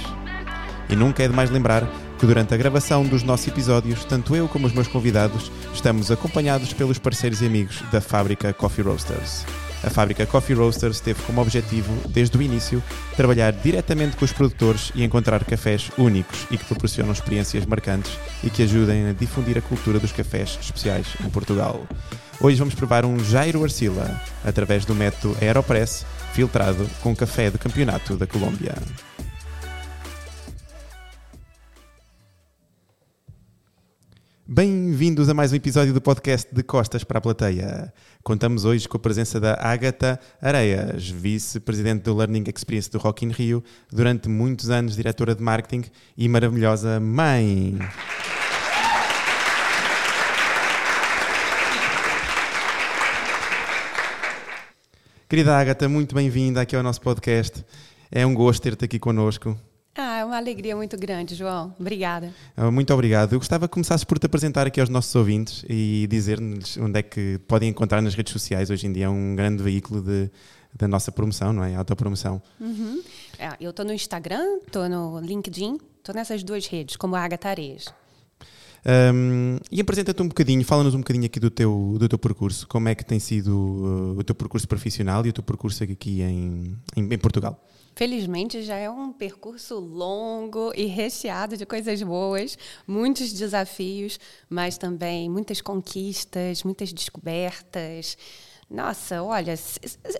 E 0.88 0.95
nunca 0.95 1.24
é 1.24 1.28
demais 1.28 1.50
lembrar 1.50 1.84
que 2.16 2.27
durante 2.27 2.55
a 2.55 2.56
gravação 2.56 3.05
dos 3.05 3.24
nossos 3.24 3.48
episódios, 3.48 4.05
tanto 4.05 4.36
eu 4.36 4.46
como 4.46 4.69
os 4.69 4.73
meus 4.73 4.86
convidados 4.86 5.50
estamos 5.74 6.12
acompanhados 6.12 6.73
pelos 6.73 7.00
parceiros 7.00 7.42
e 7.42 7.46
amigos 7.46 7.83
da 7.91 8.00
fábrica 8.00 8.52
Coffee 8.52 8.84
Roasters. 8.84 9.45
A 9.83 9.91
fábrica 9.91 10.24
Coffee 10.27 10.55
Roasters 10.55 11.00
teve 11.00 11.20
como 11.22 11.41
objetivo, 11.41 11.92
desde 12.08 12.38
o 12.38 12.42
início, 12.42 12.81
trabalhar 13.16 13.50
diretamente 13.50 14.16
com 14.16 14.25
os 14.25 14.33
produtores 14.33 14.92
e 14.94 15.03
encontrar 15.03 15.44
cafés 15.44 15.91
únicos 15.98 16.47
e 16.53 16.56
que 16.56 16.66
proporcionam 16.66 17.11
experiências 17.11 17.66
marcantes 17.66 18.16
e 18.44 18.50
que 18.50 18.62
ajudem 18.62 19.08
a 19.08 19.12
difundir 19.12 19.58
a 19.58 19.61
cultura 19.61 19.98
dos 19.98 20.12
cafés 20.12 20.56
especiais 20.62 21.08
em 21.20 21.28
Portugal. 21.31 21.84
Hoje 22.42 22.56
vamos 22.56 22.74
provar 22.74 23.05
um 23.05 23.19
Jairo 23.19 23.62
Arcila, 23.62 24.19
através 24.42 24.86
do 24.86 24.94
método 24.94 25.36
Aeropress, 25.42 26.06
filtrado 26.33 26.88
com 27.02 27.14
café 27.14 27.50
do 27.50 27.58
campeonato 27.58 28.16
da 28.16 28.27
Colômbia. 28.27 28.74
Bem-vindos 34.48 35.28
a 35.28 35.34
mais 35.34 35.52
um 35.52 35.56
episódio 35.56 35.92
do 35.92 36.00
podcast 36.00 36.48
de 36.50 36.62
Costas 36.62 37.05
para 37.05 37.19
a 37.19 37.20
Plateia. 37.20 37.92
Contamos 38.22 38.64
hoje 38.64 38.88
com 38.88 38.97
a 38.97 39.00
presença 39.00 39.38
da 39.38 39.58
Ágata 39.60 40.19
Areias, 40.41 41.10
vice-presidente 41.10 42.04
do 42.04 42.16
Learning 42.16 42.44
Experience 42.48 42.91
do 42.91 42.97
Rock 42.97 43.27
in 43.27 43.32
Rio, 43.32 43.62
durante 43.92 44.30
muitos 44.30 44.70
anos 44.70 44.97
diretora 44.97 45.34
de 45.34 45.42
marketing 45.42 45.91
e 46.16 46.27
maravilhosa 46.27 46.98
mãe. 46.98 47.78
Querida 55.31 55.56
Ágata, 55.56 55.89
muito 55.89 56.12
bem-vinda 56.12 56.61
aqui 56.61 56.75
ao 56.75 56.83
nosso 56.83 57.00
podcast. 57.00 57.64
É 58.11 58.27
um 58.27 58.34
gosto 58.34 58.61
ter-te 58.61 58.84
aqui 58.84 58.98
connosco. 58.98 59.56
Ah, 59.97 60.19
é 60.19 60.25
uma 60.25 60.37
alegria 60.37 60.75
muito 60.75 60.98
grande, 60.98 61.37
João. 61.37 61.72
Obrigada. 61.78 62.34
Ah, 62.56 62.69
Muito 62.69 62.92
obrigado. 62.92 63.34
Eu 63.34 63.39
gostava 63.39 63.69
que 63.69 63.72
começasses 63.72 64.03
por 64.03 64.19
te 64.19 64.27
apresentar 64.27 64.67
aqui 64.67 64.81
aos 64.81 64.89
nossos 64.89 65.14
ouvintes 65.14 65.64
e 65.69 66.09
dizer-nos 66.11 66.77
onde 66.78 66.98
é 66.98 67.03
que 67.05 67.39
podem 67.47 67.69
encontrar 67.69 68.03
nas 68.03 68.17
redes 68.17 68.33
sociais. 68.33 68.70
Hoje 68.70 68.89
em 68.89 68.92
dia 68.92 69.05
é 69.05 69.09
um 69.09 69.37
grande 69.37 69.62
veículo 69.62 70.03
de, 70.03 70.28
da 70.75 70.89
nossa 70.89 71.12
promoção, 71.12 71.53
não 71.53 71.62
é? 71.62 71.77
Autopromoção. 71.77 72.42
Uhum. 72.61 73.00
É, 73.39 73.50
eu 73.61 73.70
estou 73.70 73.84
no 73.84 73.92
Instagram, 73.92 74.59
estou 74.67 74.89
no 74.89 75.20
LinkedIn, 75.20 75.78
estou 75.98 76.12
nessas 76.12 76.43
duas 76.43 76.66
redes, 76.66 76.97
como 76.97 77.15
a 77.15 77.21
Agatha. 77.21 77.54
Um, 78.84 79.58
e 79.70 79.80
apresenta-te 79.80 80.22
um 80.22 80.28
bocadinho, 80.28 80.64
fala-nos 80.64 80.94
um 80.94 80.98
bocadinho 80.98 81.26
aqui 81.26 81.38
do 81.38 81.50
teu, 81.50 81.96
do 81.98 82.08
teu 82.08 82.18
percurso. 82.18 82.66
Como 82.66 82.88
é 82.88 82.94
que 82.94 83.04
tem 83.04 83.18
sido 83.18 83.50
uh, 83.50 84.18
o 84.18 84.24
teu 84.24 84.34
percurso 84.34 84.66
profissional 84.66 85.24
e 85.26 85.28
o 85.28 85.32
teu 85.32 85.42
percurso 85.44 85.84
aqui 85.84 86.22
em, 86.22 86.76
em, 86.96 87.14
em 87.14 87.18
Portugal? 87.18 87.62
Felizmente 87.94 88.62
já 88.62 88.76
é 88.76 88.88
um 88.88 89.12
percurso 89.12 89.78
longo 89.78 90.72
e 90.74 90.86
recheado 90.86 91.56
de 91.56 91.66
coisas 91.66 92.02
boas, 92.02 92.56
muitos 92.86 93.32
desafios, 93.32 94.18
mas 94.48 94.78
também 94.78 95.28
muitas 95.28 95.60
conquistas, 95.60 96.62
muitas 96.62 96.92
descobertas. 96.92 98.16
Nossa, 98.70 99.20
olha, 99.20 99.54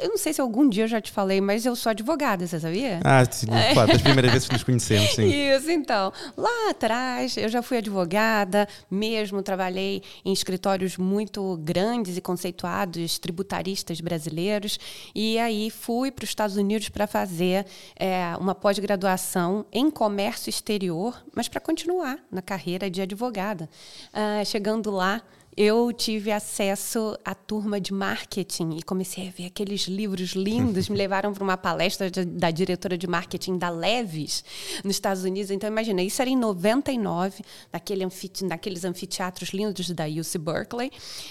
eu 0.01 0.09
não 0.09 0.19
sei 0.19 0.33
se 0.33 0.41
algum 0.41 0.69
dia 0.69 0.83
eu 0.83 0.89
já 0.89 1.01
te 1.01 1.13
falei, 1.13 1.41
mas 1.41 1.65
eu 1.65 1.77
sou 1.77 1.91
advogada, 1.91 2.45
você 2.45 2.59
sabia? 2.59 2.99
Ah, 3.05 3.25
sim, 3.25 3.47
claro, 3.47 3.93
das 3.93 4.03
primeiras 4.03 4.33
vezes 4.33 4.49
que 4.49 4.55
nos 4.55 4.65
conhecemos, 4.65 5.11
sim. 5.11 5.29
Isso, 5.29 5.71
então. 5.71 6.13
Lá 6.37 6.71
atrás, 6.71 7.37
eu 7.37 7.49
já 7.49 7.63
fui 7.63 7.77
advogada, 7.77 8.67
mesmo 8.91 9.41
trabalhei 9.41 10.03
em 10.25 10.33
escritórios 10.33 10.97
muito 10.97 11.59
grandes 11.59 12.17
e 12.17 12.21
conceituados, 12.21 13.21
tributaristas 13.21 14.01
brasileiros, 14.01 14.81
e 15.15 15.39
aí 15.39 15.71
fui 15.71 16.11
para 16.11 16.25
os 16.25 16.31
Estados 16.31 16.57
Unidos 16.57 16.89
para 16.89 17.07
fazer 17.07 17.65
é, 17.95 18.35
uma 18.37 18.53
pós-graduação 18.55 19.65
em 19.71 19.89
comércio 19.89 20.51
exterior, 20.51 21.25
mas 21.33 21.47
para 21.47 21.61
continuar 21.61 22.19
na 22.33 22.43
carreira 22.43 22.91
de 22.91 23.01
advogada. 23.01 23.71
Ah, 24.13 24.43
chegando 24.45 24.91
lá, 24.91 25.23
eu 25.57 25.93
tive 25.93 26.31
acesso 26.31 27.19
à 27.25 27.35
turma 27.35 27.81
de 27.81 27.93
marketing 27.93 28.77
e 28.79 28.83
comecei 28.83 29.29
a 29.29 29.31
ver 29.31 29.47
aqueles 29.47 29.83
livros 29.83 30.31
lindos. 30.31 30.89
Me 30.89 30.97
levaram 30.99 31.33
para 31.35 31.43
uma 31.43 31.57
palestra 31.57 32.11
de- 32.11 32.25
da 32.25 32.51
diretora 32.51 32.97
de 32.97 33.07
marketing 33.07 33.59
da 33.59 33.69
Levis, 33.69 34.45
nos 34.85 34.95
Estados 34.97 35.25
Unidos. 35.25 35.51
Então, 35.51 35.69
imagina, 35.69 36.03
isso 36.03 36.23
era 36.23 36.31
em 36.31 36.37
99, 36.37 37.43
naquele 37.73 38.05
anfite- 38.05 38.45
naqueles 38.45 38.85
anfiteatros 38.85 39.51
lindos 39.51 39.91
da 39.91 40.05
UC 40.07 40.39
Berkeley. 40.39 40.91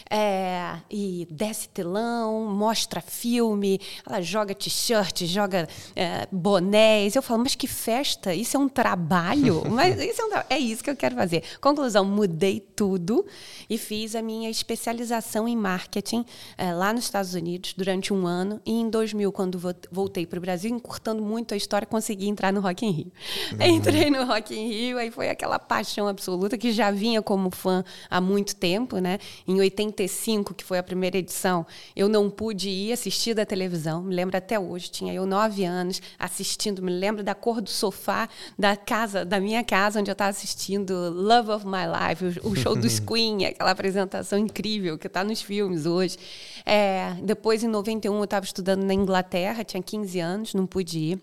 É, 0.10 0.76
e 0.92 1.28
desce 1.32 1.70
telão, 1.70 2.46
mostra 2.46 3.02
filme, 3.02 3.80
ela 4.06 4.22
joga 4.22 4.54
t-shirt, 4.54 5.24
joga 5.26 5.68
é, 5.96 6.28
bonés. 6.32 7.16
Eu 7.16 7.22
falo, 7.22 7.42
mas 7.44 7.56
que 7.56 7.68
festa! 7.68 8.34
Isso 8.34 8.58
é 8.58 8.60
um 8.60 8.70
trabalho? 8.70 9.64
mas 9.72 10.00
isso 10.00 10.22
é, 10.22 10.26
um 10.26 10.30
é 10.50 10.60
isso 10.60 10.84
que 10.84 10.90
eu 10.90 10.96
quero 10.96 11.16
fazer. 11.16 11.44
Conclusão, 11.62 12.04
mudei 12.04 12.60
tudo 12.60 13.26
e 13.70 13.78
fiz 13.78 14.09
a 14.16 14.22
minha 14.22 14.50
especialização 14.50 15.48
em 15.48 15.56
marketing 15.56 16.26
eh, 16.58 16.74
lá 16.74 16.94
nos 16.94 17.04
Estados 17.06 17.34
Unidos 17.34 17.74
durante 17.76 18.14
um 18.14 18.26
ano. 18.28 18.62
E 18.66 18.72
em 18.72 18.90
2000, 18.90 19.32
quando 19.32 19.58
vo- 19.60 19.74
voltei 19.92 20.26
para 20.26 20.38
o 20.38 20.42
Brasil, 20.42 20.70
encurtando 20.74 21.22
muito 21.24 21.54
a 21.54 21.58
história, 21.58 21.86
consegui 21.86 22.28
entrar 22.28 22.52
no 22.54 22.60
Rock 22.62 22.86
in 22.86 22.92
Rio. 22.92 23.12
Entrei 23.60 24.10
no 24.10 24.26
Rock 24.26 24.54
in 24.54 24.68
Rio, 24.68 24.98
aí 24.98 25.12
foi 25.12 25.30
aquela 25.30 25.60
paixão 25.60 26.08
absoluta 26.08 26.58
que 26.58 26.72
já 26.72 26.92
vinha 26.92 27.22
como 27.22 27.50
fã 27.52 27.84
há 28.10 28.20
muito 28.22 28.56
tempo, 28.56 28.98
né? 29.00 29.20
Em 29.48 29.60
85, 29.60 30.54
que 30.54 30.64
foi 30.64 30.78
a 30.78 30.84
primeira 30.84 31.18
edição, 31.18 31.66
eu 31.96 32.08
não 32.08 32.30
pude 32.30 32.70
ir 32.70 32.92
assistir 32.94 33.34
da 33.34 33.46
televisão. 33.46 34.02
Me 34.04 34.16
lembro 34.16 34.38
até 34.38 34.60
hoje, 34.60 34.90
tinha 34.90 35.14
eu 35.14 35.26
nove 35.26 35.64
anos 35.66 36.02
assistindo. 36.18 36.82
Me 36.82 36.92
lembro 36.92 37.24
da 37.24 37.36
cor 37.36 37.62
do 37.62 37.70
sofá 37.70 38.28
da 38.58 38.76
casa, 38.76 39.26
da 39.26 39.40
minha 39.40 39.64
casa, 39.64 40.00
onde 40.00 40.10
eu 40.10 40.14
estava 40.14 40.30
assistindo 40.30 40.94
Love 41.12 41.52
of 41.52 41.66
My 41.66 41.84
Life, 41.88 42.40
o, 42.46 42.52
o 42.52 42.56
show 42.56 42.76
dos 42.76 43.00
Queen, 43.02 43.46
aquela 43.46 43.72
apresentação 43.72 43.99
incrível 44.38 44.98
que 44.98 45.08
está 45.08 45.24
nos 45.24 45.42
filmes 45.42 45.86
hoje. 45.86 46.18
É, 46.66 47.16
depois, 47.24 47.64
em 47.64 47.68
91, 47.68 48.16
eu 48.16 48.24
estava 48.24 48.46
estudando 48.46 48.84
na 48.84 48.94
Inglaterra, 48.94 49.64
tinha 49.64 49.82
15 49.82 50.20
anos, 50.20 50.54
não 50.54 50.66
pude 50.66 51.00
ir. 51.00 51.22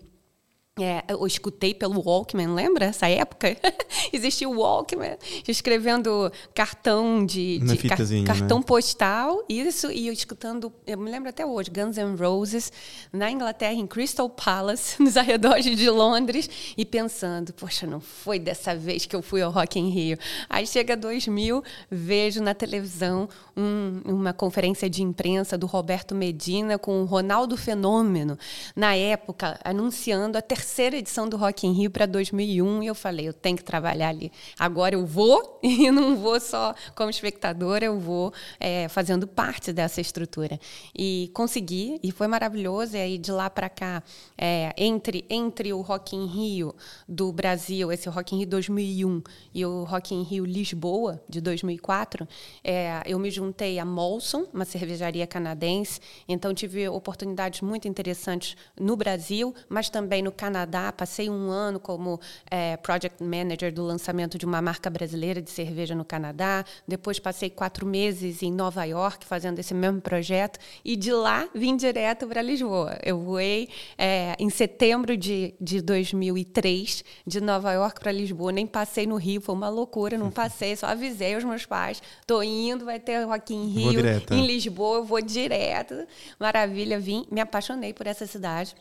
É, 0.79 1.03
eu 1.09 1.25
escutei 1.25 1.73
pelo 1.73 2.01
Walkman, 2.05 2.53
lembra 2.53 2.85
essa 2.85 3.07
época? 3.09 3.57
Existia 4.13 4.47
o 4.47 4.59
Walkman, 4.59 5.17
escrevendo 5.47 6.31
cartão 6.53 7.25
de, 7.25 7.59
de 7.59 7.65
car- 7.89 7.97
né? 8.21 8.27
cartão 8.27 8.61
postal, 8.61 9.43
isso, 9.49 9.91
e 9.91 10.07
eu 10.07 10.13
escutando, 10.13 10.71
eu 10.85 10.97
me 10.97 11.09
lembro 11.09 11.29
até 11.29 11.43
hoje, 11.45 11.71
Guns 11.71 11.97
N' 11.97 12.15
Roses, 12.15 12.71
na 13.11 13.31
Inglaterra, 13.31 13.73
em 13.73 13.87
Crystal 13.87 14.29
Palace, 14.29 15.01
nos 15.01 15.17
arredores 15.17 15.65
de 15.75 15.89
Londres, 15.89 16.47
e 16.77 16.85
pensando, 16.85 17.53
poxa, 17.53 17.87
não 17.87 17.99
foi 17.99 18.37
dessa 18.37 18.75
vez 18.75 19.05
que 19.07 19.15
eu 19.15 19.23
fui 19.23 19.41
ao 19.41 19.51
Rock 19.51 19.79
in 19.79 19.89
Rio. 19.89 20.17
Aí 20.47 20.67
chega 20.67 20.95
2000, 20.95 21.63
vejo 21.89 22.41
na 22.43 22.53
televisão 22.53 23.27
um- 23.55 24.01
uma 24.05 24.31
conferência 24.31 24.87
de 24.89 25.01
imprensa 25.01 25.57
do 25.57 25.65
Roberto 25.65 26.13
Medina 26.13 26.77
com 26.77 27.01
o 27.01 27.05
Ronaldo 27.05 27.57
Fenômeno, 27.57 28.37
na 28.75 28.95
época, 28.95 29.59
anunciando 29.63 30.37
a 30.37 30.41
terceira 30.41 30.66
edição 30.97 31.27
do 31.27 31.37
Rock 31.37 31.65
in 31.65 31.71
Rio 31.71 31.89
para 31.89 32.05
2001, 32.05 32.83
e 32.83 32.87
eu 32.87 32.95
falei, 32.95 33.27
eu 33.27 33.33
tenho 33.33 33.55
que 33.55 33.63
trabalhar 33.63 34.09
ali. 34.09 34.31
Agora 34.59 34.95
eu 34.95 35.05
vou, 35.05 35.59
e 35.63 35.89
não 35.89 36.17
vou 36.17 36.39
só 36.39 36.75
como 36.95 37.09
espectadora, 37.09 37.85
eu 37.85 37.99
vou 37.99 38.33
é, 38.59 38.87
fazendo 38.89 39.25
parte 39.25 39.71
dessa 39.71 40.01
estrutura. 40.01 40.59
E 40.93 41.31
consegui, 41.33 41.99
e 42.03 42.11
foi 42.11 42.27
maravilhoso. 42.27 42.97
E 42.97 42.99
aí, 42.99 43.17
de 43.17 43.31
lá 43.31 43.49
para 43.49 43.69
cá, 43.69 44.03
é, 44.37 44.73
entre, 44.77 45.25
entre 45.29 45.71
o 45.71 45.81
Rock 45.81 46.15
in 46.15 46.25
Rio 46.25 46.75
do 47.07 47.31
Brasil, 47.31 47.91
esse 47.91 48.09
Rock 48.09 48.35
in 48.35 48.39
Rio 48.39 48.47
2001, 48.47 49.23
e 49.53 49.65
o 49.65 49.83
Rock 49.85 50.13
in 50.13 50.23
Rio 50.23 50.45
Lisboa, 50.45 51.23
de 51.29 51.39
2004, 51.39 52.27
é, 52.63 53.01
eu 53.05 53.17
me 53.17 53.31
juntei 53.31 53.79
a 53.79 53.85
Molson, 53.85 54.45
uma 54.53 54.65
cervejaria 54.65 55.25
canadense. 55.25 56.01
Então, 56.27 56.53
tive 56.53 56.89
oportunidades 56.89 57.61
muito 57.61 57.87
interessantes 57.87 58.57
no 58.79 58.95
Brasil, 58.97 59.55
mas 59.69 59.89
também 59.89 60.21
no 60.21 60.31
Canadá 60.31 60.56
Canadá, 60.57 60.91
passei 60.91 61.29
um 61.29 61.51
ano 61.51 61.79
como 61.79 62.19
é, 62.49 62.77
project 62.77 63.23
manager 63.23 63.71
do 63.71 63.83
lançamento 63.83 64.39
de 64.39 64.45
uma 64.45 64.59
marca 64.59 64.89
brasileira 64.89 65.39
de 65.39 65.51
cerveja 65.51 65.93
no 65.93 66.03
Canadá. 66.03 66.65
Depois 66.87 67.19
passei 67.19 67.49
quatro 67.49 67.85
meses 67.85 68.41
em 68.41 68.51
Nova 68.51 68.83
York 68.83 69.23
fazendo 69.23 69.59
esse 69.59 69.73
mesmo 69.73 70.01
projeto 70.01 70.59
e 70.83 70.95
de 70.95 71.11
lá 71.11 71.47
vim 71.53 71.75
direto 71.75 72.25
para 72.27 72.41
Lisboa. 72.41 72.97
Eu 73.03 73.19
voei 73.19 73.69
é, 73.97 74.35
em 74.39 74.49
setembro 74.49 75.15
de, 75.15 75.53
de 75.61 75.79
2003 75.79 77.03
de 77.25 77.39
Nova 77.39 77.71
York 77.73 77.99
para 77.99 78.11
Lisboa. 78.11 78.51
Nem 78.51 78.65
passei 78.65 79.05
no 79.05 79.15
Rio, 79.15 79.39
foi 79.39 79.53
uma 79.53 79.69
loucura, 79.69 80.17
não 80.17 80.31
passei, 80.31 80.75
só 80.75 80.87
avisei 80.87 81.35
os 81.35 81.43
meus 81.43 81.67
pais. 81.67 82.01
Tô 82.25 82.41
indo, 82.41 82.83
vai 82.83 82.99
ter 82.99 83.23
Rock 83.25 83.53
in 83.53 83.67
Rio, 83.67 84.01
em 84.31 84.45
Lisboa, 84.47 84.97
eu 84.97 85.03
vou 85.03 85.21
direto. 85.21 86.07
Maravilha, 86.39 86.99
vim, 86.99 87.27
me 87.29 87.41
apaixonei 87.41 87.93
por 87.93 88.07
essa 88.07 88.25
cidade. 88.25 88.75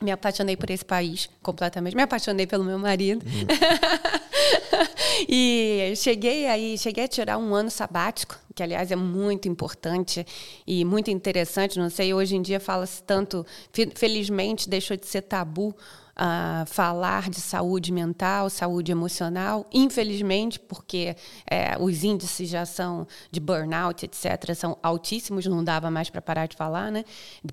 Me 0.00 0.10
apaixonei 0.10 0.56
por 0.56 0.70
esse 0.70 0.84
país 0.84 1.28
completamente. 1.42 1.96
Me 1.96 2.02
apaixonei 2.02 2.46
pelo 2.46 2.64
meu 2.64 2.78
marido. 2.78 3.24
Uhum. 3.24 3.46
e 5.28 5.92
cheguei 5.96 6.46
aí, 6.46 6.78
cheguei 6.78 7.04
a 7.04 7.08
tirar 7.08 7.38
um 7.38 7.54
ano 7.54 7.70
sabático, 7.70 8.38
que 8.54 8.62
aliás 8.62 8.90
é 8.92 8.96
muito 8.96 9.48
importante 9.48 10.24
e 10.66 10.84
muito 10.84 11.10
interessante. 11.10 11.78
Não 11.78 11.90
sei, 11.90 12.14
hoje 12.14 12.36
em 12.36 12.42
dia 12.42 12.60
fala-se 12.60 13.02
tanto, 13.02 13.44
felizmente 13.94 14.68
deixou 14.68 14.96
de 14.96 15.06
ser 15.06 15.22
tabu 15.22 15.74
uh, 16.18 16.66
falar 16.66 17.30
de 17.30 17.40
saúde 17.40 17.92
mental, 17.92 18.50
saúde 18.50 18.90
emocional, 18.90 19.64
infelizmente, 19.72 20.58
porque 20.58 21.16
é, 21.48 21.76
os 21.78 22.02
índices 22.02 22.48
já 22.48 22.66
são 22.66 23.06
de 23.30 23.40
burnout, 23.40 24.04
etc., 24.04 24.54
são 24.54 24.76
altíssimos, 24.82 25.46
não 25.46 25.62
dava 25.62 25.90
mais 25.90 26.10
para 26.10 26.20
parar 26.20 26.46
de 26.46 26.56
falar, 26.56 26.90
né? 26.90 27.04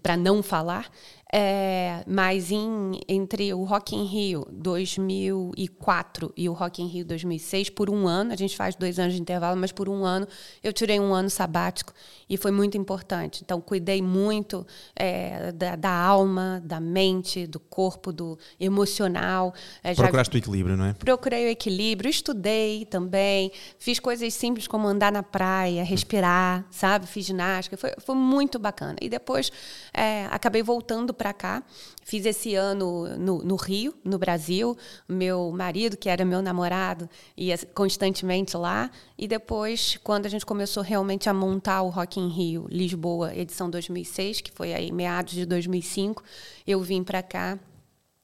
Para 0.02 0.18
não 0.18 0.42
falar. 0.42 0.90
É, 1.34 2.04
mas 2.08 2.52
em, 2.52 3.00
entre 3.08 3.52
o 3.54 3.64
Rock 3.64 3.96
in 3.96 4.06
Rio 4.06 4.48
2004 4.52 6.32
e 6.38 6.48
o 6.48 6.54
Rock 6.54 6.84
in 6.84 6.88
Rio 6.88 7.04
2006, 7.04 7.72
por 7.72 7.90
um 7.90 8.08
ano, 8.08 8.32
a 8.32 8.36
gente 8.36 8.56
faz 8.56 8.76
dois 8.76 9.00
anos 9.00 9.16
de 9.16 9.22
intervalo, 9.22 9.60
mas 9.60 9.72
por 9.72 9.90
um 9.90 10.06
ano 10.06 10.28
eu 10.64 10.72
tirei 10.72 11.00
um 11.00 11.14
ano 11.14 11.30
sabático 11.30 11.94
e 12.30 12.38
foi 12.38 12.52
muito 12.52 12.78
importante. 12.78 13.42
Então, 13.44 13.60
cuidei 13.60 14.02
muito 14.02 14.66
é, 14.96 15.52
da, 15.52 15.76
da, 15.76 15.92
alma, 15.92 16.62
da 16.64 16.80
mente, 16.80 17.48
do 17.48 17.60
corpo, 17.60 18.14
do 18.14 18.38
emocional. 18.60 19.54
É, 19.84 19.96
Procuraste 19.96 20.36
o 20.36 20.38
equilíbrio, 20.38 20.78
não 20.78 20.86
é? 20.86 20.94
Procurei 20.94 21.48
o 21.48 21.50
equilíbrio, 21.50 22.10
estudei 22.10 22.86
também, 22.86 23.52
fiz 23.80 24.00
coisas 24.00 24.32
simples 24.34 24.68
como 24.68 24.88
andar 24.88 25.12
na 25.12 25.24
praia, 25.24 25.84
respirar, 25.84 26.66
sabe? 26.70 27.08
Fiz 27.08 27.26
ginástica, 27.26 27.76
foi, 27.78 27.94
foi 27.98 28.16
muito 28.16 28.60
bacana. 28.60 28.96
E 29.02 29.10
depois 29.10 29.52
é, 29.92 30.28
acabei 30.28 30.62
voltando 30.62 31.15
para 31.16 31.34
cá. 31.34 31.64
Fiz 32.04 32.26
esse 32.26 32.54
ano 32.54 33.18
no, 33.18 33.44
no, 33.44 33.56
Rio, 33.56 33.94
no 34.04 34.20
Brasil. 34.20 34.78
Meu 35.10 35.52
marido, 35.52 35.98
que 35.98 36.10
era 36.10 36.24
meu 36.24 36.42
namorado, 36.42 37.10
ia 37.36 37.58
constantemente 37.74 38.56
lá. 38.56 38.92
E 39.18 39.28
depois, 39.28 39.98
quando 40.04 40.28
a 40.28 40.30
gente 40.30 40.46
começou 40.46 40.84
realmente 40.84 41.28
a 41.28 41.34
montar 41.34 41.82
o 41.82 41.90
Rock 41.90 42.20
in 42.20 42.28
Rio 42.28 42.68
Lisboa, 42.70 43.36
edição 43.36 43.70
2006, 43.70 44.42
que 44.42 44.52
foi 44.52 44.74
aí 44.74 44.92
meados 44.92 45.34
de 45.34 45.46
2005, 45.46 46.24
eu 46.68 46.82
vim 46.82 47.04
para 47.04 47.24
cá 47.24 47.58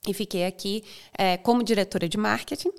e 0.07 0.13
fiquei 0.13 0.45
aqui 0.45 0.83
é, 1.15 1.37
como 1.37 1.63
diretora 1.63 2.09
de 2.09 2.17
marketing. 2.17 2.71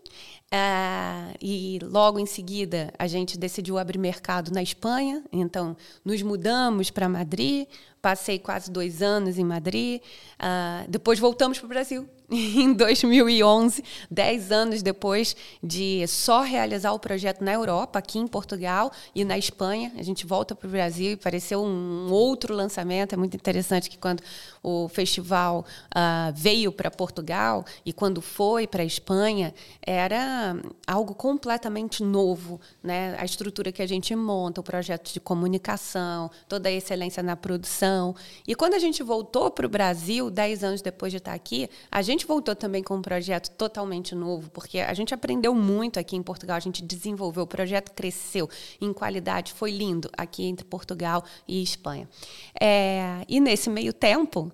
É, 0.54 1.34
e 1.40 1.78
logo 1.82 2.18
em 2.18 2.26
seguida 2.26 2.92
a 2.98 3.06
gente 3.06 3.38
decidiu 3.38 3.78
abrir 3.78 3.98
mercado 3.98 4.52
na 4.52 4.62
Espanha, 4.62 5.24
então 5.32 5.74
nos 6.04 6.20
mudamos 6.20 6.90
para 6.90 7.08
Madrid, 7.08 7.66
passei 8.02 8.38
quase 8.38 8.70
dois 8.70 9.00
anos 9.00 9.38
em 9.38 9.44
Madrid, 9.44 10.02
uh, 10.02 10.90
depois 10.90 11.20
voltamos 11.20 11.58
para 11.58 11.66
o 11.66 11.68
Brasil 11.68 12.08
em 12.56 12.72
2011, 12.72 13.84
dez 14.10 14.50
anos 14.50 14.82
depois 14.82 15.36
de 15.62 16.06
só 16.06 16.40
realizar 16.40 16.92
o 16.92 16.98
projeto 16.98 17.44
na 17.44 17.52
Europa, 17.52 17.98
aqui 17.98 18.18
em 18.18 18.26
Portugal 18.26 18.90
e 19.14 19.24
na 19.24 19.36
Espanha. 19.36 19.92
A 19.98 20.02
gente 20.02 20.26
volta 20.26 20.54
para 20.54 20.66
o 20.66 20.70
Brasil 20.70 21.12
e 21.12 21.16
pareceu 21.16 21.62
um 21.62 22.10
outro 22.10 22.54
lançamento. 22.54 23.12
É 23.12 23.16
muito 23.18 23.36
interessante 23.36 23.90
que 23.90 23.98
quando 23.98 24.22
o 24.62 24.88
festival 24.88 25.66
uh, 25.94 26.32
veio 26.34 26.72
para 26.72 26.90
Portugal 26.90 27.64
e 27.84 27.92
quando 27.92 28.22
foi 28.22 28.66
para 28.66 28.82
a 28.82 28.86
Espanha, 28.86 29.52
era 29.82 30.56
algo 30.86 31.14
completamente 31.14 32.02
novo. 32.02 32.60
Né? 32.82 33.14
A 33.18 33.24
estrutura 33.24 33.70
que 33.72 33.82
a 33.82 33.86
gente 33.86 34.14
monta, 34.16 34.60
o 34.60 34.64
projeto 34.64 35.12
de 35.12 35.20
comunicação, 35.20 36.30
toda 36.48 36.68
a 36.68 36.72
excelência 36.72 37.22
na 37.22 37.36
produção. 37.36 38.14
E 38.46 38.54
quando 38.54 38.74
a 38.74 38.78
gente 38.78 39.02
voltou 39.02 39.50
para 39.50 39.66
o 39.66 39.68
Brasil, 39.68 40.30
dez 40.30 40.64
anos 40.64 40.80
depois 40.80 41.12
de 41.12 41.18
estar 41.18 41.34
aqui, 41.34 41.68
a 41.90 42.00
gente 42.00 42.21
gente 42.22 42.26
voltou 42.26 42.54
também 42.54 42.82
com 42.82 42.94
um 42.94 43.02
projeto 43.02 43.50
totalmente 43.50 44.14
novo, 44.14 44.48
porque 44.50 44.78
a 44.78 44.94
gente 44.94 45.12
aprendeu 45.12 45.54
muito 45.54 45.98
aqui 45.98 46.14
em 46.16 46.22
Portugal, 46.22 46.56
a 46.56 46.60
gente 46.60 46.82
desenvolveu, 46.82 47.42
o 47.42 47.46
projeto 47.46 47.92
cresceu 47.92 48.48
em 48.80 48.92
qualidade, 48.92 49.52
foi 49.52 49.72
lindo 49.72 50.08
aqui 50.16 50.44
entre 50.44 50.64
Portugal 50.64 51.24
e 51.48 51.62
Espanha. 51.62 52.08
É, 52.60 53.24
e 53.28 53.40
nesse 53.40 53.68
meio 53.68 53.92
tempo, 53.92 54.52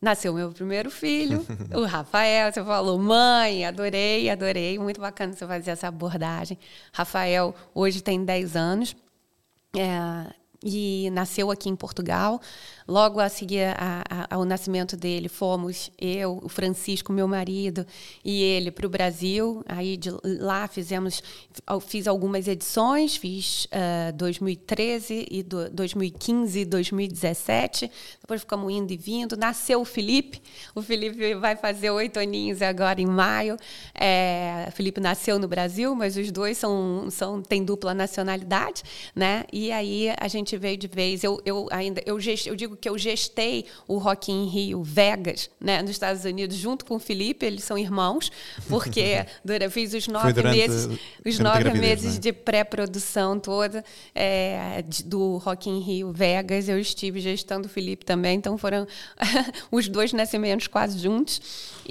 nasceu 0.00 0.32
meu 0.32 0.52
primeiro 0.52 0.90
filho, 0.90 1.44
o 1.74 1.84
Rafael. 1.84 2.52
Você 2.52 2.62
falou, 2.62 2.96
mãe, 2.98 3.64
adorei, 3.66 4.30
adorei, 4.30 4.78
muito 4.78 5.00
bacana 5.00 5.32
você 5.32 5.46
fazer 5.46 5.72
essa 5.72 5.88
abordagem. 5.88 6.56
Rafael 6.92 7.52
hoje 7.74 8.00
tem 8.00 8.24
10 8.24 8.54
anos. 8.54 8.96
É, 9.76 10.32
e 10.62 11.08
nasceu 11.12 11.50
aqui 11.50 11.68
em 11.68 11.76
Portugal. 11.76 12.40
Logo 12.86 13.20
a 13.20 13.28
seguir 13.28 13.64
a, 13.76 14.02
a, 14.08 14.34
ao 14.34 14.46
nascimento 14.46 14.96
dele, 14.96 15.28
fomos 15.28 15.90
eu, 15.98 16.40
o 16.42 16.48
Francisco, 16.48 17.12
meu 17.12 17.28
marido, 17.28 17.86
e 18.24 18.42
ele 18.42 18.70
para 18.70 18.86
o 18.86 18.88
Brasil. 18.88 19.62
Aí 19.68 19.96
de 19.96 20.10
lá 20.24 20.66
fizemos, 20.66 21.22
fiz 21.86 22.08
algumas 22.08 22.48
edições, 22.48 23.14
fiz 23.14 23.66
uh, 23.66 24.12
2013 24.14 25.26
e 25.30 25.42
do, 25.42 25.68
2015 25.68 26.60
e 26.60 26.64
2017. 26.64 27.90
Depois 28.22 28.40
ficamos 28.40 28.72
indo 28.72 28.90
e 28.90 28.96
vindo. 28.96 29.36
Nasceu 29.36 29.82
o 29.82 29.84
Felipe. 29.84 30.40
O 30.74 30.80
Felipe 30.80 31.34
vai 31.34 31.56
fazer 31.56 31.90
oito 31.90 32.18
aninhos 32.18 32.62
agora 32.62 33.02
em 33.02 33.06
maio. 33.06 33.56
É, 33.94 34.64
o 34.66 34.72
Felipe 34.72 34.98
nasceu 34.98 35.38
no 35.38 35.46
Brasil, 35.46 35.94
mas 35.94 36.16
os 36.16 36.30
dois 36.30 36.56
são, 36.56 37.08
são 37.10 37.42
têm 37.42 37.62
dupla 37.62 37.92
nacionalidade, 37.92 38.82
né? 39.14 39.44
E 39.52 39.70
aí 39.70 40.08
a 40.18 40.26
gente 40.26 40.47
veio 40.56 40.76
de 40.76 40.88
vez. 40.88 41.22
Eu, 41.24 41.40
eu 41.44 41.68
ainda 41.70 42.02
eu, 42.06 42.18
eu 42.46 42.56
digo 42.56 42.76
que 42.76 42.88
eu 42.88 42.96
gestei 42.96 43.66
o 43.86 43.98
Rock 43.98 44.30
in 44.32 44.46
Rio 44.46 44.82
Vegas, 44.82 45.50
né, 45.60 45.82
nos 45.82 45.90
Estados 45.90 46.24
Unidos, 46.24 46.56
junto 46.56 46.84
com 46.84 46.96
o 46.96 46.98
Felipe, 46.98 47.44
eles 47.44 47.64
são 47.64 47.76
irmãos, 47.76 48.30
porque 48.68 49.26
fiz 49.70 49.94
os 49.94 50.08
nove 50.08 50.42
meses, 50.42 50.98
os 51.24 51.38
nove 51.38 51.72
meses 51.72 52.14
né? 52.14 52.20
de 52.20 52.32
pré-produção 52.32 53.38
toda 53.38 53.84
é, 54.14 54.82
do 55.04 55.36
Rock 55.38 55.68
in 55.68 55.80
Rio 55.80 56.12
Vegas, 56.12 56.68
eu 56.68 56.78
estive 56.78 57.20
gestando 57.20 57.66
o 57.66 57.70
Felipe 57.70 58.04
também, 58.04 58.36
então 58.36 58.56
foram 58.56 58.86
os 59.70 59.88
dois 59.88 60.12
nascimentos 60.12 60.66
quase 60.66 60.98
juntos. 60.98 61.40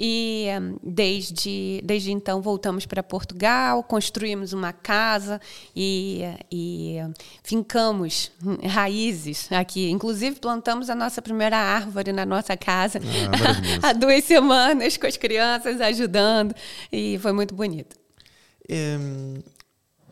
E 0.00 0.46
desde, 0.82 1.80
desde 1.84 2.12
então 2.12 2.40
voltamos 2.40 2.86
para 2.86 3.02
Portugal, 3.02 3.82
construímos 3.82 4.52
uma 4.52 4.72
casa 4.72 5.40
e, 5.74 6.22
e 6.52 6.98
fincamos 7.42 8.30
raízes 8.66 9.50
aqui. 9.52 9.90
Inclusive 9.90 10.38
plantamos 10.38 10.88
a 10.90 10.94
nossa 10.94 11.20
primeira 11.20 11.56
árvore 11.56 12.12
na 12.12 12.24
nossa 12.24 12.56
casa 12.56 13.00
ah, 13.82 13.88
há 13.88 13.92
duas 13.92 14.24
semanas 14.24 14.96
com 14.96 15.06
as 15.06 15.16
crianças 15.16 15.80
ajudando 15.80 16.54
e 16.92 17.18
foi 17.18 17.32
muito 17.32 17.54
bonito. 17.54 17.96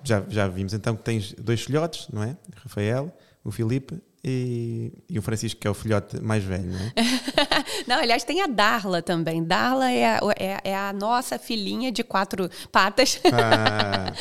já, 0.04 0.22
já 0.28 0.48
vimos 0.48 0.72
então 0.72 0.96
que 0.96 1.02
tens 1.02 1.32
dois 1.32 1.62
filhotes, 1.62 2.08
não 2.12 2.22
é? 2.22 2.36
Rafael, 2.62 3.12
o 3.44 3.50
Filipe 3.50 4.00
e, 4.24 4.92
e 5.08 5.18
o 5.18 5.22
Francisco, 5.22 5.60
que 5.60 5.68
é 5.68 5.70
o 5.70 5.74
filhote 5.74 6.20
mais 6.20 6.42
velho, 6.42 6.72
não 6.72 6.80
é? 6.80 6.92
não, 7.86 7.98
aliás, 7.98 8.24
tem 8.24 8.42
a 8.42 8.46
Darla 8.46 9.00
também. 9.00 9.44
Darla 9.44 9.90
é 9.90 10.04
a, 10.04 10.20
é, 10.38 10.70
é 10.70 10.76
a 10.76 10.92
nossa 10.92 11.38
filhinha 11.38 11.92
de 11.92 12.02
quatro 12.02 12.50
patas. 12.72 13.20
Ah, 13.32 14.12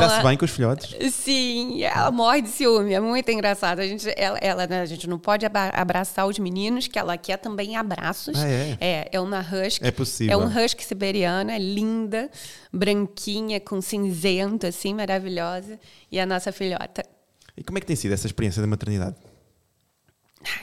dá-se 0.00 0.16
uma... 0.16 0.28
bem 0.28 0.36
com 0.36 0.44
os 0.44 0.50
filhotes? 0.50 0.94
Sim, 1.12 1.82
ela 1.82 2.10
morre 2.10 2.42
de 2.42 2.48
ciúme, 2.48 2.92
é 2.92 3.00
muito 3.00 3.30
engraçado. 3.30 3.80
A 3.80 3.86
gente, 3.86 4.12
ela, 4.16 4.38
ela 4.38 4.66
né, 4.66 4.82
a 4.82 4.86
gente 4.86 5.08
não 5.08 5.18
pode 5.18 5.46
abraçar 5.46 6.26
os 6.26 6.38
meninos, 6.38 6.86
que 6.86 6.98
ela 6.98 7.16
quer 7.16 7.38
também 7.38 7.76
abraços. 7.76 8.38
Ah, 8.38 8.48
é? 8.48 8.76
é? 8.80 9.08
É 9.12 9.20
uma 9.20 9.40
husky. 9.40 9.86
É 9.86 9.90
possível. 9.90 10.32
É 10.32 10.36
um 10.36 10.46
husky 10.46 10.84
siberiana, 10.84 11.54
é 11.54 11.58
linda, 11.58 12.30
branquinha, 12.72 13.58
com 13.60 13.80
cinzento, 13.80 14.66
assim, 14.66 14.94
maravilhosa. 14.94 15.78
E 16.10 16.20
a 16.20 16.26
nossa 16.26 16.52
filhota. 16.52 17.04
E 17.56 17.62
como 17.62 17.78
é 17.78 17.80
que 17.80 17.86
tem 17.86 17.96
sido 17.96 18.12
essa 18.12 18.26
experiência 18.26 18.60
da 18.60 18.68
maternidade? 18.68 19.16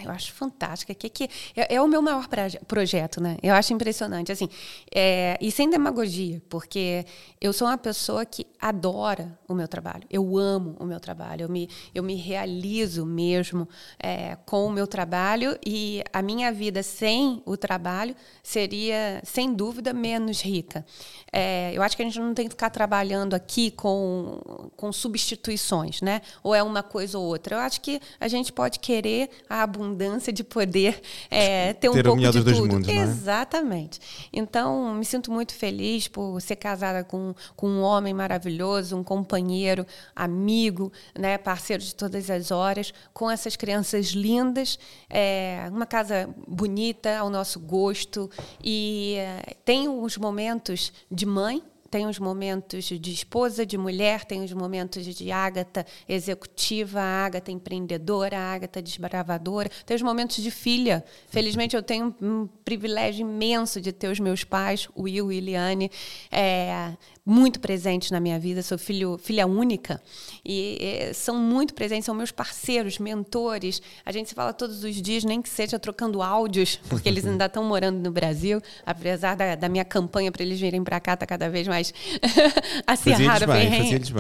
Eu 0.04 0.12
acho 0.12 0.34
fantástica. 0.34 0.94
Que, 0.94 1.10
que 1.10 1.30
é, 1.56 1.76
é 1.76 1.82
o 1.82 1.88
meu 1.88 2.02
maior 2.02 2.28
projeto, 2.68 3.22
né? 3.22 3.38
Eu 3.42 3.54
acho 3.54 3.74
impressionante, 3.74 4.32
assim, 4.32 4.50
é, 4.94 5.38
e 5.42 5.52
sem 5.52 5.70
demagogia, 5.70 6.42
porque 6.50 7.06
eu 7.40 7.54
sou 7.54 7.68
uma 7.68 7.78
pessoa 7.78 8.26
que 8.26 8.46
adora 8.60 9.38
o 9.48 9.54
meu 9.54 9.68
trabalho. 9.68 10.04
Eu 10.10 10.38
amo 10.38 10.76
o 10.80 10.86
meu 10.86 11.00
trabalho. 11.00 11.44
Eu 11.44 11.50
me, 11.50 11.70
eu 11.94 12.04
me 12.04 12.16
realizo 12.16 13.06
mesmo 13.06 13.68
é, 13.98 14.38
com 14.46 14.66
o 14.66 14.72
meu 14.72 14.88
trabalho 14.88 15.58
e 15.66 16.04
a 16.12 16.22
minha 16.22 16.52
vida 16.52 16.84
sem 16.84 17.42
o 17.46 17.56
trabalho 17.56 18.16
seria, 18.44 19.22
sem 19.24 19.54
dúvida, 19.54 19.94
menos 19.94 20.42
rica. 20.42 20.86
É, 21.32 21.72
eu 21.74 21.82
acho 21.82 21.96
que 21.96 22.02
a 22.02 22.06
gente 22.06 22.20
não 22.20 22.34
tem 22.34 22.46
que 22.46 22.52
ficar 22.52 22.70
trabalhando 22.70 23.34
aqui 23.34 23.72
com, 23.72 24.72
com 24.76 24.92
substituições, 24.92 26.02
né? 26.02 26.22
Ou 26.44 26.54
é 26.54 26.62
uma 26.62 26.84
coisa 26.84 27.18
ou 27.18 27.26
outra. 27.26 27.56
Eu 27.56 27.60
acho 27.60 27.82
que 27.82 28.02
a 28.20 28.28
gente 28.28 28.52
pode 28.52 28.80
querer 28.80 29.30
a 29.50 29.66
abundância 29.70 30.34
de 30.34 30.44
poder 30.44 31.00
é, 31.30 31.74
ter 31.74 31.90
um 31.90 31.94
ter 31.94 32.04
pouco 32.04 32.20
de 32.20 32.44
tudo. 32.44 32.74
Mundos, 32.74 32.90
é? 32.90 32.98
Exatamente. 32.98 34.00
Então, 34.34 34.94
me 34.96 35.06
sinto 35.06 35.32
muito 35.32 35.54
feliz 35.54 36.08
por 36.08 36.42
ser 36.42 36.56
casada 36.56 37.04
com, 37.04 37.34
com 37.56 37.68
um 37.68 37.82
homem 37.82 38.14
maravilhoso, 38.14 38.98
um 38.98 39.04
companheiro, 39.04 39.86
amigo, 40.16 40.92
né, 41.18 41.38
parceiro 41.38 41.84
de 41.84 41.96
todas 41.96 42.30
as 42.30 42.52
horas, 42.52 42.94
com 43.14 43.30
essas 43.30 43.56
crianças 43.56 44.08
lindas, 44.08 44.80
é, 45.10 45.68
uma 45.72 45.86
casa 45.86 46.30
bonita 46.48 47.18
ao 47.18 47.30
nosso 47.30 47.60
gosto 47.60 48.30
e 48.64 49.16
é, 49.18 49.56
tem 49.64 49.88
os 49.88 50.18
momentos 50.18 50.92
de 51.12 51.26
mãe 51.26 51.64
tem 51.90 52.08
os 52.08 52.20
momentos 52.20 52.86
de 52.86 53.12
esposa, 53.12 53.66
de 53.66 53.78
mulher, 53.78 54.26
tem 54.26 54.44
os 54.44 54.54
momentos 54.54 55.04
de 55.06 55.32
Ágata 55.32 55.86
executiva, 56.08 57.02
Ágata 57.02 57.52
empreendedora, 57.52 58.38
Ágata 58.38 58.82
desbravadora, 58.82 59.70
tem 59.86 59.96
os 59.96 60.02
momentos 60.02 60.38
de 60.38 60.52
filha. 60.52 61.04
Felizmente 61.28 61.76
eu 61.76 61.84
tenho 61.84 62.16
um 62.22 62.48
privilégio 62.64 63.28
imenso 63.28 63.82
de 63.82 63.92
ter 63.92 64.10
os 64.10 64.20
meus 64.20 64.44
pais, 64.44 64.88
Will 64.98 65.32
e 65.32 65.38
Eliane, 65.38 65.92
é, 66.32 66.96
muito 67.30 67.60
presentes 67.60 68.10
na 68.10 68.20
minha 68.20 68.40
vida. 68.40 68.64
Sou 68.64 68.78
filho, 68.78 69.18
filha 69.18 69.46
única 69.46 70.02
e, 70.44 71.10
e 71.10 71.14
são 71.14 71.36
muito 71.36 71.74
presentes, 71.74 72.06
são 72.06 72.16
meus 72.16 72.32
parceiros, 72.32 72.98
mentores. 72.98 73.82
A 74.04 74.12
gente 74.12 74.30
se 74.30 74.36
fala 74.36 74.52
todos 74.52 74.84
os 74.84 74.96
dias, 75.02 75.24
nem 75.24 75.42
que 75.42 75.48
seja 75.48 75.78
trocando 75.78 76.22
áudios, 76.22 76.80
porque 76.90 77.08
eles 77.08 77.26
ainda 77.26 77.46
estão 77.46 77.64
morando 77.64 78.00
no 78.00 78.12
Brasil, 78.12 78.62
apesar 78.86 79.36
da, 79.36 79.56
da 79.56 79.70
minha 79.70 79.86
campanha 79.86 80.32
para 80.32 80.42
eles 80.42 80.60
virem 80.60 80.84
para 80.84 81.00
cá, 81.00 81.14
está 81.14 81.26
cada 81.26 81.50
vez 81.50 81.68
mais 81.68 81.94
acirrada. 82.88 83.46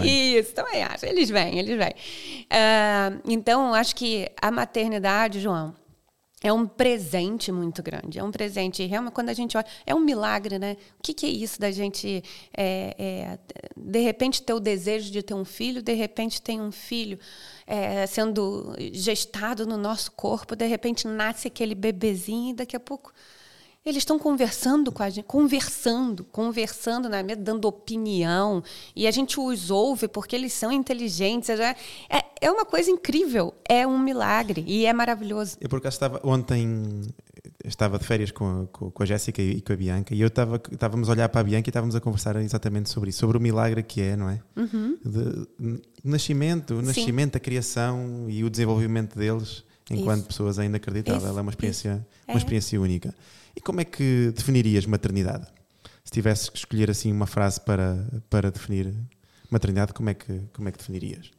Isso, 0.05 0.53
também 0.53 0.83
acho. 0.83 1.05
Eles 1.05 1.29
vêm, 1.29 1.57
eles 1.57 1.77
vêm. 1.77 1.93
Uh, 2.45 3.21
então, 3.25 3.73
acho 3.73 3.95
que 3.95 4.29
a 4.39 4.51
maternidade, 4.51 5.39
João, 5.39 5.73
é 6.41 6.53
um 6.53 6.65
presente 6.65 7.51
muito 7.51 7.83
grande. 7.83 8.17
É 8.17 8.23
um 8.23 8.31
presente, 8.31 8.85
realmente, 8.85 9.13
quando 9.13 9.29
a 9.29 9.33
gente 9.33 9.57
olha, 9.57 9.65
é 9.85 9.93
um 9.93 9.99
milagre, 9.99 10.57
né? 10.57 10.77
O 10.97 11.03
que, 11.03 11.13
que 11.13 11.25
é 11.25 11.29
isso 11.29 11.59
da 11.59 11.69
gente, 11.69 12.23
é, 12.55 12.95
é, 12.97 13.39
de 13.75 13.99
repente, 13.99 14.41
ter 14.41 14.53
o 14.53 14.59
desejo 14.59 15.11
de 15.11 15.21
ter 15.21 15.33
um 15.33 15.43
filho, 15.43 15.81
de 15.81 15.93
repente, 15.93 16.41
tem 16.41 16.61
um 16.61 16.71
filho 16.71 17.19
é, 17.67 18.05
sendo 18.07 18.73
gestado 18.93 19.67
no 19.67 19.75
nosso 19.75 20.11
corpo, 20.13 20.55
de 20.55 20.65
repente, 20.65 21.07
nasce 21.07 21.47
aquele 21.47 21.75
bebezinho 21.75 22.51
e 22.51 22.53
daqui 22.53 22.75
a 22.75 22.79
pouco 22.79 23.13
eles 23.85 24.01
estão 24.01 24.19
conversando 24.19 24.91
com 24.91 25.01
a 25.01 25.09
gente, 25.09 25.25
conversando, 25.25 26.23
conversando, 26.25 27.07
né, 27.09 27.23
dando 27.35 27.65
opinião, 27.65 28.63
e 28.95 29.07
a 29.07 29.11
gente 29.11 29.39
os 29.39 29.71
ouve 29.71 30.07
porque 30.07 30.35
eles 30.35 30.53
são 30.53 30.71
inteligentes. 30.71 31.49
É, 31.49 31.75
é, 32.09 32.25
é 32.41 32.51
uma 32.51 32.65
coisa 32.65 32.91
incrível, 32.91 33.53
é 33.67 33.87
um 33.87 33.97
milagre 33.97 34.63
e 34.67 34.85
é 34.85 34.93
maravilhoso. 34.93 35.57
Eu, 35.61 35.69
por 35.69 35.77
acaso, 35.77 35.95
estava 35.95 36.19
ontem, 36.23 37.01
estava 37.63 37.97
de 37.97 38.05
férias 38.05 38.31
com 38.31 38.67
a, 38.73 38.91
com 38.91 39.03
a 39.03 39.05
Jéssica 39.05 39.41
e 39.41 39.61
com 39.61 39.73
a 39.73 39.75
Bianca, 39.77 40.13
e 40.13 40.21
eu 40.21 40.27
estava, 40.27 40.61
estávamos 40.71 41.09
a 41.09 41.13
olhar 41.13 41.29
para 41.29 41.41
a 41.41 41.43
Bianca 41.43 41.69
e 41.69 41.71
estávamos 41.71 41.95
a 41.95 42.01
conversar 42.01 42.35
exatamente 42.37 42.89
sobre 42.89 43.09
isso, 43.09 43.19
sobre 43.19 43.37
o 43.37 43.41
milagre 43.41 43.81
que 43.81 44.01
é, 44.01 44.15
não 44.15 44.29
é? 44.29 44.41
Uhum. 44.55 44.97
De, 45.03 45.81
nascimento, 46.03 46.75
o 46.75 46.81
nascimento, 46.81 47.33
Sim. 47.33 47.37
a 47.37 47.39
criação 47.39 48.25
e 48.27 48.43
o 48.43 48.49
desenvolvimento 48.49 49.17
deles 49.17 49.63
enquanto 49.89 50.19
isso. 50.19 50.27
pessoas 50.27 50.59
ainda 50.59 50.77
acreditável. 50.77 51.29
Isso. 51.29 51.39
É 51.39 51.41
uma 51.41 51.51
experiência, 51.51 52.07
uma 52.27 52.37
experiência 52.37 52.79
única. 52.79 53.13
E 53.55 53.61
como 53.61 53.81
é 53.81 53.85
que 53.85 54.31
definirias 54.35 54.85
maternidade? 54.85 55.47
Se 56.03 56.11
tivesse 56.11 56.51
que 56.51 56.57
escolher 56.57 56.89
assim 56.89 57.11
uma 57.11 57.27
frase 57.27 57.59
para, 57.61 58.07
para 58.29 58.51
definir 58.51 58.93
maternidade, 59.49 59.93
como 59.93 60.09
é 60.09 60.13
que, 60.13 60.41
como 60.53 60.69
é 60.69 60.71
que 60.71 60.77
definirias? 60.77 61.31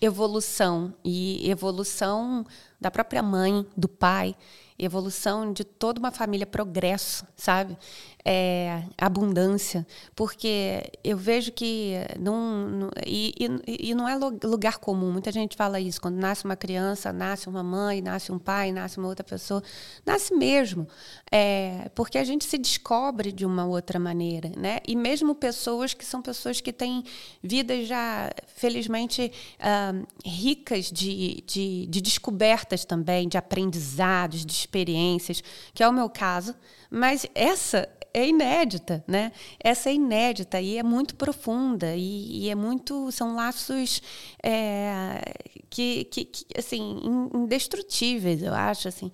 Evolução. 0.00 0.94
E 1.04 1.50
evolução 1.50 2.46
da 2.80 2.90
própria 2.90 3.22
mãe, 3.22 3.66
do 3.76 3.88
pai, 3.88 4.34
evolução 4.78 5.52
de 5.52 5.64
toda 5.64 5.98
uma 5.98 6.12
família, 6.12 6.46
progresso, 6.46 7.26
sabe? 7.36 7.76
É, 8.24 8.82
abundância, 8.98 9.86
porque 10.14 10.90
eu 11.02 11.16
vejo 11.16 11.50
que 11.52 11.94
não, 12.18 12.68
não 12.68 12.90
e, 13.06 13.32
e, 13.66 13.88
e, 13.90 13.94
não 13.94 14.06
é 14.06 14.16
lugar 14.44 14.78
comum. 14.78 15.10
Muita 15.10 15.32
gente 15.32 15.56
fala 15.56 15.80
isso 15.80 16.00
quando 16.00 16.16
nasce 16.16 16.44
uma 16.44 16.56
criança, 16.56 17.12
nasce 17.12 17.48
uma 17.48 17.62
mãe, 17.62 18.02
nasce 18.02 18.30
um 18.30 18.38
pai, 18.38 18.70
nasce 18.70 18.98
uma 18.98 19.08
outra 19.08 19.24
pessoa, 19.24 19.62
nasce 20.04 20.34
mesmo, 20.34 20.86
é, 21.32 21.90
porque 21.94 22.18
a 22.18 22.24
gente 22.24 22.44
se 22.44 22.58
descobre 22.58 23.32
de 23.32 23.46
uma 23.46 23.64
outra 23.64 23.98
maneira, 23.98 24.52
né? 24.56 24.80
E 24.86 24.94
mesmo 24.94 25.34
pessoas 25.34 25.94
que 25.94 26.04
são 26.04 26.20
pessoas 26.20 26.60
que 26.60 26.72
têm 26.72 27.04
vidas 27.42 27.88
já 27.88 28.30
felizmente 28.46 29.32
uh, 29.58 30.06
ricas 30.24 30.90
de, 30.90 31.42
de, 31.46 31.86
de 31.86 32.00
descobertas 32.00 32.84
também, 32.84 33.26
de 33.26 33.38
aprendizados, 33.38 34.44
de 34.44 34.67
experiências, 34.68 35.42
que 35.72 35.82
é 35.82 35.88
o 35.88 35.92
meu 35.92 36.10
caso, 36.10 36.54
mas 36.90 37.26
essa 37.34 37.88
é 38.12 38.28
inédita, 38.28 39.02
né? 39.06 39.32
Essa 39.58 39.90
é 39.90 39.94
inédita 39.94 40.60
e 40.60 40.76
é 40.76 40.82
muito 40.82 41.14
profunda 41.14 41.94
e, 41.96 42.44
e 42.44 42.50
é 42.50 42.54
muito 42.54 43.10
são 43.10 43.34
laços 43.34 44.02
é, 44.42 45.22
que, 45.70 46.04
que, 46.04 46.24
que, 46.24 46.46
assim 46.56 47.00
indestrutíveis, 47.34 48.42
eu 48.42 48.54
acho 48.54 48.88
assim. 48.88 49.10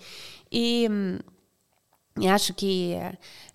E, 0.50 0.88
e 2.20 2.28
acho 2.28 2.54
que 2.54 2.94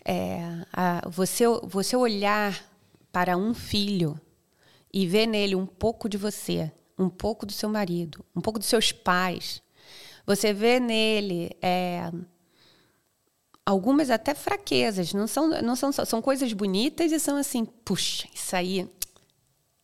é, 0.06 0.66
a, 0.74 1.08
você 1.10 1.46
você 1.64 1.96
olhar 1.96 2.66
para 3.12 3.36
um 3.38 3.54
filho 3.54 4.20
e 4.94 5.06
ver 5.08 5.28
nele 5.28 5.56
um 5.56 5.66
pouco 5.66 6.08
de 6.10 6.18
você, 6.18 6.72
um 6.98 7.10
pouco 7.10 7.46
do 7.46 7.52
seu 7.52 7.70
marido, 7.70 8.24
um 8.36 8.42
pouco 8.42 8.60
dos 8.60 8.68
seus 8.68 8.92
pais, 8.92 9.62
você 10.30 10.54
vê 10.54 10.80
nele 10.80 11.50
é, 11.60 12.12
algumas 13.66 14.12
até 14.12 14.36
fraquezas, 14.36 15.12
não 15.12 15.26
são, 15.26 15.48
não 15.60 15.76
são, 15.76 15.92
são 15.92 16.22
coisas 16.22 16.54
bonitas 16.54 17.12
e 17.12 17.20
são 17.20 17.36
assim, 17.36 17.66
puxa, 17.66 18.28
isso 18.32 18.56
aí 18.56 18.88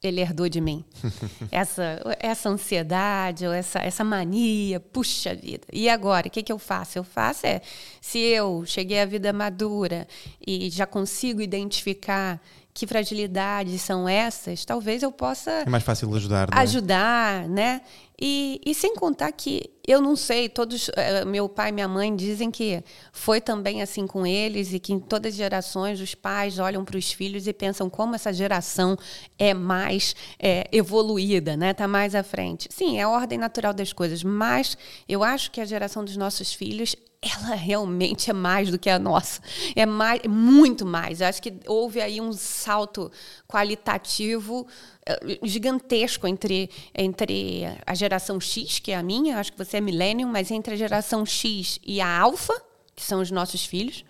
ele 0.04 0.22
herdou 0.22 0.48
de 0.48 0.62
mim. 0.62 0.86
essa, 1.50 2.00
essa 2.20 2.48
ansiedade 2.48 3.48
ou 3.48 3.52
essa, 3.52 3.80
essa 3.80 4.04
mania, 4.04 4.80
puxa 4.80 5.34
vida. 5.34 5.66
E 5.74 5.90
agora, 5.90 6.28
o 6.28 6.30
que, 6.30 6.44
que 6.44 6.52
eu 6.52 6.60
faço? 6.60 7.00
Eu 7.00 7.04
faço 7.04 7.48
é, 7.48 7.60
se 8.00 8.20
eu 8.20 8.64
cheguei 8.68 9.02
à 9.02 9.06
vida 9.06 9.34
madura 9.34 10.08
e 10.46 10.70
já 10.70 10.86
consigo 10.86 11.42
identificar 11.42 12.40
que 12.76 12.86
fragilidades 12.86 13.82
são 13.82 14.08
essas, 14.08 14.66
talvez 14.66 15.02
eu 15.02 15.10
possa. 15.10 15.50
É 15.50 15.70
mais 15.70 15.82
fácil 15.82 16.14
ajudar. 16.14 16.50
Né? 16.52 16.62
Ajudar, 16.62 17.48
né? 17.48 17.82
E, 18.22 18.60
e 18.66 18.76
sem 18.76 18.96
contar 18.96 19.32
que 19.32 19.72
eu 19.88 20.02
não 20.02 20.14
sei, 20.14 20.50
todos, 20.50 20.90
uh, 20.90 21.26
meu 21.26 21.48
pai 21.48 21.70
e 21.70 21.72
minha 21.72 21.88
mãe 21.88 22.14
dizem 22.14 22.52
que 22.52 22.84
foi 23.14 23.40
também 23.40 23.82
assim 23.82 24.06
com 24.06 24.28
eles 24.28 24.74
e 24.74 24.80
que 24.80 24.92
em 24.92 25.00
todas 25.00 25.34
as 25.34 25.38
gerações 25.38 26.02
os 26.02 26.14
pais 26.16 26.60
olham 26.60 26.84
para 26.84 26.98
os 26.98 27.14
filhos 27.14 27.48
e 27.48 27.54
pensam 27.54 27.90
como 27.90 28.14
essa 28.14 28.34
geração 28.34 28.98
é 29.40 29.54
mais 29.54 30.14
é, 30.38 30.68
evoluída, 30.70 31.56
né? 31.56 31.72
Está 31.72 31.88
mais 31.88 32.14
à 32.14 32.24
frente. 32.24 32.68
Sim, 32.70 32.98
é 33.00 33.04
a 33.04 33.10
ordem 33.10 33.38
natural 33.38 33.74
das 33.74 33.94
coisas, 33.94 34.22
mas 34.22 34.78
eu 35.08 35.24
acho 35.24 35.50
que 35.50 35.62
a 35.62 35.66
geração 35.66 36.04
dos 36.04 36.18
nossos 36.18 36.54
filhos 36.54 36.94
ela 37.26 37.56
realmente 37.56 38.30
é 38.30 38.34
mais 38.34 38.70
do 38.70 38.78
que 38.78 38.90
a 38.90 39.00
nossa. 39.00 39.42
É 39.76 39.86
mais, 39.86 40.22
muito 40.28 40.86
mais. 40.86 41.22
Eu 41.22 41.28
acho 41.28 41.42
que 41.42 41.54
houve 41.66 42.00
aí 42.00 42.22
um 42.22 42.32
salto 42.32 43.12
qualitativo 43.48 44.68
eh, 45.06 45.40
gigantesco 45.44 46.28
entre, 46.28 46.70
entre 46.94 47.64
a 47.86 47.96
geração 47.96 48.40
X, 48.40 48.78
que 48.78 48.92
é 48.92 48.96
a 48.96 49.04
minha, 49.04 49.40
acho 49.40 49.52
que 49.52 49.58
você 49.58 49.78
é 49.78 49.82
millennium, 49.82 50.30
mas 50.30 50.52
entre 50.52 50.76
a 50.76 50.78
geração 50.78 51.26
X 51.26 51.80
e 51.84 52.00
a 52.00 52.20
alfa, 52.20 52.54
que 52.96 53.04
são 53.04 53.20
os 53.20 53.32
nossos 53.32 53.66
filhos, 53.66 54.06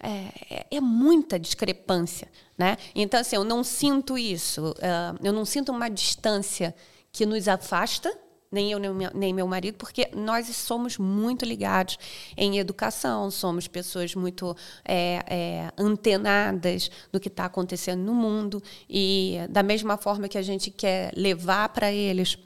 é, 0.00 0.66
é, 0.70 0.80
muita 0.80 1.38
discrepância. 1.38 2.28
Né? 2.56 2.76
Então, 2.94 3.20
assim, 3.20 3.36
eu 3.36 3.44
não 3.44 3.64
sinto 3.64 4.18
isso, 4.18 4.74
eu 5.22 5.32
não 5.32 5.44
sinto 5.44 5.72
uma 5.72 5.88
distância 5.88 6.74
que 7.10 7.24
nos 7.24 7.48
afasta, 7.48 8.12
nem 8.50 8.72
eu, 8.72 8.78
nem 9.14 9.34
meu 9.34 9.46
marido, 9.46 9.76
porque 9.76 10.08
nós 10.14 10.46
somos 10.56 10.96
muito 10.98 11.44
ligados 11.44 11.98
em 12.36 12.58
educação, 12.58 13.30
somos 13.30 13.68
pessoas 13.68 14.14
muito 14.14 14.56
é, 14.84 15.22
é, 15.26 15.72
antenadas 15.76 16.90
do 17.12 17.20
que 17.20 17.28
está 17.28 17.44
acontecendo 17.44 18.02
no 18.02 18.14
mundo, 18.14 18.62
e 18.88 19.38
da 19.50 19.62
mesma 19.62 19.96
forma 19.96 20.28
que 20.28 20.38
a 20.38 20.42
gente 20.42 20.70
quer 20.70 21.12
levar 21.14 21.68
para 21.70 21.92
eles 21.92 22.38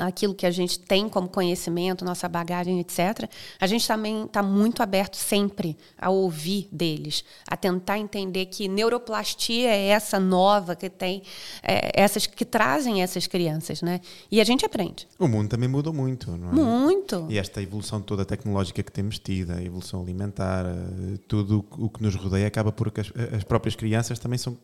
aquilo 0.00 0.34
que 0.34 0.46
a 0.46 0.50
gente 0.50 0.78
tem 0.78 1.08
como 1.08 1.28
conhecimento, 1.28 2.04
nossa 2.04 2.28
bagagem, 2.28 2.80
etc., 2.80 3.28
a 3.60 3.66
gente 3.66 3.86
também 3.86 4.24
está 4.24 4.42
muito 4.42 4.82
aberto 4.82 5.16
sempre 5.16 5.76
a 5.98 6.08
ouvir 6.08 6.68
deles, 6.72 7.24
a 7.46 7.56
tentar 7.56 7.98
entender 7.98 8.46
que 8.46 8.68
neuroplastia 8.68 9.68
é 9.68 9.88
essa 9.88 10.18
nova 10.18 10.74
que 10.74 10.88
tem, 10.88 11.22
é, 11.62 11.90
essas 11.94 12.26
que 12.26 12.44
trazem 12.44 13.02
essas 13.02 13.26
crianças, 13.26 13.82
né? 13.82 14.00
E 14.30 14.40
a 14.40 14.44
gente 14.44 14.64
aprende. 14.64 15.06
O 15.18 15.28
mundo 15.28 15.50
também 15.50 15.68
mudou 15.68 15.92
muito, 15.92 16.30
não 16.36 16.50
é? 16.50 16.52
Muito. 16.52 17.26
E 17.28 17.38
esta 17.38 17.60
evolução 17.60 18.00
toda 18.00 18.24
tecnológica 18.24 18.82
que 18.82 18.92
temos 18.92 19.18
tido, 19.18 19.52
a 19.52 19.62
evolução 19.62 20.00
alimentar, 20.00 20.64
eh, 20.64 21.18
tudo 21.28 21.64
o 21.70 21.90
que 21.90 22.02
nos 22.02 22.14
rodeia 22.14 22.46
acaba 22.46 22.72
por 22.72 22.90
que 22.90 23.00
as, 23.00 23.12
as 23.36 23.44
próprias 23.44 23.76
crianças 23.76 24.18
também 24.18 24.38
são 24.38 24.56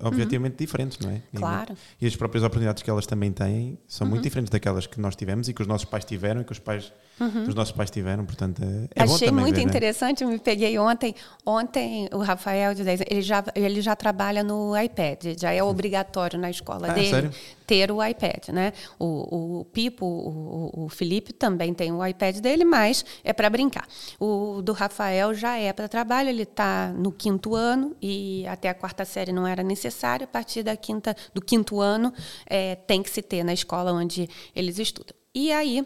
objetivamente 0.00 0.52
uhum. 0.52 0.58
diferentes, 0.58 0.98
não 0.98 1.10
é? 1.10 1.22
Claro. 1.34 1.76
E, 2.00 2.06
as 2.06 2.16
próprias 2.16 2.42
oportunidades 2.42 2.82
que 2.82 2.90
elas 2.90 3.06
também 3.06 3.32
têm 3.32 3.78
são 3.86 4.06
uhum. 4.06 4.12
muito 4.12 4.22
diferentes 4.22 4.50
daquelas 4.50 4.86
que 4.86 5.00
nós 5.00 5.14
tivemos 5.16 5.48
e 5.48 5.54
que 5.54 5.62
os 5.62 5.68
nossos 5.68 5.84
pais 5.84 6.04
tiveram 6.04 6.40
e 6.40 6.44
que 6.44 6.52
os 6.52 6.58
pais 6.58 6.92
uhum. 7.20 7.44
dos 7.44 7.54
nossos 7.54 7.72
pais 7.72 7.90
tiveram, 7.90 8.24
portanto 8.24 8.62
é 8.94 9.02
Achei 9.02 9.30
bom 9.30 9.40
muito 9.40 9.56
ver, 9.56 9.62
interessante, 9.62 10.24
né? 10.24 10.32
me 10.32 10.38
peguei 10.38 10.78
ontem, 10.78 11.14
ontem 11.44 12.08
o 12.12 12.18
Rafael 12.18 12.74
de 12.74 12.84
10 12.84 13.00
ele 13.08 13.22
já, 13.22 13.44
ele 13.54 13.80
já 13.80 13.94
trabalha 13.96 14.42
no 14.42 14.76
iPad, 14.76 15.38
já 15.38 15.52
é 15.52 15.62
obrigatório 15.62 16.38
na 16.38 16.50
escola 16.50 16.90
ah, 16.90 16.94
dele 16.94 17.10
sério? 17.10 17.30
ter 17.66 17.90
o 17.90 18.04
iPad, 18.04 18.48
né? 18.48 18.72
O, 18.98 19.60
o 19.60 19.64
Pipo, 19.66 20.04
o, 20.04 20.84
o 20.84 20.88
Felipe 20.88 21.32
também 21.32 21.72
tem 21.72 21.92
o 21.92 22.04
iPad 22.04 22.38
dele, 22.38 22.64
mas 22.64 23.04
é 23.22 23.32
para 23.32 23.48
brincar. 23.48 23.86
O 24.20 24.60
do 24.62 24.72
Rafael 24.72 25.34
já 25.34 25.56
é 25.56 25.72
para 25.72 25.88
trabalho, 25.88 26.28
ele 26.28 26.42
está 26.42 26.92
no 26.92 27.10
quinto 27.10 27.54
ano 27.54 27.96
e 28.00 28.46
até 28.46 28.68
a 28.68 28.74
quarta 28.74 29.04
série 29.04 29.32
não 29.32 29.46
era 29.46 29.62
necessário, 29.62 30.24
a 30.24 30.28
partir 30.28 30.62
da 30.62 30.76
quinta, 30.76 31.16
do 31.32 31.40
quinto 31.40 31.80
ano 31.80 32.12
é, 32.46 32.74
tem 32.74 33.02
que 33.02 33.10
se 33.10 33.22
ter 33.22 33.42
na 33.42 33.52
escola 33.52 33.92
onde 33.92 34.28
eles 34.54 34.78
estudam. 34.78 35.14
E 35.34 35.50
aí 35.52 35.84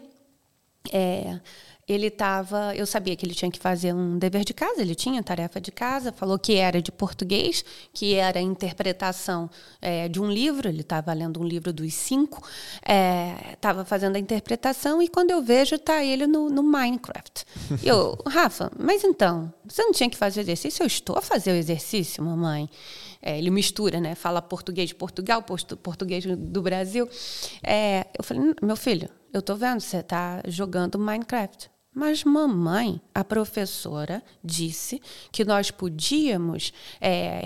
é, 0.91 1.39
ele 1.89 2.05
estava, 2.05 2.75
eu 2.75 2.85
sabia 2.85 3.15
que 3.15 3.25
ele 3.25 3.33
tinha 3.33 3.49
que 3.49 3.57
fazer 3.57 3.93
um 3.93 4.19
dever 4.19 4.45
de 4.45 4.53
casa, 4.53 4.79
ele 4.79 4.93
tinha 4.93 5.23
tarefa 5.23 5.59
de 5.59 5.71
casa, 5.71 6.11
falou 6.11 6.37
que 6.37 6.53
era 6.53 6.79
de 6.79 6.91
português, 6.91 7.65
que 7.91 8.13
era 8.13 8.39
interpretação 8.39 9.49
é, 9.81 10.07
de 10.07 10.21
um 10.21 10.29
livro, 10.29 10.69
ele 10.69 10.81
estava 10.81 11.11
lendo 11.13 11.41
um 11.41 11.43
livro 11.43 11.73
dos 11.73 11.91
cinco, 11.95 12.47
estava 13.51 13.81
é, 13.81 13.85
fazendo 13.85 14.17
a 14.17 14.19
interpretação 14.19 15.01
e 15.01 15.07
quando 15.07 15.31
eu 15.31 15.41
vejo 15.41 15.75
está 15.75 16.03
ele 16.03 16.27
no, 16.27 16.47
no 16.47 16.61
Minecraft. 16.61 17.43
eu, 17.83 18.15
Rafa, 18.27 18.71
mas 18.77 19.03
então, 19.03 19.51
você 19.65 19.83
não 19.83 19.91
tinha 19.91 20.09
que 20.09 20.17
fazer 20.17 20.41
exercício? 20.41 20.83
Eu 20.83 20.87
estou 20.87 21.17
a 21.17 21.21
fazer 21.23 21.51
o 21.51 21.55
exercício, 21.55 22.23
mamãe. 22.23 22.69
É, 23.21 23.37
ele 23.37 23.49
mistura, 23.49 23.99
né? 23.99 24.15
Fala 24.15 24.41
português 24.41 24.89
de 24.89 24.95
Portugal, 24.95 25.43
português 25.43 26.23
do 26.25 26.61
Brasil. 26.61 27.09
É, 27.61 28.07
eu 28.17 28.23
falei, 28.23 28.53
meu 28.61 28.77
filho, 28.77 29.09
eu 29.33 29.41
tô 29.41 29.55
vendo, 29.55 29.79
você 29.81 30.01
tá 30.01 30.41
jogando 30.47 30.97
Minecraft. 30.99 31.69
Mas, 31.99 32.23
mamãe, 32.23 33.01
a 33.13 33.25
professora 33.25 34.23
disse 34.41 35.01
que 35.33 35.43
nós 35.43 35.69
podíamos 35.69 36.71
é, 37.01 37.41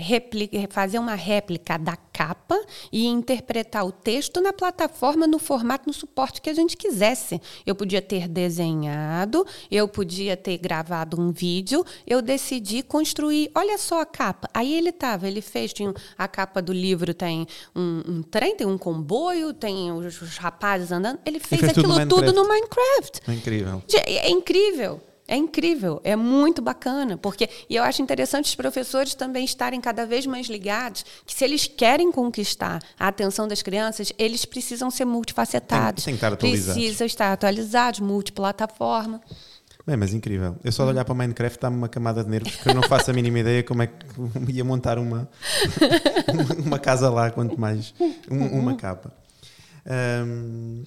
fazer 0.70 1.00
uma 1.00 1.16
réplica 1.16 1.76
da 1.76 1.96
capa 1.96 2.56
e 2.92 3.04
interpretar 3.04 3.84
o 3.84 3.90
texto 3.90 4.40
na 4.40 4.52
plataforma, 4.52 5.26
no 5.26 5.40
formato, 5.40 5.88
no 5.88 5.92
suporte 5.92 6.40
que 6.40 6.48
a 6.48 6.54
gente 6.54 6.76
quisesse. 6.76 7.42
Eu 7.66 7.74
podia 7.74 8.00
ter 8.00 8.28
desenhado, 8.28 9.44
eu 9.68 9.88
podia 9.88 10.36
ter 10.36 10.56
gravado 10.58 11.20
um 11.20 11.32
vídeo, 11.32 11.84
eu 12.06 12.22
decidi 12.22 12.84
construir. 12.84 13.50
Olha 13.56 13.76
só 13.76 14.02
a 14.02 14.06
capa. 14.06 14.48
Aí 14.54 14.72
ele 14.72 14.90
estava, 14.90 15.26
ele 15.26 15.40
fez, 15.40 15.72
tinha 15.72 15.92
a 16.16 16.28
capa 16.28 16.62
do 16.62 16.72
livro 16.72 17.12
tem 17.12 17.44
um, 17.74 18.02
um 18.06 18.22
trem, 18.22 18.54
tem 18.54 18.68
um 18.68 18.78
comboio, 18.78 19.52
tem 19.52 19.90
os, 19.90 20.22
os 20.22 20.36
rapazes 20.36 20.92
andando. 20.92 21.18
Ele 21.26 21.40
fez, 21.40 21.60
fez 21.60 21.72
aquilo 21.72 21.98
tudo, 22.06 22.08
tudo 22.08 22.32
no 22.32 22.46
Minecraft. 22.46 23.20
É 23.26 23.32
incrível. 23.32 23.82
É 23.92 24.30
incrível. 24.44 25.00
É 25.26 25.36
incrível, 25.36 26.02
é 26.04 26.14
muito 26.14 26.60
bacana, 26.60 27.16
porque 27.16 27.48
e 27.70 27.76
eu 27.76 27.82
acho 27.82 28.02
interessante 28.02 28.44
os 28.44 28.54
professores 28.54 29.14
também 29.14 29.42
estarem 29.42 29.80
cada 29.80 30.04
vez 30.04 30.26
mais 30.26 30.48
ligados 30.48 31.02
que 31.24 31.34
se 31.34 31.42
eles 31.42 31.66
querem 31.66 32.12
conquistar 32.12 32.82
a 32.98 33.08
atenção 33.08 33.48
das 33.48 33.62
crianças, 33.62 34.12
eles 34.18 34.44
precisam 34.44 34.90
ser 34.90 35.06
multifacetados. 35.06 36.04
Tem, 36.04 36.14
tem 36.14 36.18
que 36.18 36.26
estar. 36.26 36.36
Precisam 36.36 37.06
estar 37.06 37.32
atualizados, 37.32 38.00
multiplataforma. 38.00 39.18
Bem, 39.86 39.96
mas 39.96 40.12
incrível. 40.12 40.56
Eu 40.62 40.72
só 40.72 40.84
de 40.84 40.90
olhar 40.90 41.06
para 41.06 41.14
Minecraft 41.14 41.58
dá-me 41.58 41.76
uma 41.78 41.88
camada 41.88 42.22
de 42.22 42.28
nervos 42.28 42.54
porque 42.56 42.68
eu 42.68 42.74
não 42.74 42.82
faço 42.82 43.10
a 43.10 43.14
mínima 43.14 43.38
ideia 43.38 43.62
como 43.62 43.82
é 43.82 43.86
que 43.86 43.94
ia 44.52 44.64
montar 44.64 44.98
uma, 45.00 45.26
uma 46.66 46.78
casa 46.78 47.08
lá, 47.08 47.30
quanto 47.30 47.58
mais 47.58 47.94
um, 48.30 48.58
uma 48.58 48.76
capa. 48.76 49.10
Um, 49.86 50.84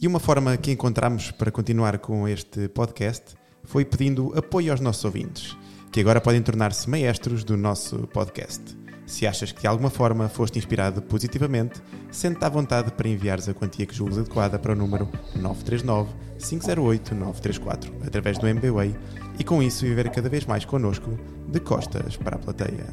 e 0.00 0.06
uma 0.06 0.20
forma 0.20 0.56
que 0.56 0.70
encontramos 0.70 1.32
para 1.32 1.50
continuar 1.50 1.98
com 1.98 2.28
este 2.28 2.68
podcast 2.68 3.34
foi 3.64 3.84
pedindo 3.84 4.32
apoio 4.38 4.70
aos 4.70 4.80
nossos 4.80 5.04
ouvintes, 5.04 5.56
que 5.90 6.00
agora 6.00 6.20
podem 6.20 6.40
tornar-se 6.40 6.88
maestros 6.88 7.42
do 7.42 7.56
nosso 7.56 8.06
podcast. 8.06 8.62
Se 9.06 9.26
achas 9.26 9.50
que 9.50 9.62
de 9.62 9.66
alguma 9.66 9.90
forma 9.90 10.28
foste 10.28 10.58
inspirado 10.58 11.02
positivamente, 11.02 11.82
sente-te 12.12 12.44
à 12.44 12.48
vontade 12.48 12.92
para 12.92 13.08
enviares 13.08 13.48
a 13.48 13.54
quantia 13.54 13.86
que 13.86 13.94
julgues 13.94 14.18
adequada 14.18 14.56
para 14.56 14.72
o 14.72 14.76
número 14.76 15.08
939 15.34 16.10
508 16.38 17.14
934 17.16 17.92
através 18.06 18.38
do 18.38 18.46
MBWay 18.46 18.94
e 19.36 19.42
com 19.42 19.60
isso 19.60 19.84
viver 19.84 20.10
cada 20.10 20.28
vez 20.28 20.46
mais 20.46 20.64
connosco 20.64 21.18
de 21.48 21.58
costas 21.58 22.16
para 22.16 22.36
a 22.36 22.38
plateia. 22.38 22.86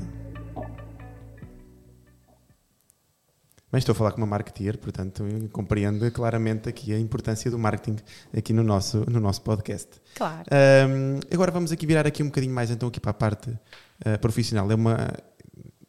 Mas 3.75 3.81
estou 3.81 3.91
a 3.91 3.95
falar 3.97 4.13
com 4.13 4.19
uma 4.19 4.25
marketeer, 4.25 4.77
portanto 4.77 5.21
compreendo 5.51 6.09
claramente 6.09 6.69
aqui 6.69 6.93
a 6.93 6.97
importância 6.97 7.51
do 7.51 7.59
marketing 7.59 7.97
aqui 8.33 8.53
no 8.53 8.63
nosso, 8.63 9.03
no 9.05 9.19
nosso 9.19 9.41
podcast. 9.41 9.89
Claro. 10.15 10.45
Um, 10.89 11.19
agora 11.29 11.51
vamos 11.51 11.73
aqui 11.73 11.85
virar 11.85 12.07
aqui 12.07 12.23
um 12.23 12.27
bocadinho 12.27 12.53
mais 12.53 12.71
então 12.71 12.87
aqui 12.87 13.01
para 13.01 13.11
a 13.11 13.13
parte 13.13 13.49
uh, 13.49 14.17
profissional. 14.21 14.71
É 14.71 14.75
uma, 14.75 15.09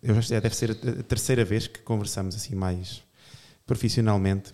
eu 0.03 0.21
já 0.21 0.41
deve 0.41 0.57
ser 0.57 0.73
a 0.73 1.03
terceira 1.05 1.45
vez 1.45 1.69
que 1.69 1.79
conversamos 1.83 2.35
assim 2.35 2.57
mais 2.57 3.05
profissionalmente. 3.65 4.51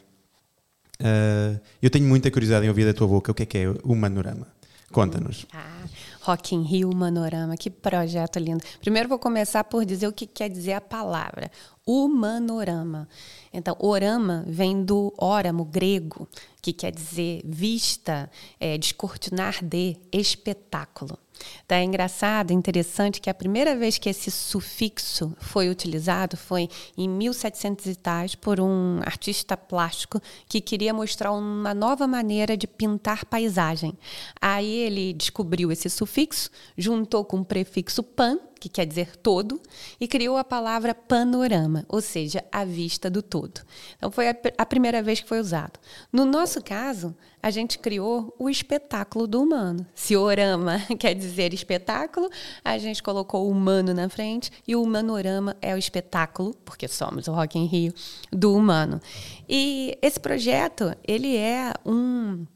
Uh, 1.01 1.59
eu 1.81 1.89
tenho 1.89 2.07
muita 2.07 2.31
curiosidade 2.31 2.67
em 2.67 2.69
ouvir 2.69 2.85
da 2.85 2.93
tua 2.93 3.09
boca 3.09 3.33
o 3.33 3.35
que 3.35 3.45
é 3.45 3.47
que 3.47 3.57
é 3.57 3.75
o 3.83 3.95
Manorama. 3.95 4.47
Conta-nos. 4.93 5.47
Ah, 5.55 5.87
Rock 6.21 6.55
in 6.55 6.63
Rio 6.63 6.95
Manorama, 6.95 7.57
que 7.57 7.71
projeto 7.71 8.39
lindo. 8.39 8.63
Primeiro 8.81 9.09
vou 9.09 9.19
começar 9.19 9.65
por 9.65 9.85
dizer 9.87 10.07
o 10.07 10.13
que 10.13 10.27
quer 10.27 10.51
dizer 10.51 10.75
a 10.75 10.81
palavra. 10.81 11.51
Humanorama. 11.87 13.09
Então, 13.53 13.77
orama 13.81 14.45
vem 14.47 14.85
do 14.85 15.13
óramo 15.19 15.65
grego, 15.65 16.29
que 16.61 16.73
quer 16.73 16.93
dizer 16.93 17.43
vista, 17.45 18.31
é, 18.61 18.79
descortinar 18.79 19.65
de, 19.65 19.97
espetáculo. 20.13 21.19
Então, 21.65 21.77
é 21.77 21.83
engraçado, 21.83 22.53
interessante 22.53 23.21
que 23.21 23.29
a 23.29 23.35
primeira 23.35 23.75
vez 23.77 23.99
que 23.99 24.09
esse 24.09 24.31
sufixo 24.31 25.35
foi 25.41 25.69
utilizado 25.69 26.37
foi 26.37 26.69
em 26.97 27.09
1700 27.09 27.87
e 27.87 27.95
tais 27.97 28.35
por 28.37 28.61
um 28.61 29.01
artista 29.03 29.57
plástico 29.57 30.21
que 30.49 30.61
queria 30.61 30.95
mostrar 30.95 31.33
uma 31.33 31.75
nova 31.75 32.07
maneira 32.07 32.57
de 32.57 32.69
pintar 32.69 33.25
paisagem. 33.25 33.99
Aí 34.41 34.73
ele 34.73 35.13
descobriu 35.13 35.73
esse 35.73 35.91
sufixo, 35.91 36.49
juntou 36.77 37.25
com 37.25 37.41
o 37.41 37.45
prefixo 37.45 38.03
pan, 38.03 38.39
que 38.63 38.69
quer 38.69 38.87
dizer 38.87 39.17
todo, 39.17 39.61
e 40.01 40.07
criou 40.07 40.37
a 40.37 40.45
palavra 40.45 40.95
panorama, 40.95 41.85
ou 41.89 42.01
seja, 42.01 42.45
a 42.53 42.65
vista 42.65 43.11
do 43.11 43.21
todo. 43.21 43.61
Então 43.97 44.09
foi 44.09 44.29
a, 44.29 44.37
a 44.57 44.65
primeira 44.65 45.03
vez 45.03 45.21
que 45.21 45.29
foi 45.29 45.41
usado. 45.41 45.81
No 46.13 46.25
nosso 46.25 46.63
caso, 46.63 47.13
a 47.43 47.51
gente 47.51 47.81
criou 47.81 48.33
o 48.39 48.49
espetáculo 48.49 49.27
do 49.27 49.43
humano. 49.43 49.85
Se 49.97 50.17
orama 50.17 50.79
quer 50.97 51.13
dizer 51.13 51.53
espetáculo, 51.53 52.31
a 52.65 52.79
gente 52.79 53.03
colocou 53.03 53.49
o 53.49 53.51
humano 53.51 53.93
na 53.93 54.09
frente 54.09 54.53
e 54.65 54.77
o 54.77 54.83
humanorama 54.83 55.57
é 55.61 55.75
o 55.75 55.79
espetáculo, 55.79 56.55
porque 56.65 56.87
somos 56.87 57.27
o 57.27 57.33
Rock 57.33 57.59
in 57.59 57.67
Rio, 57.67 57.93
do 58.31 58.55
humano. 58.55 59.01
E 59.49 59.99
esse 60.01 60.21
projeto, 60.21 60.95
ele 61.03 61.37
é 61.37 61.73
um 61.85 62.47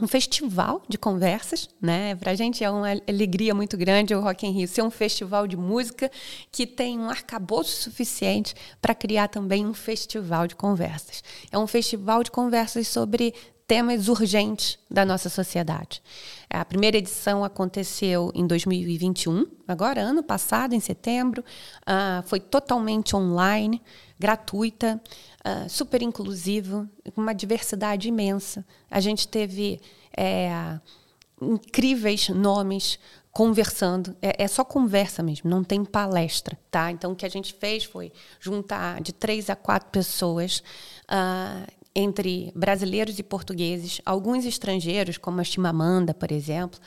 um 0.00 0.08
festival 0.08 0.82
de 0.88 0.98
conversas, 0.98 1.68
né? 1.80 2.16
Para 2.16 2.32
a 2.32 2.34
gente 2.34 2.64
é 2.64 2.70
uma 2.70 2.90
alegria 3.08 3.54
muito 3.54 3.76
grande 3.76 4.14
o 4.14 4.20
Rock 4.20 4.44
in 4.44 4.50
Rio 4.50 4.66
ser 4.66 4.82
um 4.82 4.90
festival 4.90 5.46
de 5.46 5.56
música 5.56 6.10
que 6.50 6.66
tem 6.66 6.98
um 6.98 7.08
arcabouço 7.08 7.82
suficiente 7.82 8.54
para 8.82 8.94
criar 8.94 9.28
também 9.28 9.64
um 9.64 9.74
festival 9.74 10.48
de 10.48 10.56
conversas. 10.56 11.22
É 11.50 11.58
um 11.58 11.66
festival 11.66 12.24
de 12.24 12.30
conversas 12.30 12.88
sobre 12.88 13.34
temas 13.66 14.08
urgentes 14.08 14.78
da 14.90 15.04
nossa 15.04 15.28
sociedade. 15.28 16.02
A 16.50 16.64
primeira 16.64 16.98
edição 16.98 17.42
aconteceu 17.42 18.30
em 18.34 18.46
2021, 18.46 19.46
agora 19.66 20.00
ano 20.00 20.22
passado, 20.22 20.74
em 20.74 20.80
setembro, 20.80 21.42
uh, 21.82 22.22
foi 22.26 22.40
totalmente 22.40 23.16
online, 23.16 23.82
gratuita, 24.18 25.00
uh, 25.44 25.68
super 25.68 26.02
inclusivo, 26.02 26.88
com 27.14 27.20
uma 27.20 27.34
diversidade 27.34 28.08
imensa. 28.08 28.64
A 28.90 29.00
gente 29.00 29.26
teve 29.26 29.80
é, 30.16 30.78
incríveis 31.40 32.28
nomes 32.28 32.98
conversando, 33.32 34.16
é, 34.22 34.44
é, 34.44 34.46
só 34.46 34.62
conversa 34.64 35.20
mesmo, 35.20 35.50
não 35.50 35.64
tem 35.64 35.84
palestra, 35.84 36.56
tá? 36.70 36.92
Então 36.92 37.10
o 37.10 37.16
que 37.16 37.26
a 37.26 37.28
gente 37.28 37.52
fez 37.52 37.82
foi 37.82 38.12
juntar 38.38 39.00
de 39.00 39.12
três 39.12 39.50
a 39.50 39.56
quatro 39.56 39.90
pessoas 39.90 40.62
uh, 41.10 41.83
entre 41.94 42.52
brasileiros 42.54 43.18
e 43.18 43.22
portugueses, 43.22 44.00
alguns 44.04 44.44
estrangeiros, 44.44 45.16
como 45.16 45.40
a 45.40 45.44
Chimamanda, 45.44 46.12
por 46.12 46.32
exemplo, 46.32 46.80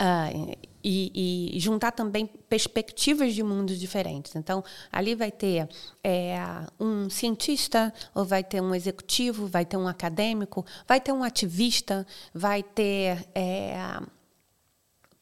uh, 0.00 0.56
e, 0.86 1.50
e, 1.56 1.60
juntar 1.60 1.92
também 1.92 2.26
perspectivas 2.26 3.34
de 3.34 3.42
mundos 3.42 3.80
diferentes. 3.80 4.36
Então, 4.36 4.62
ali 4.92 5.14
vai 5.14 5.30
ter 5.30 5.66
é, 6.02 6.36
um 6.78 7.08
cientista, 7.08 7.92
ou 8.14 8.24
vai 8.24 8.44
ter 8.44 8.60
um 8.60 8.74
executivo, 8.74 9.46
vai 9.46 9.64
ter 9.64 9.78
um 9.78 9.88
acadêmico, 9.88 10.64
vai 10.86 11.00
ter 11.00 11.10
um 11.12 11.24
ativista, 11.24 12.06
vai 12.34 12.62
ter. 12.62 13.26
É, 13.34 13.76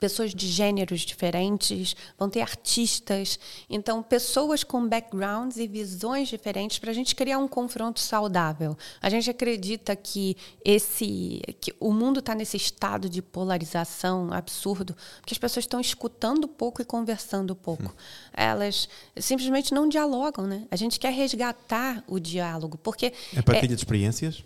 pessoas 0.02 0.34
de 0.34 0.48
gêneros 0.48 1.02
diferentes, 1.02 1.94
vão 2.18 2.28
ter 2.28 2.40
artistas. 2.40 3.38
Então, 3.70 4.02
pessoas 4.02 4.64
com 4.64 4.88
backgrounds 4.88 5.58
e 5.58 5.68
visões 5.68 6.28
diferentes 6.28 6.80
para 6.80 6.90
a 6.90 6.92
gente 6.92 7.14
criar 7.14 7.38
um 7.38 7.46
confronto 7.46 8.00
saudável. 8.00 8.76
A 9.00 9.08
gente 9.08 9.30
acredita 9.30 9.94
que 9.94 10.36
esse, 10.64 11.40
que 11.60 11.72
o 11.78 11.92
mundo 11.92 12.18
está 12.18 12.34
nesse 12.34 12.56
estado 12.56 13.08
de 13.08 13.22
polarização 13.22 14.32
absurdo, 14.32 14.96
porque 15.20 15.34
as 15.34 15.38
pessoas 15.38 15.62
estão 15.62 15.80
escutando 15.80 16.48
pouco 16.48 16.82
e 16.82 16.84
conversando 16.84 17.54
pouco. 17.54 17.84
Hum. 17.84 18.32
Elas 18.32 18.88
simplesmente 19.16 19.72
não 19.72 19.88
dialogam, 19.88 20.48
né? 20.48 20.66
A 20.68 20.74
gente 20.74 20.98
quer 20.98 21.12
resgatar 21.12 22.02
o 22.08 22.18
diálogo, 22.18 22.76
porque 22.76 23.12
é 23.36 23.40
partilha 23.40 23.66
é, 23.66 23.68
de 23.68 23.74
experiências. 23.74 24.42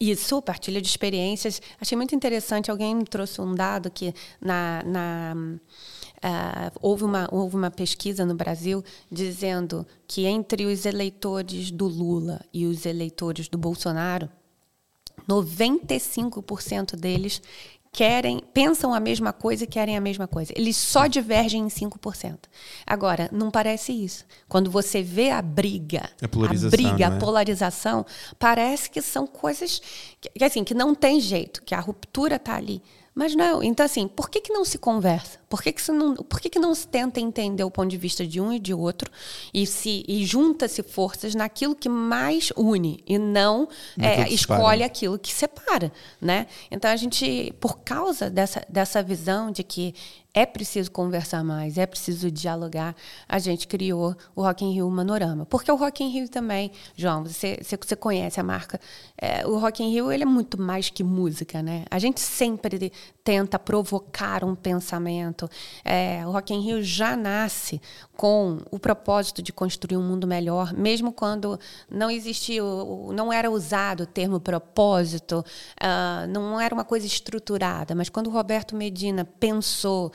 Isso, 0.00 0.40
partilha 0.40 0.80
de 0.80 0.86
experiências. 0.86 1.60
Achei 1.80 1.96
muito 1.96 2.14
interessante, 2.14 2.70
alguém 2.70 2.94
me 2.94 3.04
trouxe 3.04 3.40
um 3.40 3.52
dado 3.52 3.90
que 3.90 4.14
na, 4.40 4.82
na 4.84 5.34
uh, 5.34 6.78
houve, 6.80 7.02
uma, 7.02 7.28
houve 7.32 7.56
uma 7.56 7.70
pesquisa 7.70 8.24
no 8.24 8.34
Brasil 8.34 8.84
dizendo 9.10 9.84
que 10.06 10.24
entre 10.24 10.66
os 10.66 10.86
eleitores 10.86 11.72
do 11.72 11.88
Lula 11.88 12.40
e 12.52 12.64
os 12.64 12.86
eleitores 12.86 13.48
do 13.48 13.58
Bolsonaro, 13.58 14.28
95% 15.28 16.96
deles 16.96 17.42
querem, 17.92 18.42
pensam 18.52 18.92
a 18.92 19.00
mesma 19.00 19.32
coisa 19.32 19.64
e 19.64 19.66
querem 19.66 19.96
a 19.96 20.00
mesma 20.00 20.26
coisa. 20.26 20.52
Eles 20.56 20.76
só 20.76 21.06
divergem 21.06 21.62
em 21.62 21.68
5%. 21.68 22.38
Agora, 22.86 23.28
não 23.32 23.50
parece 23.50 23.92
isso. 23.92 24.24
Quando 24.48 24.70
você 24.70 25.02
vê 25.02 25.30
a 25.30 25.42
briga, 25.42 26.10
a, 26.20 26.26
a 26.26 26.70
briga, 26.70 27.04
é? 27.04 27.06
a 27.06 27.18
polarização, 27.18 28.04
parece 28.38 28.90
que 28.90 29.02
são 29.02 29.26
coisas 29.26 29.80
que, 30.20 30.44
assim, 30.44 30.64
que 30.64 30.74
não 30.74 30.94
tem 30.94 31.20
jeito, 31.20 31.62
que 31.62 31.74
a 31.74 31.80
ruptura 31.80 32.36
está 32.36 32.56
ali. 32.56 32.82
Mas 33.18 33.34
não, 33.34 33.64
então 33.64 33.84
assim, 33.84 34.06
por 34.06 34.30
que, 34.30 34.40
que 34.40 34.52
não 34.52 34.64
se 34.64 34.78
conversa? 34.78 35.40
Por 35.48 35.60
que, 35.60 35.72
que, 35.72 35.90
não, 35.90 36.14
por 36.14 36.40
que, 36.40 36.48
que 36.48 36.58
não 36.60 36.72
se 36.72 36.86
tenta 36.86 37.18
entender 37.18 37.64
o 37.64 37.70
ponto 37.70 37.88
de 37.88 37.96
vista 37.96 38.24
de 38.24 38.40
um 38.40 38.52
e 38.52 38.60
de 38.60 38.72
outro 38.72 39.10
e 39.52 39.66
se 39.66 40.04
e 40.06 40.24
junta-se 40.24 40.84
forças 40.84 41.34
naquilo 41.34 41.74
que 41.74 41.88
mais 41.88 42.52
une 42.56 43.02
e 43.04 43.18
não 43.18 43.68
é, 43.98 44.28
escolhe 44.28 44.84
aquilo 44.84 45.18
que 45.18 45.34
separa, 45.34 45.92
né? 46.20 46.46
Então 46.70 46.88
a 46.88 46.94
gente, 46.94 47.52
por 47.58 47.80
causa 47.80 48.30
dessa, 48.30 48.64
dessa 48.68 49.02
visão 49.02 49.50
de 49.50 49.64
que 49.64 49.96
é 50.34 50.44
preciso 50.46 50.90
conversar 50.90 51.42
mais, 51.42 51.78
é 51.78 51.86
preciso 51.86 52.30
dialogar. 52.30 52.94
A 53.28 53.38
gente 53.38 53.66
criou 53.66 54.14
o 54.36 54.42
Rock 54.42 54.64
in 54.64 54.72
Rio 54.72 54.88
Manorama. 54.90 55.46
Porque 55.46 55.70
o 55.72 55.76
Rock 55.76 56.04
in 56.04 56.08
Rio 56.08 56.28
também, 56.28 56.70
João, 56.94 57.24
você, 57.24 57.58
você 57.62 57.96
conhece 57.96 58.38
a 58.38 58.42
marca, 58.42 58.80
é, 59.20 59.46
o 59.46 59.58
Rock 59.58 59.82
in 59.82 59.90
Rio 59.90 60.12
ele 60.12 60.22
é 60.22 60.26
muito 60.26 60.60
mais 60.60 60.90
que 60.90 61.02
música, 61.02 61.62
né? 61.62 61.84
A 61.90 61.98
gente 61.98 62.20
sempre 62.20 62.92
tenta 63.24 63.58
provocar 63.58 64.44
um 64.44 64.54
pensamento. 64.54 65.48
É, 65.84 66.26
o 66.26 66.30
Rock 66.30 66.54
in 66.54 66.60
Rio 66.60 66.82
já 66.82 67.16
nasce 67.16 67.80
com 68.18 68.58
o 68.68 68.80
propósito 68.80 69.40
de 69.40 69.52
construir 69.52 69.96
um 69.96 70.02
mundo 70.02 70.26
melhor, 70.26 70.72
mesmo 70.72 71.12
quando 71.12 71.56
não 71.88 72.10
existia, 72.10 72.60
não 73.14 73.32
era 73.32 73.48
usado 73.48 74.02
o 74.02 74.06
termo 74.06 74.40
propósito, 74.40 75.44
uh, 75.80 76.26
não 76.28 76.60
era 76.60 76.74
uma 76.74 76.84
coisa 76.84 77.06
estruturada, 77.06 77.94
mas 77.94 78.08
quando 78.08 78.26
o 78.26 78.30
Roberto 78.30 78.74
Medina 78.74 79.24
pensou 79.24 80.10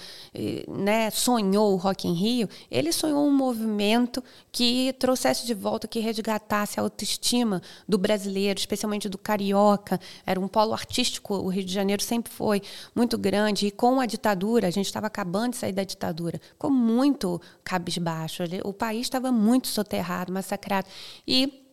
né, 0.68 1.10
sonhou 1.12 1.72
o 1.74 1.76
Rock 1.78 2.06
in 2.06 2.14
Rio, 2.14 2.50
ele 2.70 2.92
sonhou 2.92 3.26
um 3.26 3.32
movimento 3.32 4.22
que 4.52 4.94
trouxesse 5.00 5.46
de 5.46 5.54
volta, 5.54 5.88
que 5.88 6.00
resgatasse 6.00 6.80
a 6.80 6.84
autoestima 6.84 7.62
do 7.88 7.98
brasileiro, 7.98 8.60
especialmente 8.60 9.08
do 9.08 9.18
carioca. 9.18 10.00
Era 10.26 10.40
um 10.40 10.48
polo 10.48 10.74
artístico, 10.74 11.36
o 11.36 11.48
Rio 11.48 11.64
de 11.64 11.74
Janeiro 11.74 12.04
sempre 12.04 12.32
foi 12.32 12.62
muito 12.94 13.18
grande. 13.18 13.68
E 13.68 13.72
com 13.72 14.00
a 14.00 14.06
ditadura, 14.06 14.68
a 14.68 14.72
gente 14.72 14.88
estava 14.88 15.08
acabando 15.08 15.52
de 15.52 15.58
sair 15.58 15.72
da 15.72 15.84
ditadura, 15.84 16.40
ficou 16.50 16.70
muito 16.70 17.42
cabisbaixo. 18.00 18.44
O 18.64 18.74
país 18.74 19.02
estava 19.02 19.32
muito 19.32 19.68
soterrado, 19.68 20.32
massacrado. 20.32 20.88
E 21.28 21.64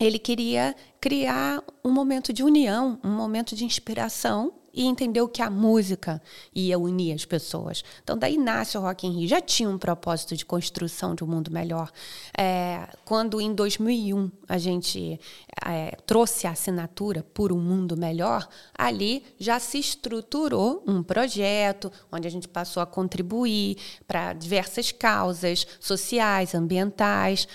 ele 0.00 0.18
queria 0.18 0.74
criar 1.00 1.62
um 1.84 1.90
momento 1.90 2.32
de 2.32 2.42
união, 2.42 2.98
um 3.04 3.10
momento 3.10 3.54
de 3.54 3.64
inspiração 3.64 4.52
e 4.72 4.86
entendeu 4.86 5.28
que 5.28 5.42
a 5.42 5.50
música 5.50 6.22
ia 6.54 6.78
unir 6.78 7.14
as 7.14 7.24
pessoas. 7.24 7.84
Então, 8.02 8.16
daí 8.16 8.38
nasce 8.38 8.76
o 8.78 8.80
Rock 8.80 9.06
in 9.06 9.18
Rio. 9.18 9.28
Já 9.28 9.40
tinha 9.40 9.68
um 9.68 9.78
propósito 9.78 10.36
de 10.36 10.44
construção 10.44 11.14
de 11.14 11.22
um 11.22 11.26
mundo 11.26 11.50
melhor. 11.50 11.90
É, 12.36 12.88
quando, 13.04 13.40
em 13.40 13.54
2001, 13.54 14.30
a 14.48 14.58
gente 14.58 15.20
é, 15.66 15.96
trouxe 16.06 16.46
a 16.46 16.50
assinatura 16.50 17.22
por 17.34 17.52
um 17.52 17.58
mundo 17.58 17.96
melhor, 17.96 18.48
ali 18.76 19.24
já 19.38 19.58
se 19.58 19.78
estruturou 19.78 20.82
um 20.86 21.02
projeto 21.02 21.92
onde 22.10 22.26
a 22.26 22.30
gente 22.30 22.48
passou 22.48 22.82
a 22.82 22.86
contribuir 22.86 23.76
para 24.06 24.32
diversas 24.32 24.92
causas 24.92 25.66
sociais, 25.80 26.54
ambientais, 26.54 27.46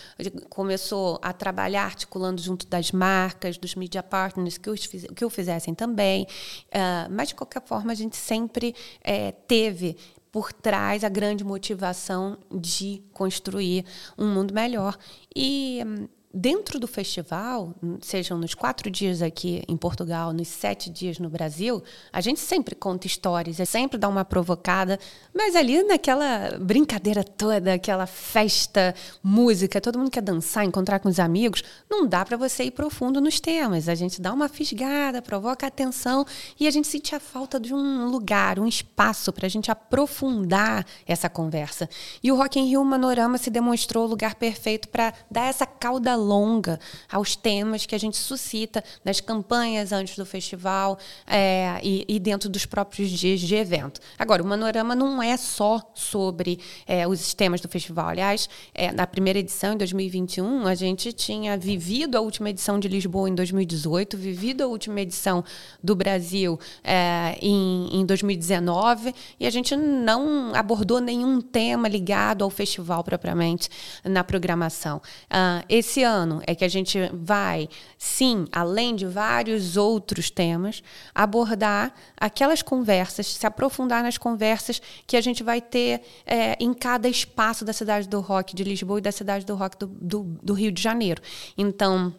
começou 0.49 1.19
a 1.21 1.33
trabalhar 1.33 1.85
articulando 1.85 2.41
junto 2.41 2.67
das 2.67 2.91
marcas, 2.91 3.57
dos 3.57 3.75
media 3.75 4.03
partners 4.03 4.57
que, 4.57 4.69
os, 4.69 4.87
que 4.87 5.25
o 5.25 5.29
fizessem 5.29 5.73
também. 5.73 6.27
Uh, 6.67 7.06
mas, 7.09 7.29
de 7.29 7.35
qualquer 7.35 7.61
forma, 7.61 7.91
a 7.91 7.95
gente 7.95 8.15
sempre 8.15 8.75
é, 9.03 9.31
teve 9.31 9.97
por 10.31 10.51
trás 10.51 11.03
a 11.03 11.09
grande 11.09 11.43
motivação 11.43 12.37
de 12.51 13.01
construir 13.13 13.85
um 14.17 14.27
mundo 14.27 14.53
melhor. 14.53 14.97
E 15.35 15.81
hum, 15.85 16.07
dentro 16.33 16.79
do 16.79 16.87
festival, 16.87 17.73
sejam 18.01 18.37
nos 18.37 18.53
quatro 18.53 18.89
dias 18.89 19.21
aqui 19.21 19.63
em 19.67 19.77
Portugal, 19.77 20.33
nos 20.33 20.49
sete 20.49 20.89
dias 20.89 21.19
no 21.19 21.29
Brasil, 21.29 21.81
a 22.11 22.19
gente 22.19 22.39
sempre 22.39 22.75
conta 22.75 23.07
histórias, 23.07 23.59
é 23.59 23.65
sempre 23.65 23.97
dá 23.97 24.09
uma 24.09 24.25
provocada, 24.25 24.99
mas 25.33 25.55
ali 25.55 25.81
naquela 25.83 26.57
brincadeira 26.59 27.23
toda, 27.23 27.73
aquela 27.73 28.05
festa, 28.05 28.93
música, 29.23 29.79
todo 29.79 29.97
mundo 29.97 30.11
quer 30.11 30.21
dançar, 30.21 30.65
encontrar 30.65 30.99
com 30.99 31.07
os 31.07 31.19
amigos, 31.19 31.63
não 31.89 32.05
dá 32.05 32.25
para 32.25 32.35
você 32.35 32.65
ir 32.65 32.71
profundo 32.71 33.21
nos 33.21 33.39
temas. 33.39 33.87
A 33.87 33.95
gente 33.95 34.21
dá 34.21 34.33
uma 34.33 34.49
fisgada, 34.49 35.21
provoca 35.21 35.65
atenção 35.65 36.25
e 36.59 36.67
a 36.67 36.71
gente 36.71 36.87
sente 36.87 37.15
a 37.15 37.19
falta 37.19 37.59
de 37.59 37.73
um 37.73 38.09
lugar, 38.09 38.59
um 38.59 38.67
espaço 38.67 39.31
para 39.31 39.45
a 39.45 39.49
gente 39.49 39.71
aprofundar 39.71 40.85
essa 41.05 41.29
conversa. 41.29 41.89
E 42.21 42.31
o 42.31 42.35
Rock 42.35 42.59
in 42.59 42.65
Rio 42.65 42.83
Manorama 42.83 43.37
se 43.37 43.49
demonstrou 43.49 44.05
o 44.05 44.09
lugar 44.09 44.35
perfeito 44.35 44.89
para 44.89 45.13
dar 45.31 45.45
essa 45.45 45.65
cauda 45.65 46.16
longa 46.17 46.79
aos 47.11 47.35
temas 47.35 47.85
que 47.85 47.95
a 47.95 47.97
gente 47.97 48.17
suscita 48.17 48.83
nas 49.03 49.21
campanhas 49.21 49.91
antes 49.91 50.17
do 50.17 50.25
festival 50.25 50.97
é, 51.25 51.79
e, 51.83 52.05
e, 52.07 52.19
dentro 52.19 52.49
dos 52.49 52.65
próprios 52.65 53.09
dias 53.09 53.39
de 53.39 53.55
evento. 53.55 54.01
Agora, 54.17 54.43
o 54.43 54.45
Manorama 54.45 54.95
não 54.95 55.21
é 55.21 55.37
só 55.37 55.81
sobre 55.93 56.59
é, 56.85 57.07
os 57.07 57.33
temas 57.33 57.61
do 57.61 57.67
festival. 57.67 58.09
Aliás, 58.09 58.49
é, 58.73 58.91
na 58.91 59.07
primeira 59.07 59.39
edição, 59.39 59.73
em 59.73 59.77
2021, 59.77 60.67
a 60.67 60.75
gente 60.75 61.13
tinha 61.13 61.57
vivido 61.57 62.17
a 62.17 62.21
última 62.21 62.49
edição 62.49 62.79
de 62.79 62.87
Lisboa 62.87 63.29
em 63.29 63.35
2018, 63.35 64.17
vivido 64.17 64.63
a 64.63 64.67
última 64.67 65.01
edição 65.01 65.43
do 65.81 65.95
Brasil 65.95 66.59
é, 66.83 67.37
em, 67.41 68.01
em 68.01 68.05
2019, 68.05 69.13
e 69.39 69.45
a 69.45 69.49
gente 69.49 69.75
não 69.75 70.53
abordou 70.53 70.99
nenhum 70.99 71.39
tema 71.41 71.87
ligado 71.87 72.43
ao 72.43 72.49
festival 72.49 73.03
propriamente 73.03 73.69
na 74.03 74.23
programação. 74.23 74.97
Uh, 74.97 75.63
esse 75.69 76.03
ano 76.07 76.41
é 76.47 76.55
que 76.55 76.65
a 76.65 76.67
gente 76.67 76.97
vai, 77.13 77.69
sim, 77.97 78.45
além 78.51 78.95
de 78.95 79.05
vários 79.05 79.77
outros 79.77 80.29
temas, 80.31 80.81
abordar 81.13 81.93
aquelas 82.19 82.61
conversas, 82.61 83.27
se 83.27 83.45
aprofundar 83.45 84.01
nas 84.01 84.17
conversas 84.17 84.81
que 85.05 85.17
a 85.17 85.21
gente 85.21 85.43
vai 85.43 85.61
ter 85.61 86.01
é, 86.25 86.57
em 86.59 86.73
cada 86.73 87.07
espaço 87.07 87.63
da 87.63 87.73
cidade 87.73 88.07
do 88.07 88.19
rock 88.19 88.55
de 88.55 88.63
Lisboa 88.63 88.99
e 88.99 89.01
da 89.01 89.11
cidade 89.11 89.45
do 89.45 89.55
rock 89.55 89.77
do, 89.77 89.87
do, 89.87 90.23
do 90.41 90.53
Rio 90.53 90.71
de 90.71 90.81
Janeiro. 90.81 91.21
Então, 91.57 92.15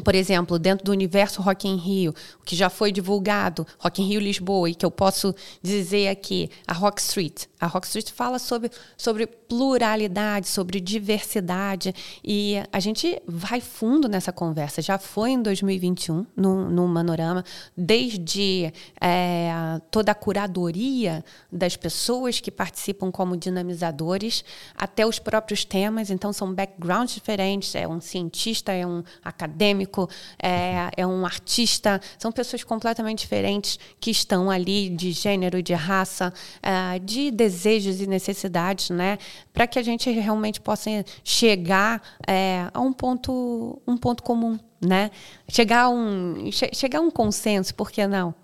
por 0.00 0.14
exemplo, 0.14 0.58
dentro 0.58 0.84
do 0.84 0.92
universo 0.92 1.42
Rock 1.42 1.68
in 1.68 1.76
Rio, 1.76 2.14
que 2.44 2.56
já 2.56 2.70
foi 2.70 2.92
divulgado, 2.92 3.66
Rock 3.78 4.02
in 4.02 4.06
Rio 4.06 4.20
Lisboa, 4.20 4.70
e 4.70 4.74
que 4.74 4.84
eu 4.84 4.90
posso 4.90 5.34
dizer 5.62 6.08
aqui, 6.08 6.50
a 6.66 6.72
Rock 6.72 7.00
Street. 7.00 7.44
A 7.60 7.66
Rock 7.66 7.86
Street 7.86 8.10
fala 8.10 8.38
sobre, 8.38 8.70
sobre 8.96 9.26
pluralidade, 9.26 10.48
sobre 10.48 10.80
diversidade, 10.80 11.94
e 12.22 12.56
a 12.72 12.80
gente 12.80 13.20
vai 13.26 13.60
fundo 13.60 14.08
nessa 14.08 14.32
conversa. 14.32 14.82
Já 14.82 14.98
foi 14.98 15.30
em 15.30 15.42
2021, 15.42 16.26
no, 16.36 16.70
no 16.70 16.86
Manorama, 16.86 17.44
desde 17.76 18.72
é, 19.00 19.80
toda 19.90 20.12
a 20.12 20.14
curadoria 20.14 21.24
das 21.50 21.76
pessoas 21.76 22.40
que 22.40 22.50
participam 22.50 23.10
como 23.10 23.36
dinamizadores, 23.36 24.44
até 24.74 25.06
os 25.06 25.18
próprios 25.18 25.64
temas, 25.64 26.10
então 26.10 26.32
são 26.32 26.54
backgrounds 26.54 27.14
diferentes, 27.14 27.74
é 27.74 27.86
um 27.86 28.00
cientista, 28.00 28.72
é 28.72 28.86
um 28.86 29.02
acadêmico, 29.24 29.87
técnico, 29.88 30.08
é, 30.40 30.90
é 30.96 31.06
um 31.06 31.24
artista, 31.24 32.00
são 32.18 32.30
pessoas 32.30 32.62
completamente 32.62 33.20
diferentes 33.20 33.78
que 33.98 34.10
estão 34.10 34.50
ali 34.50 34.90
de 34.90 35.10
gênero, 35.12 35.62
de 35.62 35.74
raça, 35.74 36.32
é, 36.62 36.98
de 36.98 37.30
desejos 37.30 38.00
e 38.00 38.06
necessidades, 38.06 38.90
né? 38.90 39.18
Para 39.52 39.66
que 39.66 39.78
a 39.78 39.82
gente 39.82 40.10
realmente 40.10 40.60
possa 40.60 40.90
chegar 41.24 42.02
é, 42.26 42.68
a 42.72 42.80
um 42.80 42.92
ponto, 42.92 43.80
um 43.86 43.96
ponto 43.96 44.22
comum, 44.22 44.58
né? 44.80 45.10
Chegar 45.48 45.84
a 45.84 45.88
um, 45.88 46.50
che 46.52 46.70
chegar 46.74 46.98
a 46.98 47.02
um 47.02 47.10
consenso, 47.10 47.74
por 47.74 47.90
que 47.90 48.06
não? 48.06 48.34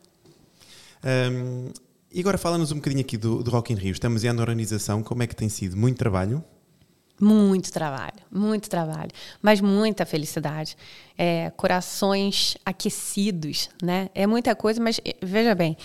Um, 1.05 1.71
e 2.11 2.21
agora 2.21 2.39
fala-nos 2.39 2.73
um 2.73 2.77
bocadinho 2.77 3.03
aqui 3.03 3.17
do, 3.17 3.43
do 3.43 3.51
Rock 3.51 3.73
in 3.73 3.77
Rio. 3.77 3.93
Estamos 3.93 4.25
em 4.25 4.29
ano 4.29 4.41
organização, 4.41 5.03
como 5.03 5.23
é 5.23 5.27
que 5.27 5.37
tem 5.37 5.49
sido? 5.49 5.77
Muito 5.77 5.99
trabalho? 5.99 6.43
Muito 7.21 7.73
trabalho, 7.73 8.19
muito 8.29 8.69
trabalho, 8.69 9.11
mas 9.41 9.61
muita 9.61 10.05
felicidade 10.05 10.77
é, 11.16 11.50
corações 11.57 12.57
aquecidos, 12.64 13.68
né? 13.83 14.09
É 14.14 14.27
muita 14.27 14.55
coisa, 14.55 14.83
mas 14.83 15.00
veja 15.22 15.55
bem, 15.55 15.77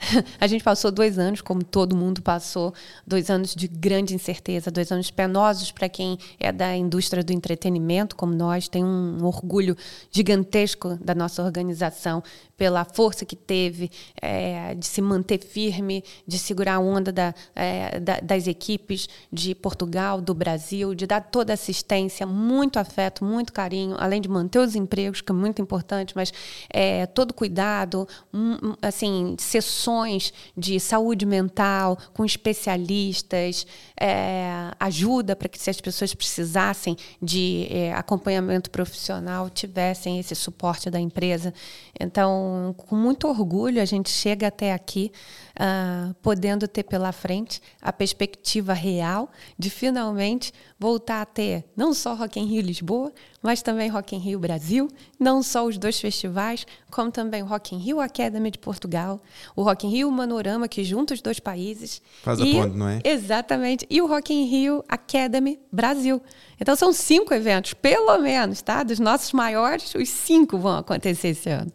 a 0.40 0.46
gente 0.46 0.64
passou 0.64 0.90
dois 0.90 1.18
anos, 1.18 1.40
como 1.40 1.62
todo 1.62 1.94
mundo 1.94 2.22
passou, 2.22 2.72
dois 3.06 3.28
anos 3.28 3.54
de 3.54 3.68
grande 3.68 4.14
incerteza, 4.14 4.70
dois 4.70 4.90
anos 4.90 5.10
penosos 5.10 5.70
para 5.70 5.88
quem 5.88 6.18
é 6.40 6.50
da 6.50 6.74
indústria 6.76 7.22
do 7.22 7.32
entretenimento, 7.32 8.16
como 8.16 8.32
nós, 8.34 8.68
tem 8.68 8.84
um 8.84 9.24
orgulho 9.24 9.76
gigantesco 10.10 10.96
da 10.96 11.14
nossa 11.14 11.42
organização 11.42 12.22
pela 12.56 12.84
força 12.84 13.24
que 13.24 13.36
teve 13.36 13.90
é, 14.20 14.74
de 14.74 14.86
se 14.86 15.00
manter 15.00 15.38
firme, 15.38 16.02
de 16.26 16.38
segurar 16.38 16.74
a 16.74 16.80
onda 16.80 17.12
da, 17.12 17.34
é, 17.54 18.00
da, 18.00 18.18
das 18.20 18.46
equipes 18.46 19.08
de 19.32 19.54
Portugal, 19.54 20.20
do 20.20 20.34
Brasil, 20.34 20.94
de 20.94 21.06
dar 21.06 21.20
toda 21.20 21.52
assistência, 21.52 22.26
muito 22.26 22.78
afeto, 22.78 23.24
muito 23.24 23.52
carinho, 23.52 23.94
além 23.98 24.20
de 24.20 24.28
manter 24.28 24.58
os 24.58 24.74
empregos, 24.78 25.20
que 25.20 25.32
é 25.32 25.34
muito 25.34 25.60
importante, 25.60 26.14
mas 26.14 26.32
é, 26.70 27.06
todo 27.06 27.34
cuidado, 27.34 28.06
um, 28.32 28.74
assim, 28.80 29.36
sessões 29.38 30.32
de 30.56 30.78
saúde 30.80 31.26
mental 31.26 31.98
com 32.14 32.24
especialistas, 32.24 33.66
é, 34.00 34.70
ajuda 34.78 35.34
para 35.34 35.48
que 35.48 35.58
se 35.58 35.70
as 35.70 35.80
pessoas 35.80 36.14
precisassem 36.14 36.96
de 37.20 37.66
é, 37.70 37.92
acompanhamento 37.92 38.70
profissional 38.70 39.50
tivessem 39.50 40.18
esse 40.18 40.34
suporte 40.34 40.90
da 40.90 41.00
empresa. 41.00 41.52
Então, 41.98 42.74
com 42.76 42.96
muito 42.96 43.28
orgulho, 43.28 43.82
a 43.82 43.84
gente 43.84 44.10
chega 44.10 44.46
até 44.48 44.72
aqui, 44.72 45.10
uh, 45.58 46.14
podendo 46.22 46.68
ter 46.68 46.84
pela 46.84 47.12
frente 47.12 47.60
a 47.82 47.92
perspectiva 47.92 48.72
real 48.72 49.30
de 49.58 49.68
finalmente 49.68 50.52
voltar 50.78 51.20
a 51.20 51.26
ter 51.26 51.64
não 51.76 51.92
só 51.92 52.14
Rock 52.14 52.38
in 52.38 52.46
Rio 52.46 52.62
Lisboa, 52.62 53.12
mas 53.42 53.62
também 53.62 53.88
Rock 53.88 54.14
in 54.14 54.18
Rio 54.18 54.38
Brasil, 54.38 54.88
não 55.18 55.42
só 55.42 55.66
os 55.66 55.76
dois 55.76 56.00
festivais, 56.00 56.66
como 56.90 57.10
também 57.10 57.42
o 57.42 57.46
Rock 57.46 57.74
in 57.74 57.78
Rio 57.78 58.00
Academy 58.00 58.50
de 58.50 58.58
Portugal, 58.58 59.20
o 59.56 59.62
Rock 59.62 59.86
in 59.86 59.90
Rio 59.90 60.10
Manorama, 60.10 60.68
que 60.68 60.84
junta 60.84 61.14
os 61.14 61.20
dois 61.20 61.40
países. 61.40 62.00
Faz 62.22 62.38
e, 62.38 62.56
a 62.56 62.62
ponte, 62.62 62.76
não 62.76 62.88
é? 62.88 63.00
Exatamente. 63.04 63.86
E 63.90 64.00
o 64.00 64.06
Rock 64.06 64.32
in 64.32 64.44
Rio 64.44 64.84
Academy 64.88 65.58
Brasil. 65.70 66.22
Então 66.60 66.74
são 66.76 66.92
cinco 66.92 67.34
eventos, 67.34 67.74
pelo 67.74 68.18
menos, 68.18 68.62
tá? 68.62 68.82
Dos 68.82 68.98
nossos 68.98 69.32
maiores, 69.32 69.94
os 69.94 70.08
cinco 70.08 70.58
vão 70.58 70.78
acontecer 70.78 71.28
esse 71.28 71.50
ano. 71.50 71.72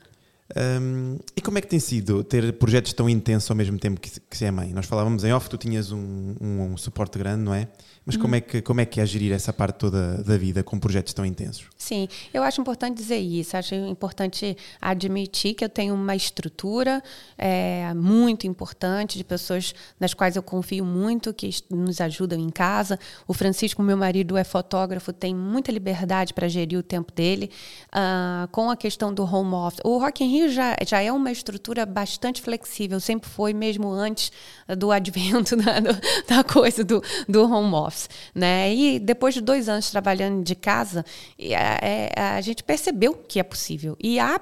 Um, 0.56 1.18
e 1.36 1.42
como 1.42 1.58
é 1.58 1.62
que 1.62 1.68
tem 1.68 1.80
sido 1.80 2.24
ter 2.24 2.54
projetos 2.54 2.94
tão 2.94 3.10
intensos 3.10 3.50
ao 3.50 3.56
mesmo 3.56 3.80
tempo 3.80 4.00
que, 4.00 4.20
que 4.20 4.38
se 4.38 4.46
é 4.46 4.52
mãe? 4.52 4.74
Nós 4.74 4.86
falávamos 4.86 5.24
em 5.24 5.32
off, 5.32 5.50
tu 5.50 5.58
tinhas 5.58 5.92
um, 5.92 6.36
um, 6.40 6.74
um 6.74 6.78
suporte 6.78 7.18
grande, 7.18 7.44
não 7.44 7.54
é? 7.54 7.68
Mas 8.06 8.18
como, 8.18 8.36
é 8.36 8.42
que, 8.42 8.62
como 8.62 8.82
é 8.82 8.86
que 8.86 9.00
é 9.00 9.06
gerir 9.06 9.32
essa 9.32 9.54
parte 9.54 9.78
toda 9.78 10.22
da 10.24 10.38
vida 10.38 10.62
com 10.62 10.78
projetos 10.78 11.14
tão 11.14 11.26
intensos? 11.26 11.68
Sim, 11.78 12.10
eu 12.34 12.44
acho 12.44 12.60
importante 12.60 12.98
dizer 12.98 13.18
isso. 13.18 13.56
Acho 13.56 13.76
importante 13.76 14.58
admitir 14.82 15.54
que 15.54 15.64
eu 15.64 15.70
tenho 15.70 15.94
uma 15.94 16.14
estrutura 16.14 17.02
é, 17.38 17.94
muito 17.94 18.46
importante 18.46 19.18
de 19.18 19.24
pessoas 19.24 19.74
nas 19.98 20.14
quais 20.14 20.36
eu 20.36 20.44
confio 20.44 20.84
muito, 20.84 21.34
que 21.34 21.50
nos 21.70 22.02
ajudam 22.02 22.38
em 22.38 22.50
casa. 22.50 23.00
O 23.26 23.34
Francisco, 23.34 23.82
meu 23.82 23.96
marido, 23.96 24.36
é 24.36 24.44
fotógrafo, 24.44 25.14
tem 25.14 25.34
muita 25.34 25.72
liberdade 25.72 26.34
para 26.34 26.50
gerir 26.50 26.78
o 26.78 26.84
tempo 26.84 27.12
dele. 27.14 27.50
Uh, 27.88 28.48
com 28.50 28.70
a 28.70 28.76
questão 28.76 29.14
do 29.14 29.24
home 29.24 29.54
office. 29.54 29.80
O 29.84 29.98
Rock 29.98 30.24
in 30.24 30.28
Rio 30.28 30.50
já, 30.50 30.76
já 30.86 31.02
é 31.02 31.12
uma 31.12 31.32
estrutura 31.32 31.86
bastante 31.86 32.42
flexível, 32.42 33.00
sempre 33.00 33.30
foi, 33.30 33.54
mesmo 33.54 33.90
antes 33.90 34.32
do 34.78 34.92
advento 34.92 35.56
da, 35.58 35.80
da 36.28 36.44
coisa 36.44 36.84
do, 36.84 37.02
do 37.30 37.44
home 37.44 37.74
office 37.74 37.93
office, 37.94 38.10
né? 38.34 38.74
E 38.74 39.00
depois 39.00 39.34
de 39.34 39.42
dois 39.42 39.70
anos 39.70 39.92
trabalhando 39.92 40.44
de 40.44 40.56
casa, 40.56 41.06
é, 41.40 42.12
é, 42.16 42.22
a 42.22 42.42
gente 42.42 42.64
percebeu 42.64 43.14
que 43.14 43.40
é 43.40 43.44
possível. 43.44 43.96
E 44.02 44.20
há, 44.20 44.42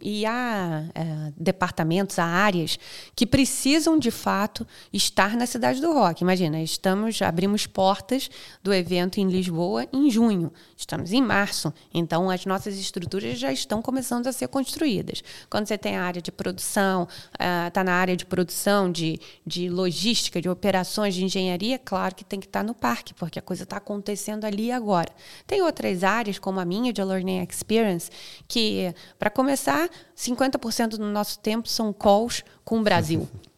e 0.00 0.24
há 0.24 0.84
é, 0.94 1.32
departamentos, 1.36 2.18
há 2.18 2.24
áreas 2.24 2.78
que 3.14 3.26
precisam 3.26 3.98
de 3.98 4.10
fato 4.10 4.66
estar 4.92 5.36
na 5.36 5.46
cidade 5.46 5.80
do 5.80 5.92
rock. 5.92 6.22
Imagina, 6.22 6.62
estamos 6.62 7.20
abrimos 7.20 7.66
portas 7.66 8.30
do 8.62 8.72
evento 8.72 9.18
em 9.18 9.28
Lisboa 9.28 9.86
em 9.92 10.10
junho. 10.10 10.52
Estamos 10.76 11.12
em 11.12 11.22
março, 11.22 11.72
então 11.92 12.30
as 12.30 12.44
nossas 12.46 12.76
estruturas 12.78 13.38
já 13.38 13.52
estão 13.52 13.82
começando 13.82 14.26
a 14.26 14.32
ser 14.32 14.48
construídas. 14.48 15.22
Quando 15.48 15.66
você 15.66 15.78
tem 15.78 15.96
a 15.96 16.02
área 16.02 16.20
de 16.20 16.30
produção, 16.30 17.08
está 17.66 17.80
uh, 17.80 17.84
na 17.84 17.92
área 17.92 18.16
de 18.16 18.26
produção, 18.26 18.90
de, 18.90 19.18
de 19.46 19.68
logística, 19.68 20.40
de 20.40 20.48
operações, 20.48 21.14
de 21.14 21.24
engenharia, 21.24 21.78
claro 21.78 22.14
que 22.14 22.24
tem 22.24 22.40
que 22.40 22.46
estar 22.46 22.60
tá 22.60 22.64
no 22.64 22.74
parque 22.74 22.91
parque, 22.92 23.14
porque 23.14 23.38
a 23.38 23.42
coisa 23.42 23.62
está 23.62 23.78
acontecendo 23.78 24.44
ali 24.44 24.70
agora. 24.70 25.10
Tem 25.46 25.62
outras 25.62 26.04
áreas, 26.04 26.38
como 26.38 26.60
a 26.60 26.64
minha, 26.64 26.92
de 26.92 27.02
Learning 27.02 27.42
Experience, 27.42 28.10
que, 28.46 28.94
para 29.18 29.30
começar, 29.30 29.88
50% 30.14 30.90
do 30.90 31.06
nosso 31.06 31.38
tempo 31.38 31.68
são 31.68 31.90
calls 31.92 32.44
com 32.64 32.80
o 32.80 32.82
Brasil. 32.82 33.28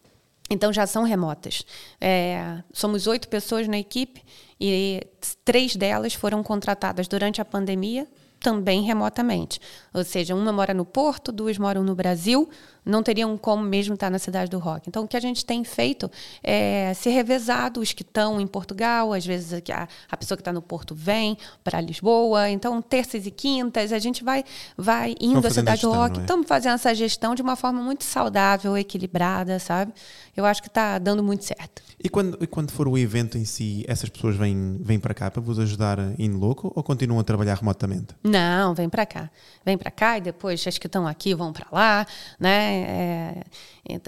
Então 0.51 0.71
já 0.71 0.87
são 0.87 1.05
remotas. 1.05 1.65
É, 1.99 2.63
somos 2.71 3.07
oito 3.07 3.29
pessoas 3.29 3.67
na 3.67 3.79
equipe 3.79 4.23
e 4.61 5.01
três 5.43 5.75
delas 5.75 6.13
foram 6.13 6.43
contratadas 6.43 7.09
durante 7.09 7.41
a 7.41 7.45
pandemia, 7.47 8.07
também 8.41 8.83
remotamente. 8.83 9.59
Ou 9.95 10.05
seja, 10.05 10.35
uma 10.35 10.53
mora 10.53 10.75
no 10.75 10.85
Porto, 10.85 11.33
duas 11.33 11.57
moram 11.57 11.83
no 11.83 11.95
Brasil, 11.95 12.47
não 12.85 13.03
teriam 13.03 13.37
como 13.37 13.63
mesmo 13.63 13.95
estar 13.95 14.11
na 14.11 14.19
cidade 14.19 14.51
do 14.51 14.59
rock. 14.59 14.89
Então, 14.89 15.05
o 15.05 15.09
que 15.09 15.17
a 15.17 15.21
gente 15.21 15.45
tem 15.45 15.65
feito 15.65 16.11
é 16.43 16.93
ser 16.95 17.11
revezado, 17.11 17.81
os 17.81 17.93
que 17.93 18.03
estão 18.03 18.41
em 18.41 18.47
Portugal, 18.47 19.13
às 19.13 19.25
vezes 19.25 19.53
a, 19.53 19.89
a 20.11 20.17
pessoa 20.17 20.37
que 20.37 20.43
está 20.43 20.53
no 20.53 20.63
Porto 20.63 20.95
vem 20.95 21.37
para 21.63 21.81
Lisboa. 21.81 22.51
Então, 22.51 22.81
terças 22.83 23.27
e 23.27 23.31
quintas, 23.31 23.93
a 23.93 23.99
gente 23.99 24.23
vai, 24.23 24.45
vai 24.77 25.15
indo 25.21 25.47
à 25.47 25.51
cidade 25.51 25.83
do 25.83 25.93
rock. 25.93 26.19
É? 26.19 26.23
Estamos 26.23 26.47
fazendo 26.47 26.75
essa 26.75 26.95
gestão 26.95 27.35
de 27.35 27.43
uma 27.43 27.57
forma 27.57 27.81
muito 27.81 28.05
saudável, 28.05 28.77
equilibrada, 28.77 29.59
sabe? 29.59 29.93
Eu 30.37 30.45
acho 30.45 30.61
que 30.61 30.69
está 30.69 30.99
dando 30.99 31.23
muito 31.23 31.45
certo. 31.45 31.83
E 32.03 32.09
quando, 32.09 32.37
e 32.43 32.47
quando 32.47 32.71
for 32.71 32.89
o 32.89 32.99
evento 32.99 33.39
em 33.39 33.45
si, 33.45 33.85
essas 33.89 34.09
pessoas 34.11 34.37
vêm, 34.37 34.79
vêm 34.81 34.99
para 34.99 35.15
cá 35.15 35.31
para 35.31 35.41
vos 35.41 35.59
ajudar 35.59 35.99
em 36.19 36.31
loco 36.31 36.73
ou 36.75 36.83
continuam 36.83 37.21
a 37.21 37.25
trabalhar 37.25 37.55
remotamente? 37.55 38.15
Não, 38.23 38.75
vem 38.75 38.89
para 38.89 39.07
cá. 39.07 39.31
Vem 39.65 39.79
para 39.79 39.91
cá 39.91 40.19
e 40.19 40.21
depois 40.21 40.67
as 40.67 40.77
que 40.77 40.87
estão 40.87 41.07
aqui 41.07 41.35
vão 41.35 41.53
para 41.53 41.67
lá, 41.73 42.07
né? 42.39 42.74
É, 42.75 43.45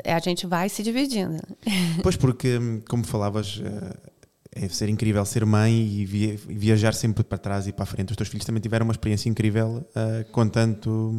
é, 0.05 0.14
a 0.14 0.18
gente 0.18 0.46
vai 0.46 0.68
se 0.68 0.83
dividindo. 0.83 1.42
Pois, 2.02 2.16
porque, 2.16 2.59
como 2.88 3.05
falavas, 3.05 3.61
é, 3.64 4.64
é 4.64 4.68
ser 4.68 4.88
incrível 4.88 5.24
ser 5.24 5.44
mãe 5.44 5.72
e 5.72 6.05
viajar 6.05 6.94
sempre 6.94 7.22
para 7.22 7.37
trás 7.37 7.66
e 7.66 7.72
para 7.72 7.83
a 7.83 7.87
frente. 7.87 8.11
Os 8.11 8.16
teus 8.16 8.29
filhos 8.29 8.46
também 8.46 8.61
tiveram 8.61 8.85
uma 8.85 8.92
experiência 8.92 9.29
incrível 9.29 9.87
uh, 9.90 10.33
com 10.33 10.48
tanto, 10.48 11.14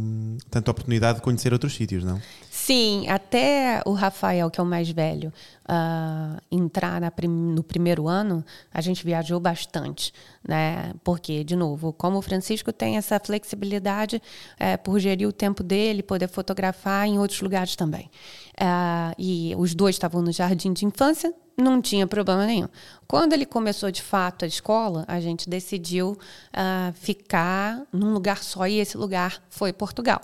tanta 0.49 0.71
oportunidade 0.71 1.19
de 1.19 1.23
conhecer 1.23 1.53
outros 1.53 1.75
sítios, 1.75 2.03
não? 2.03 2.19
Sim, 2.67 3.07
até 3.07 3.81
o 3.85 3.93
Rafael, 3.93 4.51
que 4.51 4.59
é 4.59 4.63
o 4.63 4.65
mais 4.65 4.89
velho, 4.89 5.31
uh, 5.69 6.37
entrar 6.51 7.09
prim 7.11 7.29
no 7.29 7.63
primeiro 7.63 8.09
ano, 8.09 8.43
a 8.73 8.81
gente 8.81 9.05
viajou 9.05 9.39
bastante, 9.39 10.11
né? 10.45 10.91
Porque, 11.01 11.45
de 11.45 11.55
novo, 11.55 11.93
como 11.93 12.17
o 12.17 12.21
Francisco 12.21 12.73
tem 12.73 12.97
essa 12.97 13.21
flexibilidade 13.21 14.21
é, 14.59 14.75
por 14.75 14.99
gerir 14.99 15.29
o 15.29 15.31
tempo 15.31 15.63
dele, 15.63 16.03
poder 16.03 16.27
fotografar 16.27 17.07
em 17.07 17.17
outros 17.17 17.39
lugares 17.39 17.73
também. 17.77 18.11
Uh, 18.59 19.15
e 19.17 19.55
os 19.57 19.73
dois 19.73 19.95
estavam 19.95 20.21
no 20.21 20.33
jardim 20.33 20.73
de 20.73 20.85
infância, 20.85 21.33
não 21.57 21.81
tinha 21.81 22.05
problema 22.05 22.45
nenhum. 22.45 22.67
Quando 23.07 23.31
ele 23.31 23.45
começou 23.45 23.89
de 23.91 24.01
fato 24.01 24.43
a 24.43 24.47
escola, 24.47 25.05
a 25.07 25.21
gente 25.21 25.49
decidiu 25.49 26.17
uh, 26.51 26.93
ficar 26.95 27.83
num 27.93 28.11
lugar 28.11 28.43
só 28.43 28.67
e 28.67 28.77
esse 28.79 28.97
lugar 28.97 29.41
foi 29.49 29.71
Portugal. 29.71 30.19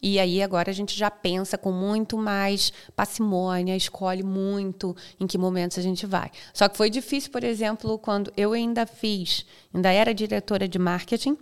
E 0.00 0.18
aí 0.18 0.42
agora 0.42 0.70
a 0.70 0.74
gente 0.74 0.96
já 0.96 1.10
pensa 1.10 1.56
com 1.56 1.72
muito 1.72 2.16
mais 2.18 2.72
parcimônia, 2.94 3.76
escolhe 3.76 4.22
muito 4.22 4.94
em 5.18 5.26
que 5.26 5.38
momentos 5.38 5.78
a 5.78 5.82
gente 5.82 6.06
vai. 6.06 6.30
Só 6.52 6.68
que 6.68 6.76
foi 6.76 6.90
difícil, 6.90 7.30
por 7.30 7.42
exemplo, 7.42 7.98
quando 7.98 8.32
eu 8.36 8.52
ainda 8.52 8.86
fiz, 8.86 9.46
ainda 9.72 9.90
era 9.90 10.14
diretora 10.14 10.68
de 10.68 10.78
marketing, 10.78 11.36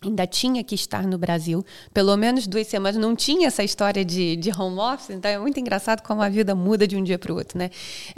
ainda 0.00 0.26
tinha 0.26 0.62
que 0.62 0.74
estar 0.74 1.06
no 1.06 1.18
Brasil, 1.18 1.64
pelo 1.92 2.16
menos 2.16 2.46
duas 2.46 2.66
semanas, 2.66 2.96
não 2.96 3.16
tinha 3.16 3.48
essa 3.48 3.64
história 3.64 4.04
de, 4.04 4.36
de 4.36 4.50
home 4.50 4.78
office, 4.78 5.10
então 5.10 5.30
é 5.30 5.38
muito 5.38 5.58
engraçado 5.58 6.02
como 6.02 6.22
a 6.22 6.28
vida 6.28 6.54
muda 6.54 6.86
de 6.86 6.96
um 6.96 7.02
dia 7.02 7.18
para 7.18 7.32
o 7.32 7.36
outro, 7.36 7.58
né? 7.58 7.70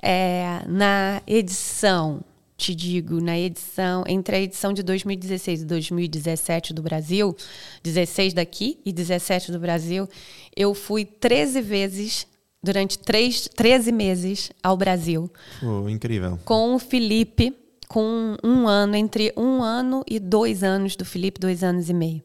É, 0.03 0.63
na 0.67 1.23
edição 1.27 2.23
te 2.61 2.75
digo, 2.75 3.21
na 3.21 3.39
edição, 3.39 4.05
entre 4.07 4.37
a 4.37 4.41
edição 4.41 4.73
de 4.73 4.83
2016 4.83 5.63
e 5.63 5.65
2017 5.65 6.75
do 6.75 6.83
Brasil, 6.83 7.35
16 7.83 8.35
daqui 8.35 8.79
e 8.85 8.93
17 8.93 9.51
do 9.51 9.59
Brasil, 9.59 10.07
eu 10.55 10.75
fui 10.75 11.07
13 11.07 11.63
vezes 11.63 12.27
durante 12.63 12.99
3, 12.99 13.49
13 13.49 13.91
meses 13.91 14.51
ao 14.63 14.77
Brasil. 14.77 15.31
Oh, 15.63 15.89
incrível. 15.89 16.39
Com 16.45 16.75
o 16.75 16.79
Felipe, 16.79 17.57
com 17.89 18.37
um 18.45 18.69
ano, 18.69 18.95
entre 18.95 19.33
um 19.37 19.63
ano 19.63 20.05
e 20.07 20.21
dois 20.21 20.63
anos 20.63 20.95
do 20.97 21.05
Felipe, 21.05 21.41
dois 21.41 21.65
anos 21.65 21.89
e 21.89 21.95
meio. 21.95 22.23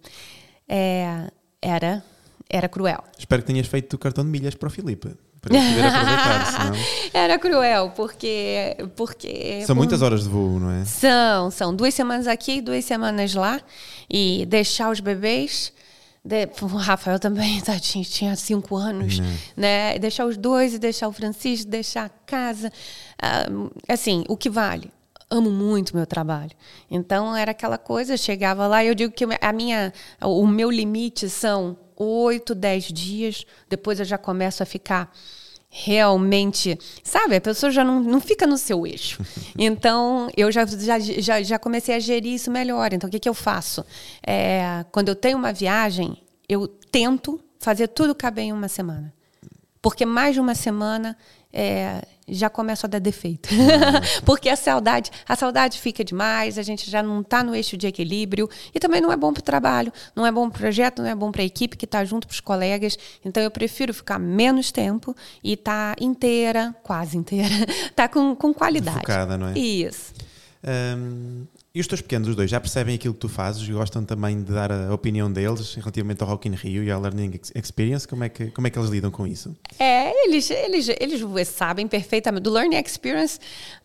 É, 0.67 1.31
era, 1.61 2.03
era 2.49 2.67
cruel. 2.67 3.05
Espero 3.17 3.41
que 3.41 3.47
tenhas 3.47 3.67
feito 3.67 3.93
o 3.93 3.97
cartão 3.97 4.25
de 4.25 4.29
milhas 4.29 4.53
para 4.53 4.67
o 4.67 4.69
Felipe. 4.69 5.15
Para 5.45 5.57
ele 5.57 5.75
poder 5.75 5.85
aproveitar, 5.85 6.45
senão... 6.73 6.73
Era 7.13 7.37
cruel, 7.37 7.91
porque. 7.95 8.75
porque 8.95 9.63
São 9.63 9.75
muitas 9.75 10.01
horas 10.01 10.23
de 10.23 10.29
voo, 10.29 10.59
não 10.59 10.71
é? 10.71 10.83
São, 10.85 11.51
são. 11.51 11.75
Duas 11.75 11.93
semanas 11.93 12.25
aqui, 12.25 12.61
duas 12.61 12.83
semanas 12.83 13.35
lá. 13.35 13.61
E 14.09 14.43
deixar 14.47 14.89
os 14.89 14.99
bebês. 14.99 15.71
De, 16.23 16.49
o 16.59 16.65
Rafael 16.65 17.19
também, 17.19 17.61
tadinho, 17.61 18.03
tinha 18.03 18.35
cinco 18.35 18.75
anos, 18.75 19.19
né? 19.55 19.99
Deixar 19.99 20.25
os 20.25 20.35
dois 20.35 20.73
e 20.73 20.79
deixar 20.79 21.07
o 21.07 21.11
Francisco, 21.11 21.69
deixar 21.69 22.05
a 22.05 22.09
casa. 22.09 22.73
Ah, 23.21 23.45
assim, 23.87 24.23
o 24.27 24.35
que 24.35 24.49
vale? 24.49 24.91
Amo 25.29 25.51
muito 25.51 25.95
meu 25.95 26.07
trabalho. 26.07 26.51
Então 26.89 27.35
era 27.35 27.51
aquela 27.51 27.77
coisa, 27.77 28.13
eu 28.13 28.17
chegava 28.17 28.65
lá 28.65 28.83
e 28.83 28.87
eu 28.87 28.95
digo 28.95 29.13
que 29.13 29.23
a 29.39 29.53
minha, 29.53 29.93
o 30.19 30.47
meu 30.47 30.71
limite 30.71 31.29
são 31.29 31.77
oito, 31.97 32.55
dez 32.55 32.85
dias. 32.85 33.45
Depois 33.69 33.99
eu 33.99 34.05
já 34.05 34.17
começo 34.17 34.61
a 34.61 34.65
ficar 34.65 35.11
realmente, 35.77 36.79
sabe, 37.03 37.35
a 37.35 37.41
pessoa 37.41 37.69
já 37.69 37.83
não, 37.83 37.99
não 37.99 38.21
fica 38.21 38.47
no 38.47 38.57
seu 38.57 38.87
eixo. 38.87 39.21
Então, 39.57 40.29
eu 40.35 40.51
já, 40.51 40.65
já, 40.65 40.99
já, 40.99 41.41
já 41.41 41.59
comecei 41.59 41.95
a 41.95 41.99
gerir 41.99 42.33
isso 42.33 42.51
melhor. 42.51 42.93
Então, 42.93 43.07
o 43.07 43.11
que, 43.11 43.19
que 43.19 43.29
eu 43.29 43.33
faço? 43.33 43.85
É, 44.25 44.85
quando 44.91 45.09
eu 45.09 45.15
tenho 45.15 45.37
uma 45.37 45.53
viagem, 45.53 46.21
eu 46.47 46.67
tento 46.67 47.39
fazer 47.59 47.87
tudo 47.87 48.13
caber 48.13 48.45
em 48.45 48.53
uma 48.53 48.67
semana. 48.67 49.13
Porque 49.81 50.05
mais 50.05 50.33
de 50.33 50.41
uma 50.41 50.55
semana 50.55 51.17
é, 51.51 52.01
já 52.27 52.49
começa 52.49 52.87
a 52.87 52.89
dar 52.89 52.99
defeito. 52.99 53.49
Porque 54.25 54.49
a 54.49 54.55
saudade, 54.55 55.11
a 55.27 55.35
saudade 55.35 55.79
fica 55.79 56.03
demais, 56.03 56.57
a 56.57 56.63
gente 56.63 56.89
já 56.89 57.03
não 57.03 57.21
está 57.21 57.43
no 57.43 57.55
eixo 57.55 57.77
de 57.77 57.87
equilíbrio 57.87 58.49
e 58.73 58.79
também 58.79 58.99
não 59.01 59.11
é 59.11 59.17
bom 59.17 59.31
para 59.31 59.41
o 59.41 59.43
trabalho, 59.43 59.93
não 60.15 60.25
é 60.25 60.31
bom 60.31 60.49
para 60.49 60.57
o 60.57 60.59
projeto, 60.59 61.01
não 61.01 61.09
é 61.09 61.15
bom 61.15 61.31
para 61.31 61.41
a 61.41 61.45
equipe 61.45 61.77
que 61.77 61.85
está 61.85 62.03
junto 62.03 62.27
para 62.27 62.33
os 62.33 62.39
colegas. 62.39 62.97
Então 63.23 63.41
eu 63.41 63.51
prefiro 63.51 63.93
ficar 63.93 64.19
menos 64.19 64.71
tempo 64.71 65.15
e 65.43 65.53
estar 65.53 65.95
tá 65.95 66.03
inteira, 66.03 66.75
quase 66.83 67.17
inteira, 67.17 67.49
tá 67.95 68.07
com, 68.07 68.35
com 68.35 68.53
qualidade. 68.53 68.99
Focada, 68.99 69.37
não 69.37 69.49
é? 69.49 69.57
Isso. 69.57 70.13
Um, 70.63 71.45
e 71.75 71.81
os 71.81 71.87
teus 71.87 71.99
pequenos, 71.99 72.29
os 72.29 72.37
dois, 72.37 72.49
já 72.49 72.57
percebem 72.57 72.95
aquilo 72.95 73.13
que 73.13 73.19
tu 73.19 73.27
fazes 73.27 73.67
e 73.67 73.71
gostam 73.73 74.05
também 74.05 74.41
de 74.41 74.53
dar 74.53 74.71
a 74.71 74.93
opinião 74.93 75.29
deles 75.29 75.75
relativamente 75.75 76.23
ao 76.23 76.29
Rock 76.29 76.47
in 76.47 76.53
Rio 76.53 76.81
e 76.81 76.89
à 76.89 76.97
Learning 76.97 77.37
Experience? 77.53 78.07
Como 78.07 78.23
é 78.23 78.29
que, 78.29 78.45
como 78.51 78.65
é 78.65 78.69
que 78.69 78.79
eles 78.79 78.89
lidam 78.89 79.11
com 79.11 79.27
isso? 79.27 79.53
É, 79.77 80.25
eles, 80.25 80.49
eles, 80.49 80.87
eles 80.87 81.47
sabem 81.49 81.85
perfeitamente. 81.85 82.43
Do 82.43 82.51
Learning 82.51 82.77
Experience, 82.77 83.37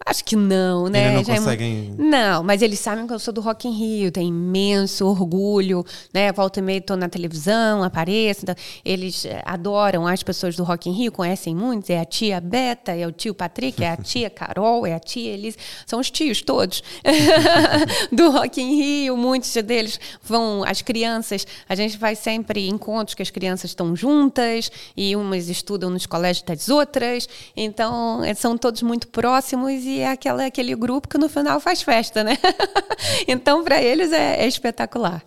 acho 0.07 0.25
que 0.25 0.37
não, 0.37 0.87
né? 0.87 1.09
Ainda 1.09 1.17
não 1.17 1.25
Já 1.25 1.35
conseguem... 1.35 1.97
É... 1.99 2.01
Não, 2.01 2.45
mas 2.45 2.63
eles 2.63 2.79
sabem 2.79 3.09
que 3.09 3.13
eu 3.13 3.19
sou 3.19 3.35
do 3.35 3.41
Rock 3.41 3.67
in 3.67 3.73
Rio, 3.73 4.13
tem 4.13 4.29
imenso 4.29 5.05
orgulho, 5.05 5.85
né? 6.15 6.31
Volta 6.31 6.61
e 6.61 6.63
meia 6.63 6.79
estou 6.79 6.97
na 6.97 7.09
televisão, 7.09 7.83
apareço. 7.83 8.43
Então, 8.45 8.55
eles 8.85 9.27
adoram 9.45 10.07
as 10.07 10.23
pessoas 10.23 10.55
do 10.55 10.63
Rock 10.63 10.89
in 10.89 10.93
Rio, 10.93 11.11
conhecem 11.11 11.57
muitos. 11.57 11.91
É 11.91 11.99
a 11.99 12.05
tia 12.05 12.41
Beta, 12.41 12.93
é 12.93 13.05
o 13.05 13.11
tio 13.11 13.35
Patrick, 13.35 13.83
é 13.83 13.91
a 13.91 13.97
tia 13.97 14.31
Carol, 14.31 14.87
é 14.87 14.95
a 14.95 15.01
tia 15.01 15.33
Elise. 15.33 15.57
São 15.85 15.99
os 15.99 16.09
tios 16.09 16.41
todos. 16.41 16.85
do 18.13 18.31
Rock 18.31 18.61
in 18.61 18.77
Rio, 18.77 19.17
muitos 19.17 19.53
deles 19.63 19.99
vão, 20.23 20.65
as 20.65 20.83
crianças, 20.83 21.47
a 21.69 21.75
gente 21.75 21.99
faz 21.99 22.19
sempre 22.19 22.69
encontros 22.69 23.15
que 23.15 23.23
as 23.23 23.31
crianças 23.31 23.71
estão 23.71 23.95
juntas 23.95 24.71
e 24.97 25.15
umas 25.17 25.49
estudam 25.49 25.91
nos 25.91 26.07
colégios 26.07 26.45
das 26.45 26.69
outras, 26.69 27.29
então 27.57 28.23
eh, 28.25 28.35
são 28.35 28.57
todos 28.57 28.83
muito 28.83 29.09
próximos 29.09 29.85
e 29.85 30.01
é 30.01 30.11
aquela, 30.11 30.47
aquele 30.47 30.75
grupo 30.75 31.09
que 31.09 31.19
no 31.19 31.29
final 31.29 31.61
faz 31.61 31.83
festa, 31.83 32.25
né? 32.25 32.37
então 33.27 33.65
para 33.65 33.83
eles 33.83 34.13
é, 34.13 34.43
é 34.43 34.47
espetacular. 34.47 35.23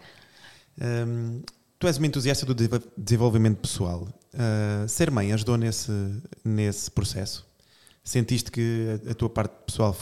Um, 0.82 1.42
tu 1.78 1.88
és 1.88 1.98
uma 1.98 2.08
entusiasta 2.08 2.46
do 2.46 2.56
desenvolvimento 2.98 3.58
pessoal. 3.58 4.08
Uh, 4.34 4.88
ser 4.88 5.12
mãe 5.12 5.32
ajudou 5.34 5.58
nesse, 5.58 5.92
nesse 6.44 6.90
processo? 6.90 7.46
Sentiste 8.04 8.52
que 8.52 9.00
a, 9.08 9.12
a 9.12 9.14
tua 9.14 9.30
parte 9.30 9.54
pessoal 9.66 9.96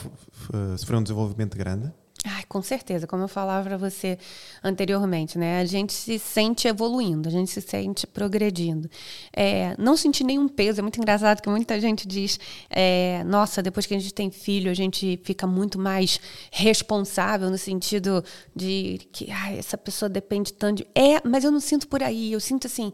sofreu 0.76 0.98
um 0.98 1.02
desenvolvimento 1.02 1.56
grande? 1.56 1.92
Ai, 2.24 2.44
com 2.48 2.62
certeza, 2.62 3.04
como 3.04 3.24
eu 3.24 3.28
falava 3.28 3.68
para 3.68 3.76
você 3.76 4.16
anteriormente, 4.62 5.36
né? 5.36 5.60
A 5.60 5.64
gente 5.64 5.92
se 5.92 6.20
sente 6.20 6.68
evoluindo, 6.68 7.28
a 7.28 7.32
gente 7.32 7.50
se 7.50 7.60
sente 7.60 8.06
progredindo. 8.06 8.88
É, 9.32 9.74
não 9.76 9.96
sentir 9.96 10.22
nenhum 10.22 10.46
peso, 10.46 10.78
é 10.78 10.82
muito 10.82 10.98
engraçado 11.00 11.42
que 11.42 11.50
muita 11.50 11.80
gente 11.80 12.06
diz: 12.06 12.38
é, 12.70 13.24
nossa, 13.24 13.60
depois 13.60 13.86
que 13.86 13.94
a 13.94 13.98
gente 13.98 14.14
tem 14.14 14.30
filho, 14.30 14.70
a 14.70 14.74
gente 14.74 15.20
fica 15.24 15.48
muito 15.48 15.80
mais 15.80 16.20
responsável 16.52 17.50
no 17.50 17.58
sentido 17.58 18.24
de 18.54 19.00
que 19.12 19.28
ai, 19.28 19.58
essa 19.58 19.76
pessoa 19.76 20.08
depende 20.08 20.52
tanto 20.52 20.78
de. 20.78 20.86
É, 20.94 21.20
mas 21.28 21.42
eu 21.42 21.50
não 21.50 21.60
sinto 21.60 21.88
por 21.88 22.04
aí, 22.04 22.32
eu 22.32 22.40
sinto 22.40 22.68
assim 22.68 22.92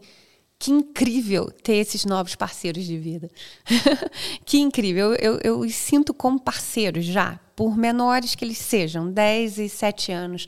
que 0.59 0.71
incrível 0.71 1.49
ter 1.63 1.75
esses 1.75 2.03
novos 2.03 2.35
parceiros 2.35 2.83
de 2.83 2.97
vida. 2.97 3.29
que 4.43 4.59
incrível. 4.59 5.13
Eu, 5.13 5.39
eu, 5.41 5.61
eu 5.63 5.69
sinto 5.69 6.13
como 6.13 6.37
parceiros 6.37 7.05
já, 7.05 7.39
por 7.59 7.75
menores 7.75 8.35
que 8.35 8.45
eles 8.45 8.57
sejam, 8.57 9.11
10 9.11 9.57
e 9.57 9.67
7 9.67 10.13
anos. 10.13 10.47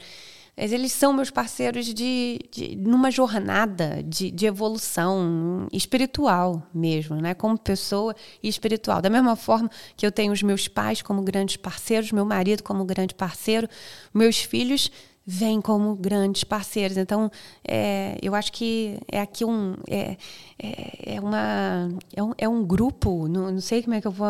Mas 0.55 0.71
eles 0.71 0.93
são 0.93 1.11
meus 1.11 1.29
parceiros 1.29 1.93
de, 1.93 2.39
de 2.49 2.73
numa 2.77 3.11
jornada 3.11 4.01
de, 4.01 4.31
de 4.31 4.45
evolução 4.45 5.67
espiritual 5.73 6.65
mesmo, 6.73 7.17
né? 7.17 7.33
Como 7.33 7.57
pessoa 7.57 8.15
e 8.41 8.47
espiritual. 8.47 9.01
Da 9.01 9.09
mesma 9.09 9.35
forma 9.35 9.69
que 9.97 10.05
eu 10.05 10.11
tenho 10.11 10.31
os 10.31 10.41
meus 10.41 10.69
pais 10.69 11.01
como 11.01 11.21
grandes 11.21 11.57
parceiros, 11.57 12.13
meu 12.13 12.23
marido 12.23 12.63
como 12.63 12.85
grande 12.85 13.13
parceiro, 13.13 13.67
meus 14.13 14.37
filhos 14.37 14.89
vêm 15.31 15.61
como 15.61 15.95
grandes 15.95 16.43
parceiros. 16.43 16.97
Então, 16.97 17.31
é, 17.65 18.17
eu 18.21 18.35
acho 18.35 18.51
que 18.51 18.97
é 19.09 19.21
aqui 19.21 19.45
um 19.45 19.77
é, 19.87 20.17
é, 20.61 21.15
é, 21.15 21.21
uma 21.21 21.89
é 22.13 22.21
um, 22.21 22.33
é 22.37 22.49
um 22.49 22.65
grupo, 22.65 23.29
não, 23.29 23.49
não 23.49 23.61
sei 23.61 23.81
como 23.81 23.95
é 23.95 24.01
que 24.01 24.07
eu 24.07 24.11
vou, 24.11 24.27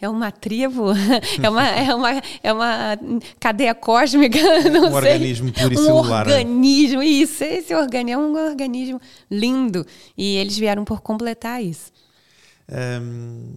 é 0.00 0.08
uma 0.08 0.30
tribo, 0.30 0.92
é 1.42 1.50
uma 1.50 1.66
é 1.68 1.94
uma 1.94 2.10
é 2.42 2.52
uma 2.52 2.98
cadeia 3.40 3.74
cósmica, 3.74 4.38
não 4.70 4.86
um 4.86 5.00
sei. 5.00 5.12
organismo 5.12 5.52
pluricelular. 5.52 6.28
Um 6.28 6.30
organismo, 6.30 7.02
isso, 7.02 7.42
esse 7.42 7.74
organismo 7.74 8.10
é 8.12 8.16
um 8.16 8.50
organismo 8.50 9.00
lindo 9.28 9.84
e 10.16 10.36
eles 10.36 10.56
vieram 10.56 10.84
por 10.84 11.00
completar 11.00 11.60
isso. 11.60 11.92
Um, 12.70 13.56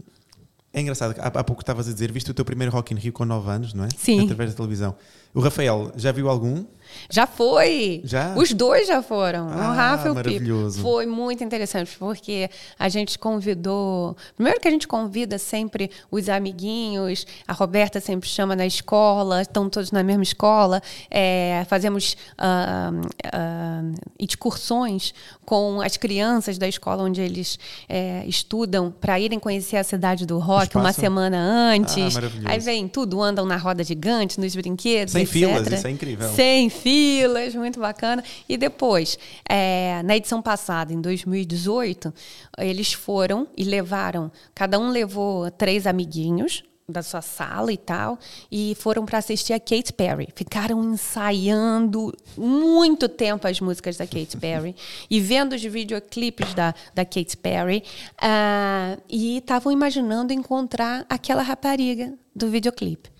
é 0.73 0.81
engraçado, 0.81 1.15
há, 1.19 1.27
há 1.27 1.43
pouco 1.43 1.61
estavas 1.61 1.87
a 1.87 1.93
dizer, 1.93 2.11
viste 2.11 2.29
o 2.29 2.33
teu 2.33 2.43
primeiro 2.43 2.71
Rock 2.71 2.93
in 2.93 2.97
Rio 2.97 3.13
com 3.13 3.25
9 3.25 3.49
anos, 3.49 3.73
não 3.73 3.85
é? 3.85 3.89
Sim. 3.95 4.23
Através 4.23 4.51
da 4.51 4.57
televisão. 4.57 4.95
O 5.37 5.39
Rafael, 5.39 5.91
já 5.95 6.11
viu 6.11 6.29
algum? 6.29 6.65
Já 7.09 7.27
foi. 7.27 8.01
Já? 8.03 8.33
Os 8.35 8.53
dois 8.53 8.87
já 8.87 9.01
foram. 9.01 9.47
Ah, 9.49 9.71
o 9.71 9.75
Rafa 9.75 10.07
e 10.07 10.11
o 10.11 10.15
maravilhoso. 10.15 10.77
Pipo. 10.77 10.89
Foi 10.89 11.05
muito 11.05 11.43
interessante, 11.43 11.95
porque 11.97 12.49
a 12.77 12.89
gente 12.89 13.17
convidou. 13.19 14.15
Primeiro 14.35 14.59
que 14.59 14.67
a 14.67 14.71
gente 14.71 14.87
convida 14.87 15.37
sempre 15.37 15.91
os 16.11 16.27
amiguinhos, 16.29 17.25
a 17.47 17.53
Roberta 17.53 17.99
sempre 17.99 18.27
chama 18.27 18.55
na 18.55 18.65
escola, 18.65 19.41
estão 19.41 19.69
todos 19.69 19.91
na 19.91 20.03
mesma 20.03 20.23
escola. 20.23 20.81
É, 21.09 21.65
fazemos 21.69 22.15
uh, 22.39 22.99
uh, 23.05 23.95
excursões 24.19 25.13
com 25.45 25.81
as 25.81 25.97
crianças 25.97 26.57
da 26.57 26.67
escola 26.67 27.03
onde 27.03 27.21
eles 27.21 27.57
é, 27.87 28.23
estudam 28.25 28.91
para 28.91 29.19
irem 29.19 29.39
conhecer 29.39 29.77
a 29.77 29.83
cidade 29.83 30.25
do 30.25 30.39
rock 30.39 30.75
uma 30.75 30.91
semana 30.91 31.37
antes. 31.37 31.95
Ah, 31.95 32.21
maravilhoso. 32.21 32.47
Aí 32.47 32.59
vem 32.59 32.87
tudo, 32.87 33.21
andam 33.21 33.45
na 33.45 33.55
roda 33.55 33.83
gigante, 33.83 34.39
nos 34.39 34.55
brinquedos. 34.55 35.13
Sem. 35.13 35.26
Filas, 35.27 35.67
isso 35.67 35.87
é 35.87 35.91
incrível. 35.91 36.29
Sem 36.29 36.69
filas, 36.69 37.55
muito 37.55 37.79
bacana. 37.79 38.23
E 38.47 38.57
depois, 38.57 39.17
é, 39.47 40.01
na 40.03 40.15
edição 40.15 40.41
passada, 40.41 40.93
em 40.93 41.01
2018, 41.01 42.13
eles 42.57 42.93
foram 42.93 43.47
e 43.55 43.63
levaram, 43.63 44.31
cada 44.55 44.79
um 44.79 44.89
levou 44.89 45.49
três 45.51 45.85
amiguinhos 45.85 46.63
da 46.89 47.03
sua 47.03 47.21
sala 47.21 47.69
e 47.69 47.77
tal, 47.77 48.17
e 48.49 48.73
foram 48.79 49.05
para 49.05 49.17
assistir 49.17 49.51
a 49.51 49.59
Kate 49.59 49.91
Perry. 49.91 50.29
Ficaram 50.33 50.81
ensaiando 50.93 52.15
muito 52.37 53.09
tempo 53.09 53.45
as 53.45 53.59
músicas 53.59 53.97
da 53.97 54.07
Kate 54.07 54.37
Perry 54.39 54.73
e 55.09 55.19
vendo 55.19 55.53
os 55.53 55.61
videoclipes 55.61 56.53
da, 56.53 56.73
da 56.95 57.03
Kate 57.03 57.35
Perry 57.35 57.83
uh, 58.13 59.01
e 59.09 59.39
estavam 59.39 59.69
imaginando 59.73 60.31
encontrar 60.31 61.05
aquela 61.09 61.41
rapariga 61.41 62.13
do 62.33 62.49
videoclipe. 62.49 63.16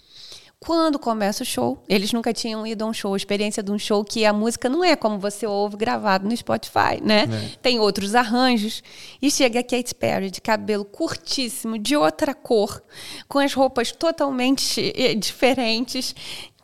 Quando 0.60 0.98
começa 0.98 1.44
o 1.44 1.46
show, 1.46 1.84
eles 1.88 2.12
nunca 2.12 2.34
tinham 2.34 2.66
ido 2.66 2.84
a 2.84 2.88
um 2.88 2.94
show, 2.94 3.14
a 3.14 3.18
experiência 3.18 3.62
de 3.62 3.72
um 3.72 3.78
show 3.78 4.04
que 4.04 4.26
a 4.26 4.34
música 4.34 4.68
não 4.68 4.84
é 4.84 4.96
como 4.96 5.20
você 5.20 5.46
ouve 5.46 5.78
gravado 5.78 6.28
no 6.28 6.36
Spotify, 6.36 7.00
né? 7.02 7.26
É. 7.26 7.58
Tem 7.62 7.80
outros 7.80 8.16
arranjos. 8.16 8.82
E 9.22 9.30
chega 9.30 9.60
a 9.60 9.64
Katy 9.64 9.94
Perry 9.94 10.32
de 10.32 10.42
cabelo 10.42 10.84
curtíssimo, 10.84 11.78
de 11.78 11.96
outra 11.96 12.34
cor, 12.34 12.82
com 13.28 13.38
as 13.38 13.54
roupas 13.54 13.92
totalmente 13.92 14.94
eh, 14.96 15.14
diferentes, 15.14 16.16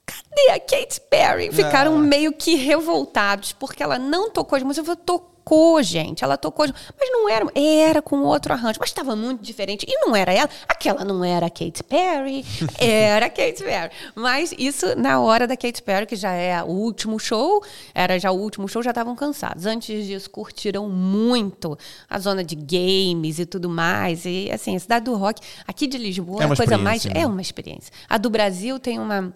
cadê 0.06 0.52
a 0.52 0.60
Katy 0.60 1.02
Perry? 1.10 1.52
Ficaram 1.52 1.96
ah. 1.96 2.00
meio 2.00 2.34
que 2.34 2.56
revoltados, 2.56 3.54
porque 3.54 3.84
ela 3.84 4.00
não 4.00 4.32
tocou 4.32 4.58
as 4.58 4.64
músicas. 4.64 4.88
Eu 4.88 4.96
falei, 4.96 5.04
tocou, 5.06 5.33
gente. 5.82 6.24
Ela 6.24 6.38
tocou, 6.38 6.66
mas 6.68 7.12
não 7.12 7.30
era, 7.30 7.46
era 7.56 8.02
com 8.02 8.24
outro 8.24 8.54
arranjo, 8.54 8.80
mas 8.80 8.90
estava 8.90 9.16
muito 9.16 9.42
diferente. 9.42 9.86
E 9.88 10.06
não 10.06 10.16
era 10.16 10.34
ela. 10.34 10.50
Aquela 10.68 11.04
não 11.04 11.24
era 11.24 11.48
a 11.48 11.50
Katy 11.50 11.84
Perry, 11.84 12.46
era 12.80 13.26
a 13.26 13.30
Katy 13.30 13.64
Perry. 13.64 13.92
Mas 14.16 14.54
isso 14.58 14.98
na 14.98 15.20
hora 15.20 15.48
da 15.48 15.58
Katy 15.58 15.82
Perry, 15.82 16.06
que 16.06 16.16
já 16.16 16.32
é 16.32 16.62
o 16.64 16.68
último 16.68 17.20
show, 17.20 17.64
era 17.94 18.20
já 18.20 18.32
o 18.32 18.36
último 18.36 18.68
show, 18.68 18.82
já 18.82 18.92
estavam 18.92 19.16
cansados. 19.16 19.66
Antes 19.66 20.06
disso, 20.06 20.30
curtiram 20.30 20.90
muito 20.90 21.78
a 22.10 22.20
zona 22.20 22.44
de 22.44 22.56
games 22.56 23.40
e 23.40 23.46
tudo 23.46 23.70
mais. 23.70 24.26
E 24.26 24.50
assim, 24.52 24.76
a 24.76 24.80
cidade 24.80 25.06
do 25.06 25.16
rock, 25.16 25.42
aqui 25.68 25.88
de 25.88 25.98
Lisboa, 25.98 26.44
é 26.44 26.46
uma 26.46 26.56
coisa 26.56 26.78
mais. 26.78 27.06
Né? 27.06 27.14
É 27.16 27.28
uma 27.28 27.42
experiência. 27.42 27.92
A 28.10 28.18
do 28.18 28.30
Brasil 28.30 28.80
tem 28.80 29.00
uma 29.00 29.34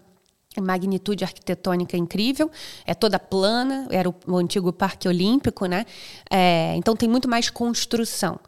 magnitude 0.62 1.24
arquitetônica 1.24 1.96
incrível, 1.98 2.50
é 2.86 2.94
toda 2.94 3.20
plana, 3.20 3.88
era 3.90 4.10
o, 4.10 4.16
o 4.28 4.38
antigo 4.38 4.72
Parque 4.74 5.08
Olímpico, 5.08 5.66
né? 5.66 5.86
É, 6.30 6.76
então 6.76 6.96
tem 6.96 7.08
muito 7.08 7.28
mais 7.28 7.50
construção 7.50 8.40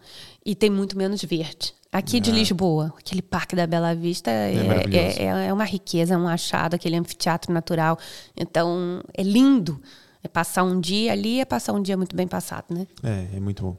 e 0.46 0.56
tem 0.56 0.70
muito 0.70 0.98
menos 0.98 1.22
verde. 1.24 1.74
Aqui 1.92 2.18
ah. 2.18 2.20
de 2.20 2.32
Lisboa, 2.32 2.94
aquele 2.98 3.22
Parque 3.22 3.56
da 3.56 3.66
Bela 3.66 3.96
Vista 3.96 4.30
é, 4.30 4.54
é, 4.92 5.24
é, 5.24 5.48
é, 5.48 5.54
uma 5.54 5.64
riqueza, 5.64 6.14
é 6.14 6.18
um 6.18 6.28
achado, 6.28 6.76
aquele 6.76 6.96
anfiteatro 6.96 7.52
natural. 7.52 7.98
Então 8.38 9.02
é 9.14 9.24
lindo. 9.24 9.82
É 10.22 10.28
passar 10.28 10.64
um 10.64 10.82
dia 10.82 11.14
ali, 11.14 11.40
é 11.40 11.46
passar 11.46 11.72
um 11.72 11.82
dia 11.82 11.96
muito 11.96 12.14
bem 12.14 12.28
passado, 12.28 12.66
né? 12.72 12.86
É, 13.02 13.38
é 13.38 13.40
muito 13.40 13.64
bom. 13.64 13.78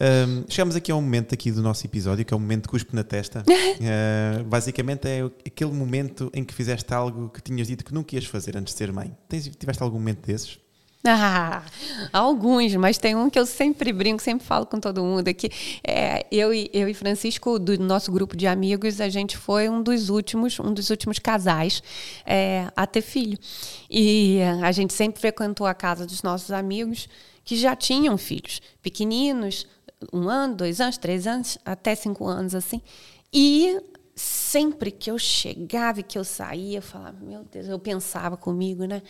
Um, 0.00 0.44
chegamos 0.48 0.74
aqui 0.74 0.90
a 0.90 0.96
um 0.96 1.02
momento 1.02 1.34
aqui 1.34 1.52
do 1.52 1.60
nosso 1.60 1.86
episódio 1.86 2.24
que 2.24 2.32
é 2.32 2.36
o 2.36 2.38
um 2.38 2.40
momento 2.40 2.62
de 2.62 2.68
cuspe 2.70 2.96
na 2.96 3.04
testa. 3.04 3.44
uh, 3.46 4.44
basicamente 4.48 5.06
é 5.06 5.24
aquele 5.46 5.72
momento 5.72 6.30
em 6.32 6.42
que 6.42 6.54
fizeste 6.54 6.94
algo 6.94 7.28
que 7.28 7.42
tinhas 7.42 7.68
dito 7.68 7.84
que 7.84 7.92
nunca 7.92 8.14
ias 8.14 8.24
fazer 8.24 8.56
antes 8.56 8.72
de 8.72 8.78
ser 8.78 8.90
mãe. 8.92 9.14
Tens, 9.28 9.50
tiveste 9.58 9.82
algum 9.82 9.98
momento 9.98 10.26
desses? 10.26 10.58
Ah, 11.02 11.62
alguns, 12.12 12.74
mas 12.76 12.98
tem 12.98 13.14
um 13.14 13.30
que 13.30 13.38
eu 13.38 13.46
sempre 13.46 13.90
brinco, 13.90 14.22
sempre 14.22 14.46
falo 14.46 14.66
com 14.66 14.78
todo 14.78 15.02
mundo 15.02 15.28
aqui. 15.28 15.50
É, 15.82 16.26
eu, 16.30 16.52
e, 16.52 16.70
eu 16.74 16.88
e 16.88 16.94
Francisco, 16.94 17.58
do 17.58 17.78
nosso 17.78 18.12
grupo 18.12 18.36
de 18.36 18.46
amigos, 18.46 19.00
a 19.00 19.08
gente 19.08 19.36
foi 19.36 19.68
um 19.68 19.82
dos 19.82 20.10
últimos, 20.10 20.58
um 20.60 20.74
dos 20.74 20.90
últimos 20.90 21.18
casais 21.18 21.82
é, 22.26 22.70
a 22.76 22.86
ter 22.86 23.00
filho. 23.00 23.38
E 23.90 24.40
a 24.62 24.72
gente 24.72 24.92
sempre 24.92 25.20
frequentou 25.20 25.66
a 25.66 25.72
casa 25.72 26.06
dos 26.06 26.22
nossos 26.22 26.50
amigos 26.50 27.08
que 27.44 27.56
já 27.56 27.74
tinham 27.74 28.16
filhos, 28.18 28.60
pequeninos, 28.82 29.66
um 30.12 30.28
ano, 30.28 30.54
dois 30.54 30.80
anos, 30.80 30.98
três 30.98 31.26
anos, 31.26 31.58
até 31.64 31.94
cinco 31.94 32.26
anos, 32.26 32.54
assim. 32.54 32.80
E 33.32 33.80
sempre 34.14 34.90
que 34.90 35.10
eu 35.10 35.18
chegava 35.18 36.00
e 36.00 36.02
que 36.02 36.18
eu 36.18 36.24
saía, 36.24 36.78
eu 36.78 36.82
falava, 36.82 37.18
meu 37.20 37.44
Deus, 37.44 37.68
eu 37.68 37.78
pensava 37.78 38.36
comigo, 38.36 38.84
né? 38.84 39.02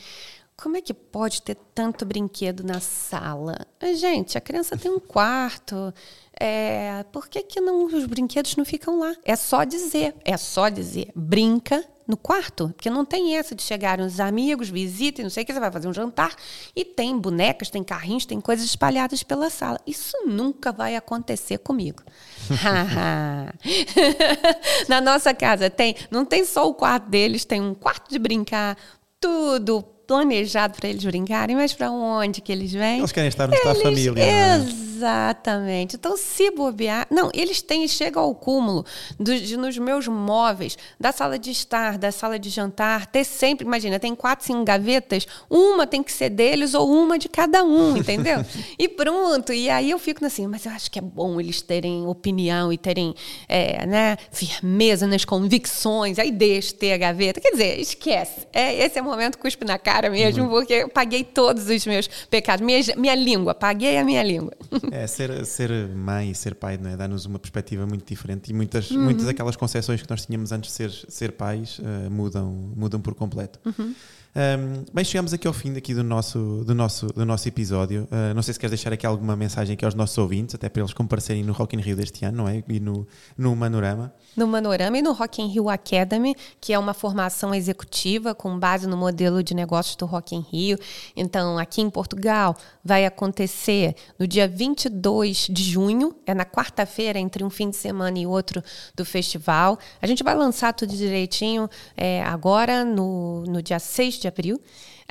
Como 0.57 0.77
é 0.77 0.83
que 0.83 0.93
pode 0.93 1.41
ter 1.41 1.57
tanto 1.75 2.05
brinquedo 2.05 2.63
na 2.63 2.81
sala? 2.81 3.67
Gente, 3.95 4.37
a 4.37 4.41
criança 4.43 4.77
tem 4.77 4.91
um 4.91 5.01
quarto. 5.01 5.93
É, 6.39 7.03
por 7.11 7.29
que, 7.29 7.43
que 7.43 7.61
não, 7.61 7.87
os 7.87 8.05
brinquedos 8.05 8.57
não 8.57 8.65
ficam 8.65 8.99
lá? 8.99 9.15
É 9.25 9.35
só 9.37 9.65
dizer, 9.65 10.15
é 10.23 10.37
só 10.37 10.69
dizer, 10.69 11.11
brinca 11.15 11.83
no 12.11 12.17
quarto, 12.17 12.73
porque 12.75 12.91
não 12.91 13.05
tem 13.05 13.37
essa 13.37 13.55
de 13.55 13.63
chegarem 13.63 14.05
os 14.05 14.21
amigos, 14.21 14.69
visitem, 14.69 15.23
não 15.23 15.31
sei 15.31 15.45
o 15.45 15.47
que, 15.47 15.53
você 15.53 15.61
vai 15.61 15.71
fazer 15.71 15.89
um 15.89 15.95
jantar 15.95 16.35
e 16.75 16.85
tem 16.85 17.17
bonecas, 17.19 17.71
tem 17.71 17.85
carrinhos, 17.85 18.27
tem 18.27 18.41
coisas 18.41 18.67
espalhadas 18.67 19.23
pela 19.23 19.49
sala. 19.49 19.81
Isso 19.87 20.17
nunca 20.27 20.73
vai 20.73 20.97
acontecer 20.97 21.59
comigo. 21.59 22.03
Na 24.89 25.01
nossa 25.01 25.33
casa 25.33 25.71
tem, 25.71 25.95
não 26.11 26.25
tem 26.25 26.45
só 26.45 26.69
o 26.69 26.75
quarto 26.75 27.09
deles, 27.09 27.45
tem 27.45 27.61
um 27.61 27.75
quarto 27.75 28.11
de 28.11 28.19
brincar, 28.19 28.77
tudo 29.21 29.83
planejado 30.07 30.77
para 30.77 30.89
eles 30.89 31.05
brincarem, 31.05 31.55
mas 31.55 31.73
para 31.73 31.91
onde 31.91 32.41
que 32.41 32.51
eles 32.51 32.73
vêm? 32.73 32.99
Eles 32.99 33.13
querem 33.13 33.29
estar 33.29 33.47
no 33.47 33.55
eles, 33.55 33.65
família. 33.65 34.13
Né? 34.13 34.90
Exatamente. 35.01 35.97
Então, 35.97 36.17
se 36.17 36.51
bobear. 36.51 37.07
Não, 37.11 37.31
eles 37.33 37.63
têm, 37.63 37.87
chegam 37.87 38.23
ao 38.23 38.35
cúmulo 38.35 38.85
do, 39.19 39.39
de, 39.39 39.57
nos 39.57 39.79
meus 39.79 40.09
móveis, 40.09 40.77
da 40.99 41.13
sala 41.13 41.39
de 41.39 41.51
estar, 41.51 41.97
da 41.97 42.11
sala 42.11 42.39
de 42.39 42.51
jantar, 42.51 43.07
ter 43.07 43.25
sempre, 43.25 43.67
imagina, 43.67 43.99
tem 43.99 44.15
quatro, 44.15 44.45
cinco 44.47 44.65
gavetas, 44.65 45.27
uma 45.49 45.87
tem 45.87 46.03
que 46.03 46.13
ser 46.13 46.31
deles 46.31 46.75
ou 46.75 46.91
uma 46.91 47.19
de 47.19 47.29
cada 47.29 47.63
um, 47.63 47.97
entendeu? 47.99 48.45
e 48.79 48.89
pronto. 48.89 49.53
E 49.53 49.71
aí 49.71 49.91
eu 49.91 49.99
fico 49.99 50.25
assim, 50.25 50.47
mas 50.47 50.67
eu 50.67 50.73
acho 50.73 50.91
que 50.91 50.99
é 50.99 51.03
bom 51.03 51.41
eles 51.41 51.63
terem 51.63 52.07
opinião 52.07 52.73
e 52.73 52.79
terem 52.79 53.15
é, 53.49 53.87
né, 53.87 54.17
firmeza 54.33 55.07
nas 55.07 55.25
convicções, 55.25 56.19
aí 56.19 56.31
deixa 56.31 56.75
ter 56.75 56.93
a 56.93 56.99
gaveta. 56.99 57.41
Quer 57.41 57.53
dizer, 57.53 57.81
esquece. 57.81 58.47
É, 58.53 58.75
esse 58.85 58.99
é 58.99 59.03
o 59.03 59.05
momento 59.05 59.39
cuspe 59.39 59.65
na 59.65 59.79
cara 59.79 60.01
cara 60.01 60.09
mesmo, 60.09 60.45
uhum. 60.45 60.51
porque 60.51 60.73
eu 60.73 60.89
paguei 60.89 61.23
todos 61.23 61.69
os 61.69 61.87
meus 61.87 62.09
pecados. 62.31 62.65
Minha, 62.65 62.81
minha 62.97 63.15
língua, 63.15 63.55
paguei 63.55 63.99
a 63.99 64.05
minha 64.05 64.23
língua. 64.23 64.53
É, 65.01 65.07
ser, 65.07 65.47
ser 65.47 65.89
mãe 65.89 66.31
e 66.31 66.35
ser 66.35 66.55
pai 66.55 66.75
é? 66.75 66.97
dá-nos 66.97 67.25
uma 67.25 67.39
perspectiva 67.39 67.87
muito 67.87 68.05
diferente 68.07 68.51
e 68.51 68.55
muitas, 68.55 68.91
uhum. 68.91 69.05
muitas 69.05 69.25
daquelas 69.25 69.57
concepções 69.57 70.03
que 70.03 70.11
nós 70.11 70.27
tínhamos 70.27 70.53
antes 70.53 70.71
de 70.71 70.77
ser, 70.77 70.91
ser 70.91 71.33
pais 71.33 71.79
uh, 71.79 72.11
mudam, 72.11 72.53
mudam 72.77 73.01
por 73.01 73.15
completo. 73.15 73.59
Uhum. 73.65 73.95
Um, 74.33 74.85
bem, 74.93 75.05
chegamos 75.05 75.33
aqui 75.33 75.49
ao 75.49 75.53
fim 75.53 75.73
daqui 75.73 75.93
do 75.93 76.05
nosso, 76.05 76.63
do 76.65 76.73
nosso, 76.73 77.09
do 77.09 77.27
nosso 77.27 77.49
episódio. 77.49 78.05
Uh, 78.05 78.33
não 78.33 78.43
sei 78.43 78.55
se 78.55 78.61
queres 78.61 78.71
deixar 78.71 78.93
aqui 78.93 79.05
alguma 79.05 79.35
mensagem 79.35 79.75
aqui 79.75 79.85
aos 79.85 79.95
nossos 79.95 80.17
ouvintes, 80.19 80.55
até 80.55 80.69
para 80.69 80.83
eles 80.83 80.93
comparecerem 80.93 81.43
no 81.43 81.53
Rock 81.53 81.75
in 81.75 81.81
Rio 81.81 81.97
deste 81.97 82.25
ano, 82.25 82.37
não 82.37 82.49
é? 82.49 82.63
E 82.69 82.79
no, 82.79 83.09
no 83.37 83.57
Manorama. 83.57 84.15
No 84.37 84.47
Manorama 84.47 84.97
e 84.97 85.03
no 85.03 85.13
Rock 85.13 85.43
in 85.43 85.49
Rio 85.49 85.69
Academy, 85.69 86.37
que 86.61 86.73
é 86.73 86.79
uma 86.79 86.95
formação 86.95 87.53
executiva 87.53 88.33
com 88.33 88.57
base 88.57 88.87
no 88.87 88.97
modelo 88.97 89.43
de 89.43 89.53
negócios 89.53 89.97
do 89.97 90.07
Rock 90.07 90.37
in 90.37 90.47
Rio. 90.49 90.79
Então, 91.17 91.59
aqui 91.59 91.81
em 91.81 91.91
Portugal, 91.91 92.57
vai 92.85 93.05
acontecer 93.05 93.97
no 94.17 94.29
dia 94.29 94.47
22 94.47 95.49
de 95.51 95.65
junho, 95.65 96.15
é 96.25 96.33
na 96.33 96.45
quarta-feira, 96.45 97.19
entre 97.19 97.43
um 97.43 97.51
fim 97.51 97.69
de 97.69 97.77
semana 97.77 98.17
e 98.17 98.29
outro 98.29 98.63
do 98.95 99.05
festival. 99.05 99.77
A 100.01 100.07
gente 100.07 100.23
vai 100.23 100.37
lançar 100.37 100.73
tudo 100.73 100.95
direitinho 100.95 101.69
é, 101.97 102.23
agora, 102.23 102.85
no, 102.85 103.43
no 103.47 103.61
dia 103.61 103.81
6 103.81 104.20
de 104.21 104.29
abril. 104.29 104.61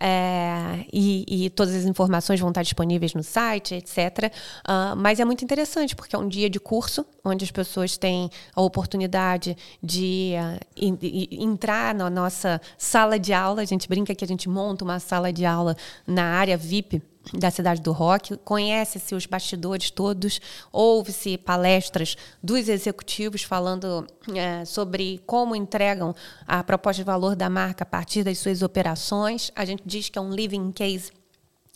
É, 0.02 0.86
e, 0.94 1.26
e, 1.28 1.50
todas 1.50 1.76
as 1.76 1.84
informações 1.84 2.40
vão 2.40 2.50
estar 2.50 2.64
disponíveis 2.64 3.14
no 3.14 3.22
site, 3.22 3.76
etc. 3.76 3.98
Uh, 3.98 4.32
ah, 4.64 4.96
mas 4.96 5.20
é 5.20 5.26
muito 5.26 5.44
interessante, 5.44 5.94
porque 5.94 6.16
é 6.16 6.20
um 6.20 6.30
dia 6.30 6.50
de 6.50 6.58
curso, 6.58 7.06
onde 7.24 7.44
as 7.44 7.52
pessoas 7.52 7.98
têm 7.98 8.30
a 8.56 8.62
oportunidade 8.62 9.58
de 9.84 10.36
uh, 10.38 10.66
in, 10.78 10.98
in, 11.02 11.44
entrar 11.44 11.94
na 11.94 12.10
nossa 12.10 12.62
sala 12.78 13.20
de 13.20 13.34
aula. 13.34 13.62
A 13.62 13.66
gente 13.66 13.90
brinca 13.90 14.16
que 14.16 14.24
a 14.24 14.28
gente 14.28 14.48
monta 14.48 14.86
uma 14.86 15.00
sala 15.02 15.34
de 15.34 15.46
aula 15.46 15.76
na 16.08 16.24
área 16.24 16.56
VIP 16.56 17.02
da 17.34 17.52
cidade 17.52 17.82
do 17.82 17.92
rock, 17.92 18.38
conhece-se 18.38 19.14
os 19.14 19.26
bastidores 19.26 19.92
todos, 19.92 20.40
ouve-se 20.72 21.38
palestras 21.38 22.16
dos 22.42 22.68
executivos 22.68 23.44
falando 23.44 24.08
é, 24.34 24.66
sobre 24.66 25.22
como 25.26 25.56
entregam 25.56 26.16
a 26.48 26.64
proposta 26.64 27.02
de 27.02 27.06
valor 27.06 27.36
da 27.36 27.50
marca 27.50 27.84
a 27.84 27.88
partir 27.88 28.24
das 28.24 28.38
suas 28.40 28.62
operações. 28.62 29.52
A 29.56 29.66
gente 29.66 29.84
diz 29.86 30.10
que 30.10 30.18
é 30.18 30.22
um 30.22 30.34
living 30.34 30.72
case 30.72 31.12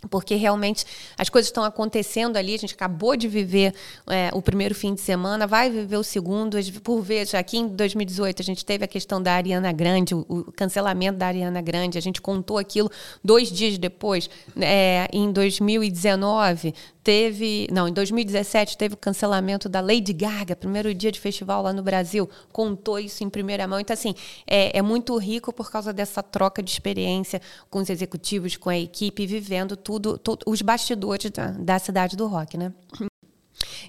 porque 0.09 0.35
realmente 0.35 0.85
as 1.17 1.29
coisas 1.29 1.49
estão 1.49 1.63
acontecendo 1.63 2.37
ali. 2.37 2.55
A 2.55 2.57
gente 2.57 2.73
acabou 2.73 3.15
de 3.15 3.27
viver 3.27 3.73
é, 4.07 4.29
o 4.33 4.41
primeiro 4.41 4.75
fim 4.75 4.93
de 4.93 5.01
semana, 5.01 5.47
vai 5.47 5.69
viver 5.69 5.97
o 5.97 6.03
segundo. 6.03 6.57
Por 6.83 7.01
vezes, 7.01 7.33
aqui 7.35 7.57
em 7.57 7.67
2018, 7.67 8.41
a 8.41 8.45
gente 8.45 8.65
teve 8.65 8.85
a 8.85 8.87
questão 8.87 9.21
da 9.21 9.33
Ariana 9.33 9.71
Grande, 9.71 10.15
o, 10.15 10.51
cancelamento 10.55 11.17
da 11.17 11.27
Ariana 11.27 11.61
Grande. 11.61 11.97
A 11.97 12.01
gente 12.01 12.21
contou 12.21 12.57
aquilo 12.57 12.89
dois 13.23 13.51
dias 13.51 13.77
depois. 13.77 14.29
É, 14.59 15.07
em 15.11 15.31
2019, 15.31 16.73
teve. 17.03 17.67
Não, 17.71 17.87
em 17.87 17.93
2017 17.93 18.77
teve 18.77 18.95
o 18.95 18.97
cancelamento 18.97 19.67
da 19.67 19.81
Lady 19.81 20.13
Gaga, 20.13 20.55
primeiro 20.55 20.93
dia 20.93 21.11
de 21.11 21.19
festival 21.19 21.61
lá 21.61 21.73
no 21.73 21.83
Brasil. 21.83 22.29
Contou 22.51 22.97
isso 22.97 23.23
em 23.23 23.29
primeira 23.29 23.67
mão. 23.67 23.79
Então, 23.79 23.93
assim, 23.93 24.15
é, 24.47 24.77
é 24.77 24.81
muito 24.81 25.15
rico 25.17 25.51
por 25.51 25.69
causa 25.69 25.91
dessa 25.91 26.23
troca 26.23 26.63
de 26.63 26.71
experiência 26.71 27.41
com 27.69 27.79
os 27.79 27.89
executivos, 27.89 28.55
com 28.55 28.69
a 28.69 28.77
equipe, 28.77 29.25
vivendo 29.25 29.75
tudo, 29.75 30.17
tudo 30.17 30.43
os 30.47 30.61
bastidores 30.61 31.29
da, 31.31 31.51
da 31.51 31.79
cidade 31.79 32.15
do 32.15 32.27
rock, 32.27 32.57
né? 32.57 32.73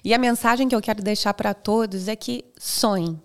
E 0.03 0.13
a 0.13 0.17
mensagem 0.17 0.67
que 0.67 0.75
eu 0.75 0.81
quero 0.81 1.01
deixar 1.01 1.33
para 1.33 1.53
todos 1.53 2.07
é 2.07 2.15
que 2.15 2.45
sonhem 2.59 3.19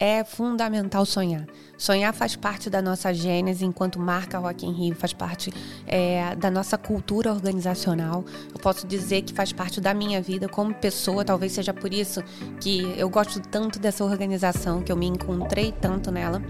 é 0.00 0.24
fundamental 0.24 1.04
sonhar. 1.04 1.46
Sonhar 1.76 2.14
faz 2.14 2.34
parte 2.34 2.70
da 2.70 2.80
nossa 2.80 3.12
gênese 3.12 3.66
enquanto 3.66 3.98
marca 4.00 4.38
Rock 4.38 4.64
in 4.64 4.72
Rio, 4.72 4.94
faz 4.96 5.12
parte 5.12 5.52
é, 5.86 6.34
da 6.36 6.50
nossa 6.50 6.78
cultura 6.78 7.30
organizacional. 7.30 8.24
Eu 8.50 8.58
posso 8.60 8.86
dizer 8.86 9.20
que 9.20 9.34
faz 9.34 9.52
parte 9.52 9.78
da 9.78 9.92
minha 9.92 10.22
vida 10.22 10.48
como 10.48 10.72
pessoa, 10.72 11.22
talvez 11.22 11.52
seja 11.52 11.74
por 11.74 11.92
isso 11.92 12.22
que 12.58 12.94
eu 12.96 13.10
gosto 13.10 13.40
tanto 13.40 13.78
dessa 13.78 14.02
organização, 14.02 14.82
que 14.82 14.90
eu 14.90 14.96
me 14.96 15.06
encontrei 15.06 15.70
tanto 15.70 16.10
nela. 16.10 16.42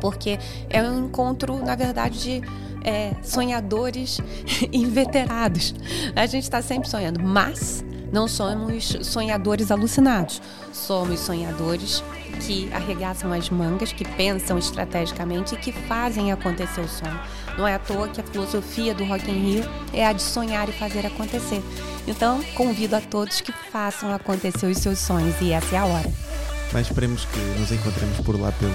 porque 0.00 0.38
é 0.70 0.80
um 0.82 1.06
encontro, 1.06 1.56
na 1.64 1.74
verdade, 1.74 2.20
de 2.20 2.42
é, 2.84 3.12
sonhadores 3.24 4.18
inveterados. 4.72 5.74
A 6.14 6.26
gente 6.26 6.44
está 6.44 6.62
sempre 6.62 6.88
sonhando, 6.88 7.20
mas 7.20 7.84
não 8.12 8.26
somos 8.26 8.96
sonhadores 9.02 9.70
alucinados. 9.70 10.40
Somos 10.72 11.20
sonhadores 11.20 12.02
que 12.40 12.72
arregaçam 12.72 13.32
as 13.32 13.50
mangas, 13.50 13.92
que 13.92 14.04
pensam 14.04 14.58
estrategicamente 14.58 15.54
e 15.54 15.58
que 15.58 15.72
fazem 15.72 16.32
acontecer 16.32 16.80
o 16.80 16.88
sonho. 16.88 17.20
Não 17.56 17.66
é 17.66 17.74
à 17.74 17.78
toa 17.78 18.08
que 18.08 18.20
a 18.20 18.24
filosofia 18.24 18.94
do 18.94 19.04
Rock 19.04 19.30
in 19.30 19.34
Rio 19.34 19.64
é 19.92 20.06
a 20.06 20.12
de 20.12 20.22
sonhar 20.22 20.68
e 20.68 20.72
fazer 20.72 21.06
acontecer. 21.06 21.62
Então, 22.06 22.42
convido 22.54 22.96
a 22.96 23.00
todos 23.00 23.40
que 23.40 23.52
façam 23.52 24.12
acontecer 24.14 24.66
os 24.66 24.78
seus 24.78 24.98
sonhos 24.98 25.34
e 25.40 25.52
essa 25.52 25.74
é 25.74 25.78
a 25.78 25.84
hora. 25.84 26.27
Mas 26.72 26.86
esperemos 26.86 27.24
que 27.24 27.38
nos 27.58 27.72
encontremos 27.72 28.18
por 28.18 28.38
lá 28.38 28.52
pelo, 28.52 28.72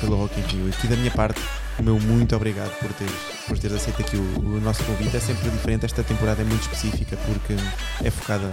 pelo 0.00 0.16
Rock 0.16 0.40
in 0.40 0.42
Rio. 0.44 0.68
Aqui 0.68 0.86
da 0.86 0.96
minha 0.96 1.10
parte, 1.10 1.40
o 1.78 1.82
meu 1.82 2.00
muito 2.00 2.34
obrigado 2.34 2.70
por 2.78 2.92
teres, 2.94 3.14
por 3.46 3.58
teres 3.58 3.76
aceito 3.76 4.00
aqui 4.00 4.16
o, 4.16 4.40
o 4.40 4.60
nosso 4.60 4.82
convite. 4.84 5.16
É 5.16 5.20
sempre 5.20 5.50
diferente, 5.50 5.84
esta 5.84 6.02
temporada 6.02 6.40
é 6.42 6.44
muito 6.44 6.62
específica 6.62 7.16
porque 7.26 7.54
é 8.02 8.10
focada 8.10 8.52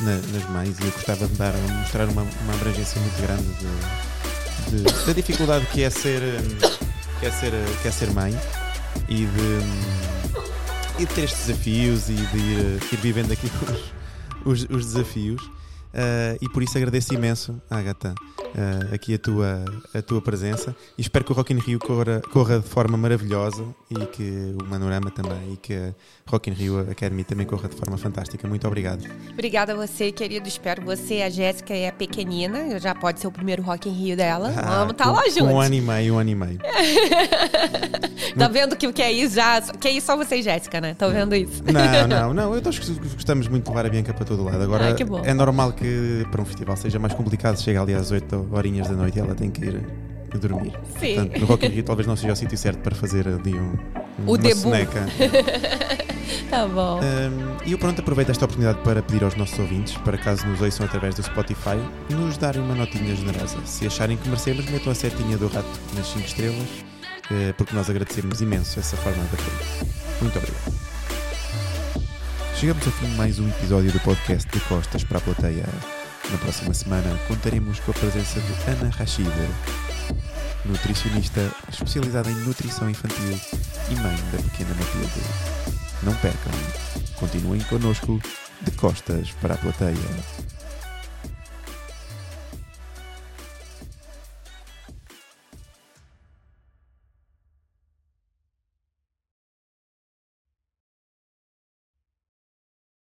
na, 0.00 0.12
nas 0.12 0.50
mães 0.50 0.78
e 0.80 0.84
eu 0.84 0.90
gostava 0.90 1.26
de 1.26 1.34
dar, 1.34 1.52
mostrar 1.78 2.08
uma, 2.08 2.22
uma 2.22 2.54
abrangência 2.54 3.00
muito 3.00 3.20
grande 3.22 3.48
de, 4.70 4.82
de, 4.82 5.06
da 5.06 5.12
dificuldade 5.12 5.66
que 5.66 5.82
é 5.82 5.90
ser, 5.90 6.20
que 7.20 7.26
é 7.26 7.30
ser, 7.30 7.52
que 7.82 7.88
é 7.88 7.90
ser 7.90 8.10
mãe 8.12 8.36
e 9.08 9.26
de, 9.26 11.02
e 11.02 11.06
de 11.06 11.14
ter 11.14 11.24
estes 11.24 11.46
desafios 11.46 12.08
e 12.08 12.14
de 12.14 12.38
ir, 12.38 12.82
ir 12.92 12.96
vivendo 12.96 13.32
aqui 13.32 13.50
os, 14.44 14.62
os, 14.62 14.70
os 14.70 14.86
desafios. 14.86 15.55
Uh, 15.96 16.36
e 16.42 16.48
por 16.50 16.62
isso 16.62 16.76
agradeço 16.76 17.14
imenso, 17.14 17.58
Agatha, 17.70 18.14
uh, 18.56 18.94
aqui 18.94 19.14
a 19.14 19.18
tua, 19.18 19.64
a 19.94 20.02
tua 20.02 20.20
presença 20.20 20.74
e 20.96 21.02
espero 21.02 21.24
que 21.24 21.32
o 21.32 21.34
Rock 21.34 21.52
in 21.52 21.58
Rio 21.58 21.78
corra, 21.78 22.20
corra 22.32 22.58
de 22.58 22.66
forma 22.66 22.96
maravilhosa 22.96 23.64
e 23.90 24.06
que 24.06 24.54
o 24.60 24.64
Manorama 24.64 25.10
também 25.10 25.52
e 25.52 25.56
que 25.56 25.74
a 25.74 25.92
Rock 26.28 26.50
in 26.50 26.54
Rio 26.54 26.80
Academy 26.90 27.22
também 27.22 27.46
corra 27.46 27.68
de 27.68 27.76
forma 27.76 27.96
fantástica. 27.98 28.48
Muito 28.48 28.66
obrigado. 28.66 29.04
Obrigada 29.30 29.72
a 29.72 29.76
você, 29.76 30.10
querido. 30.10 30.48
Espero 30.48 30.82
você. 30.82 31.22
A 31.22 31.30
Jéssica 31.30 31.74
é 31.74 31.90
pequenina, 31.90 32.78
já 32.80 32.94
pode 32.94 33.20
ser 33.20 33.26
o 33.26 33.32
primeiro 33.32 33.62
Rock 33.62 33.88
in 33.88 33.92
Rio 33.92 34.16
dela. 34.16 34.52
Ah, 34.56 34.78
Vamos 34.78 34.92
estar 34.92 35.04
tá 35.04 35.12
lá 35.12 35.22
juntos. 35.28 35.42
Um 35.42 35.60
ano 35.60 35.74
e 35.74 35.80
meio, 35.80 36.14
um 36.14 36.18
ano 36.18 36.30
e 36.30 36.34
meio. 36.34 36.58
tá 38.36 38.48
vendo 38.48 38.76
que 38.76 38.86
o 38.86 38.92
que 38.92 39.02
é 39.02 39.12
isso 39.12 39.36
já. 39.36 39.60
Que 39.60 39.88
é 39.88 39.90
isso 39.92 40.06
só 40.06 40.16
você 40.16 40.36
e 40.36 40.42
Jéssica, 40.42 40.80
né? 40.80 40.92
Estão 40.92 41.10
vendo 41.10 41.34
isso? 41.34 41.62
Não, 41.64 42.08
não, 42.08 42.34
não. 42.34 42.54
Eu 42.54 42.62
acho 42.66 42.80
que 42.80 42.92
gostamos 43.14 43.48
muito 43.48 43.64
de 43.64 43.70
levar 43.70 43.86
a 43.86 43.88
Bianca 43.88 44.14
para 44.14 44.24
todo 44.24 44.42
lado. 44.42 44.62
Agora 44.62 44.94
ah, 44.94 45.28
é 45.28 45.34
normal 45.34 45.72
que 45.72 46.26
para 46.30 46.40
um 46.40 46.44
festival 46.44 46.76
seja 46.76 46.98
mais 46.98 47.14
complicado. 47.14 47.60
Chega 47.60 47.82
ali 47.82 47.94
às 47.94 48.10
8 48.10 48.45
horinhas 48.50 48.88
da 48.88 48.94
noite 48.94 49.16
e 49.18 49.20
ela 49.20 49.34
tem 49.34 49.50
que 49.50 49.64
ir 49.64 49.80
a 50.32 50.36
dormir. 50.36 50.72
Sim. 50.98 51.14
Portanto, 51.14 51.40
no 51.40 51.46
Rock 51.46 51.66
in 51.66 51.68
Rio 51.70 51.82
talvez 51.84 52.06
não 52.06 52.16
seja 52.16 52.32
o 52.32 52.36
sítio 52.36 52.58
certo 52.58 52.78
para 52.80 52.94
fazer 52.94 53.26
ali 53.28 53.54
um, 53.54 53.72
o 54.26 54.30
uma 54.30 54.38
debut. 54.38 54.62
soneca. 54.62 55.06
tá 56.50 56.66
bom. 56.66 57.00
Um, 57.00 57.56
e 57.66 57.72
eu 57.72 57.78
pronto 57.78 58.00
aproveito 58.00 58.30
esta 58.30 58.44
oportunidade 58.44 58.82
para 58.82 59.02
pedir 59.02 59.24
aos 59.24 59.34
nossos 59.36 59.58
ouvintes, 59.58 59.96
para 59.98 60.18
caso 60.18 60.46
nos 60.46 60.60
ouçam 60.60 60.86
através 60.86 61.14
do 61.14 61.22
Spotify, 61.22 61.76
nos 62.10 62.36
darem 62.36 62.60
uma 62.62 62.74
notinha 62.74 63.14
generosa. 63.14 63.58
Se 63.64 63.86
acharem 63.86 64.16
que 64.16 64.28
merecemos, 64.28 64.64
metam 64.66 64.92
a 64.92 64.94
setinha 64.94 65.36
do 65.36 65.48
rato 65.48 65.68
nas 65.94 66.06
5 66.08 66.26
estrelas, 66.26 66.68
eh, 67.30 67.52
porque 67.56 67.74
nós 67.74 67.88
agradecemos 67.88 68.40
imenso 68.40 68.78
essa 68.78 68.96
forma 68.96 69.22
de 69.24 69.34
apoio. 69.34 69.90
Muito 70.20 70.38
obrigado. 70.38 70.86
Chegamos 72.56 72.86
ao 72.86 72.92
fim 72.92 73.06
de 73.06 73.16
mais 73.16 73.38
um 73.38 73.48
episódio 73.48 73.92
do 73.92 74.00
podcast 74.00 74.50
de 74.50 74.60
Costas 74.60 75.04
para 75.04 75.18
a 75.18 75.20
Plateia. 75.20 75.64
Na 76.30 76.38
próxima 76.38 76.74
semana 76.74 77.16
contaremos 77.28 77.78
com 77.80 77.92
a 77.92 77.94
presença 77.94 78.40
de 78.40 78.70
Ana 78.70 78.90
Rachida, 78.90 79.48
nutricionista 80.64 81.40
especializada 81.70 82.28
em 82.28 82.34
nutrição 82.34 82.90
infantil 82.90 83.38
e 83.90 83.94
mãe 83.94 84.16
da 84.32 84.42
pequena 84.42 84.74
Matilde. 84.74 85.20
Não 86.02 86.14
percam, 86.16 86.52
continuem 87.14 87.60
connosco 87.62 88.20
de 88.62 88.70
costas 88.72 89.30
para 89.40 89.54
a 89.54 89.58
plateia. 89.58 90.55